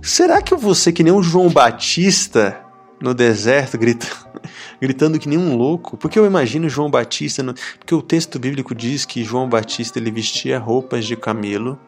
Será 0.00 0.40
que 0.40 0.54
eu 0.54 0.58
vou 0.58 0.74
ser 0.74 0.92
que 0.92 1.02
nem 1.02 1.12
um 1.12 1.22
João 1.22 1.48
Batista 1.48 2.60
no 3.00 3.12
deserto, 3.12 3.76
gritando, 3.76 4.40
gritando 4.80 5.18
que 5.18 5.28
nem 5.28 5.38
um 5.38 5.56
louco? 5.56 5.96
Porque 5.96 6.18
eu 6.18 6.24
imagino 6.24 6.68
João 6.68 6.90
Batista. 6.90 7.42
No... 7.42 7.52
Porque 7.78 7.94
o 7.94 8.02
texto 8.02 8.38
bíblico 8.38 8.74
diz 8.74 9.04
que 9.04 9.24
João 9.24 9.48
Batista 9.48 9.98
ele 9.98 10.10
vestia 10.10 10.58
roupas 10.58 11.04
de 11.04 11.16
camelo, 11.16 11.78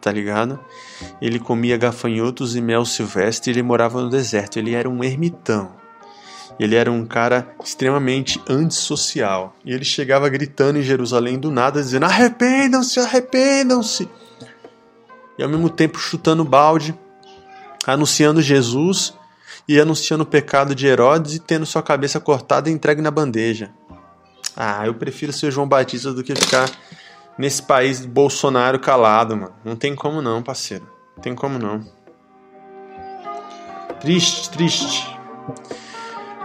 tá 0.00 0.10
ligado? 0.10 0.58
Ele 1.20 1.38
comia 1.38 1.76
gafanhotos 1.76 2.56
e 2.56 2.60
mel 2.62 2.86
silvestre 2.86 3.50
e 3.50 3.54
ele 3.54 3.62
morava 3.62 4.00
no 4.00 4.08
deserto. 4.08 4.58
Ele 4.58 4.74
era 4.74 4.88
um 4.88 5.04
ermitão. 5.04 5.81
Ele 6.58 6.76
era 6.76 6.90
um 6.90 7.04
cara 7.04 7.54
extremamente 7.62 8.40
antissocial. 8.48 9.56
E 9.64 9.72
ele 9.72 9.84
chegava 9.84 10.28
gritando 10.28 10.78
em 10.78 10.82
Jerusalém 10.82 11.38
do 11.38 11.50
nada, 11.50 11.80
dizendo: 11.80 12.06
arrependam-se, 12.06 13.00
arrependam-se. 13.00 14.08
E 15.38 15.42
ao 15.42 15.48
mesmo 15.48 15.70
tempo 15.70 15.98
chutando 15.98 16.44
balde, 16.44 16.94
anunciando 17.86 18.42
Jesus 18.42 19.14
e 19.66 19.80
anunciando 19.80 20.24
o 20.24 20.26
pecado 20.26 20.74
de 20.74 20.86
Herodes 20.86 21.34
e 21.34 21.38
tendo 21.38 21.66
sua 21.66 21.82
cabeça 21.82 22.20
cortada 22.20 22.68
e 22.68 22.72
entregue 22.72 23.00
na 23.00 23.10
bandeja. 23.10 23.70
Ah, 24.56 24.86
eu 24.86 24.94
prefiro 24.94 25.32
ser 25.32 25.50
João 25.50 25.66
Batista 25.66 26.12
do 26.12 26.22
que 26.22 26.34
ficar 26.34 26.70
nesse 27.38 27.62
país 27.62 28.04
Bolsonaro 28.04 28.78
calado, 28.78 29.36
mano. 29.36 29.54
Não 29.64 29.76
tem 29.76 29.94
como 29.94 30.20
não, 30.20 30.42
parceiro. 30.42 30.86
Não 31.16 31.22
tem 31.22 31.34
como 31.34 31.58
não. 31.58 31.84
Triste, 34.00 34.50
triste. 34.50 35.16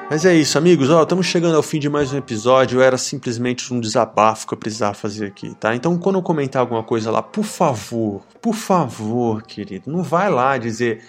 Mas 0.10 0.24
é 0.24 0.34
isso, 0.34 0.58
amigos. 0.58 0.90
Ó, 0.90 1.04
estamos 1.04 1.26
chegando 1.26 1.58
ao 1.58 1.62
fim 1.62 1.80
de 1.80 1.90
mais 1.90 2.14
um 2.14 2.18
episódio. 2.18 2.80
Era 2.80 2.98
simplesmente 2.98 3.74
um 3.74 3.80
desabafo 3.82 4.48
que 4.48 4.54
eu 4.54 4.58
precisava 4.58 4.94
fazer 4.94 5.26
aqui, 5.26 5.54
tá? 5.56 5.76
Então, 5.76 5.98
quando 5.98 6.18
eu 6.18 6.22
comentar 6.22 6.62
alguma 6.62 6.82
coisa 6.82 7.12
lá, 7.12 7.22
por 7.22 7.44
favor, 7.44 8.22
por 8.42 8.56
favor, 8.56 9.44
querido, 9.44 9.92
não 9.92 10.02
vai 10.04 10.30
lá 10.30 10.58
dizer. 10.58 11.04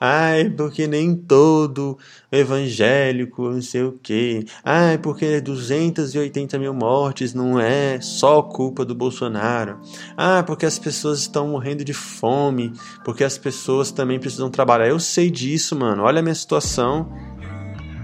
Ai, 0.00 0.50
porque 0.50 0.88
nem 0.88 1.14
todo 1.14 1.96
evangélico, 2.32 3.50
não 3.50 3.62
sei 3.62 3.84
o 3.84 3.92
quê. 4.02 4.44
Ai, 4.64 4.98
porque 4.98 5.40
280 5.40 6.58
mil 6.58 6.74
mortes 6.74 7.32
não 7.32 7.60
é 7.60 8.00
só 8.00 8.42
culpa 8.42 8.84
do 8.84 8.96
Bolsonaro. 8.96 9.78
Ah, 10.16 10.42
porque 10.42 10.66
as 10.66 10.78
pessoas 10.78 11.20
estão 11.20 11.48
morrendo 11.48 11.84
de 11.84 11.92
fome, 11.92 12.72
porque 13.04 13.22
as 13.22 13.38
pessoas 13.38 13.92
também 13.92 14.18
precisam 14.18 14.50
trabalhar. 14.50 14.88
Eu 14.88 14.98
sei 14.98 15.30
disso, 15.30 15.76
mano. 15.76 16.02
Olha 16.02 16.18
a 16.18 16.22
minha 16.22 16.34
situação. 16.34 17.08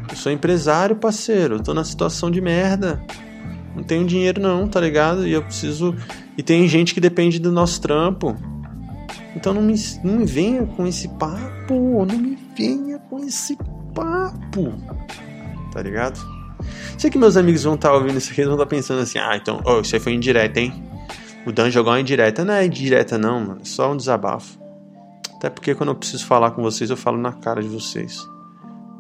Eu 0.09 0.17
sou 0.17 0.31
empresário, 0.33 0.97
parceiro. 0.97 1.57
Eu 1.57 1.63
tô 1.63 1.75
na 1.75 1.85
situação 1.85 2.31
de 2.31 2.41
merda. 2.41 3.03
Não 3.75 3.83
tenho 3.83 4.07
dinheiro 4.07 4.41
não, 4.41 4.67
tá 4.67 4.81
ligado? 4.81 5.27
E 5.27 5.33
eu 5.33 5.43
preciso. 5.43 5.95
E 6.37 6.43
tem 6.43 6.67
gente 6.67 6.95
que 6.95 7.01
depende 7.01 7.39
do 7.39 7.53
nosso 7.53 7.81
trampo. 7.81 8.37
Então 9.35 9.53
não 9.53 9.61
me, 9.61 9.75
não 10.03 10.19
me 10.19 10.25
venha 10.25 10.65
com 10.65 10.87
esse 10.87 11.09
papo. 11.09 12.07
Não 12.07 12.19
me 12.19 12.39
venha 12.57 12.99
com 12.99 13.19
esse 13.19 13.57
papo. 13.95 14.73
Tá 15.73 15.83
ligado? 15.83 16.19
Sei 16.97 17.11
que 17.11 17.19
meus 17.19 17.37
amigos 17.37 17.65
vão 17.65 17.75
estar 17.75 17.91
tá 17.91 17.95
ouvindo 17.95 18.17
isso 18.17 18.33
aqui, 18.33 18.43
vão 18.43 18.55
estar 18.55 18.65
tá 18.65 18.71
pensando 18.71 19.03
assim, 19.03 19.19
ah, 19.19 19.37
então, 19.37 19.61
oh, 19.65 19.81
isso 19.81 19.95
aí 19.95 20.01
foi 20.01 20.15
indireta, 20.15 20.59
hein? 20.59 20.73
O 21.47 21.53
Dan 21.53 21.71
jogou 21.71 21.93
uma 21.93 22.01
indireta. 22.01 22.45
Não 22.45 22.55
é 22.55 22.65
indireta 22.65 23.19
não, 23.19 23.41
mano. 23.41 23.61
É 23.61 23.65
só 23.65 23.93
um 23.93 23.97
desabafo. 23.97 24.59
Até 25.37 25.51
porque 25.51 25.75
quando 25.75 25.91
eu 25.91 25.95
preciso 25.95 26.25
falar 26.25 26.53
com 26.53 26.63
vocês, 26.63 26.89
eu 26.89 26.97
falo 26.97 27.19
na 27.19 27.33
cara 27.33 27.63
de 27.63 27.69
vocês. 27.69 28.27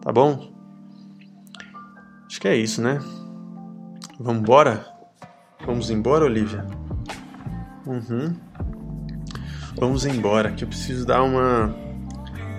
Tá 0.02 0.12
bom? 0.12 0.55
Acho 2.36 2.40
que 2.42 2.48
é 2.48 2.54
isso, 2.54 2.82
né? 2.82 3.00
Vamos 4.20 4.42
embora? 4.42 4.86
Vamos 5.64 5.88
embora, 5.88 6.26
Olivia? 6.26 6.66
Uhum. 7.86 8.36
Vamos 9.74 10.04
embora, 10.04 10.52
que 10.52 10.62
eu 10.62 10.68
preciso 10.68 11.06
dar 11.06 11.22
uma 11.22 11.74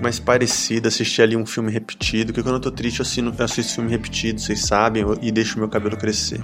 mais 0.02 0.20
parecida, 0.20 0.88
assistir 0.88 1.22
ali 1.22 1.38
um 1.38 1.46
filme 1.46 1.72
repetido, 1.72 2.34
que 2.34 2.42
quando 2.42 2.56
eu 2.56 2.60
tô 2.60 2.72
triste 2.72 3.02
eu 3.02 3.04
assisto, 3.04 3.36
eu 3.38 3.46
assisto 3.46 3.76
filme 3.76 3.92
repetido, 3.92 4.42
vocês 4.42 4.66
sabem, 4.66 5.06
e 5.22 5.32
deixo 5.32 5.60
meu 5.60 5.70
cabelo 5.70 5.96
crescer, 5.96 6.44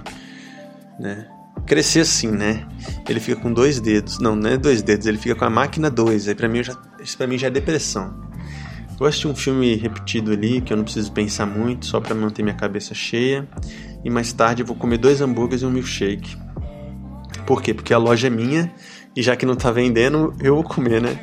né? 1.00 1.28
Crescer 1.66 2.02
assim, 2.02 2.30
né? 2.30 2.68
Ele 3.10 3.20
fica 3.20 3.42
com 3.42 3.52
dois 3.52 3.80
dedos. 3.80 4.20
Não, 4.20 4.36
não 4.36 4.52
é 4.52 4.58
dois 4.58 4.84
dedos, 4.84 5.08
ele 5.08 5.18
fica 5.18 5.34
com 5.34 5.46
a 5.46 5.50
máquina 5.50 5.90
dois. 5.90 6.28
Aí 6.28 6.36
pra 6.36 6.48
mim, 6.48 6.62
já, 6.62 6.80
isso 7.02 7.18
pra 7.18 7.26
mim 7.26 7.40
já 7.40 7.48
é 7.48 7.50
depressão. 7.50 8.23
Vou 9.04 9.10
assistir 9.10 9.28
um 9.28 9.36
filme 9.36 9.76
repetido 9.76 10.32
ali, 10.32 10.62
que 10.62 10.72
eu 10.72 10.78
não 10.78 10.86
preciso 10.86 11.12
pensar 11.12 11.46
muito, 11.46 11.86
só 11.86 12.00
para 12.00 12.16
manter 12.16 12.42
minha 12.42 12.56
cabeça 12.56 12.94
cheia. 12.94 13.46
E 14.02 14.10
mais 14.10 14.32
tarde 14.32 14.64
eu 14.64 14.66
vou 14.66 14.78
comer 14.78 14.98
dois 14.98 15.20
hambúrgueres 15.20 15.62
e 15.62 15.66
um 15.66 15.70
milkshake. 15.70 16.38
Por 17.46 17.62
quê? 17.62 17.74
Porque 17.74 17.94
a 17.94 17.98
loja 17.98 18.28
é 18.28 18.30
minha 18.30 18.74
e 19.14 19.22
já 19.22 19.36
que 19.36 19.46
não 19.46 19.58
tá 19.58 19.72
vendendo, 19.72 20.34
eu 20.40 20.56
vou 20.56 20.64
comer, 20.64 21.02
né? 21.02 21.20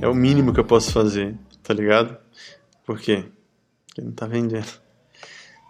É 0.00 0.06
o 0.06 0.14
mínimo 0.14 0.54
que 0.54 0.60
eu 0.60 0.64
posso 0.64 0.92
fazer, 0.92 1.34
tá 1.60 1.74
ligado? 1.74 2.16
Por 2.86 3.00
quê? 3.00 3.24
Porque 3.88 4.00
não 4.00 4.12
tá 4.12 4.28
vendendo. 4.28 4.70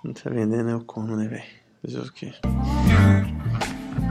Não 0.05 0.13
tá 0.13 0.29
vendendo, 0.29 0.69
eu 0.69 0.81
como, 0.81 1.17
né, 1.17 1.27
velho? 1.27 1.45
Fazer 1.83 1.99
o 1.99 2.13
quê? 2.13 2.31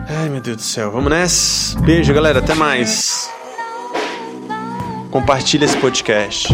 Ai, 0.09 0.27
meu 0.27 0.41
Deus 0.41 0.57
do 0.57 0.63
céu. 0.63 0.89
Vamos 0.89 1.11
nessa? 1.11 1.79
Beijo, 1.81 2.11
galera. 2.15 2.39
Até 2.39 2.55
mais. 2.55 3.29
Compartilha 5.11 5.65
esse 5.65 5.77
podcast. 5.77 6.47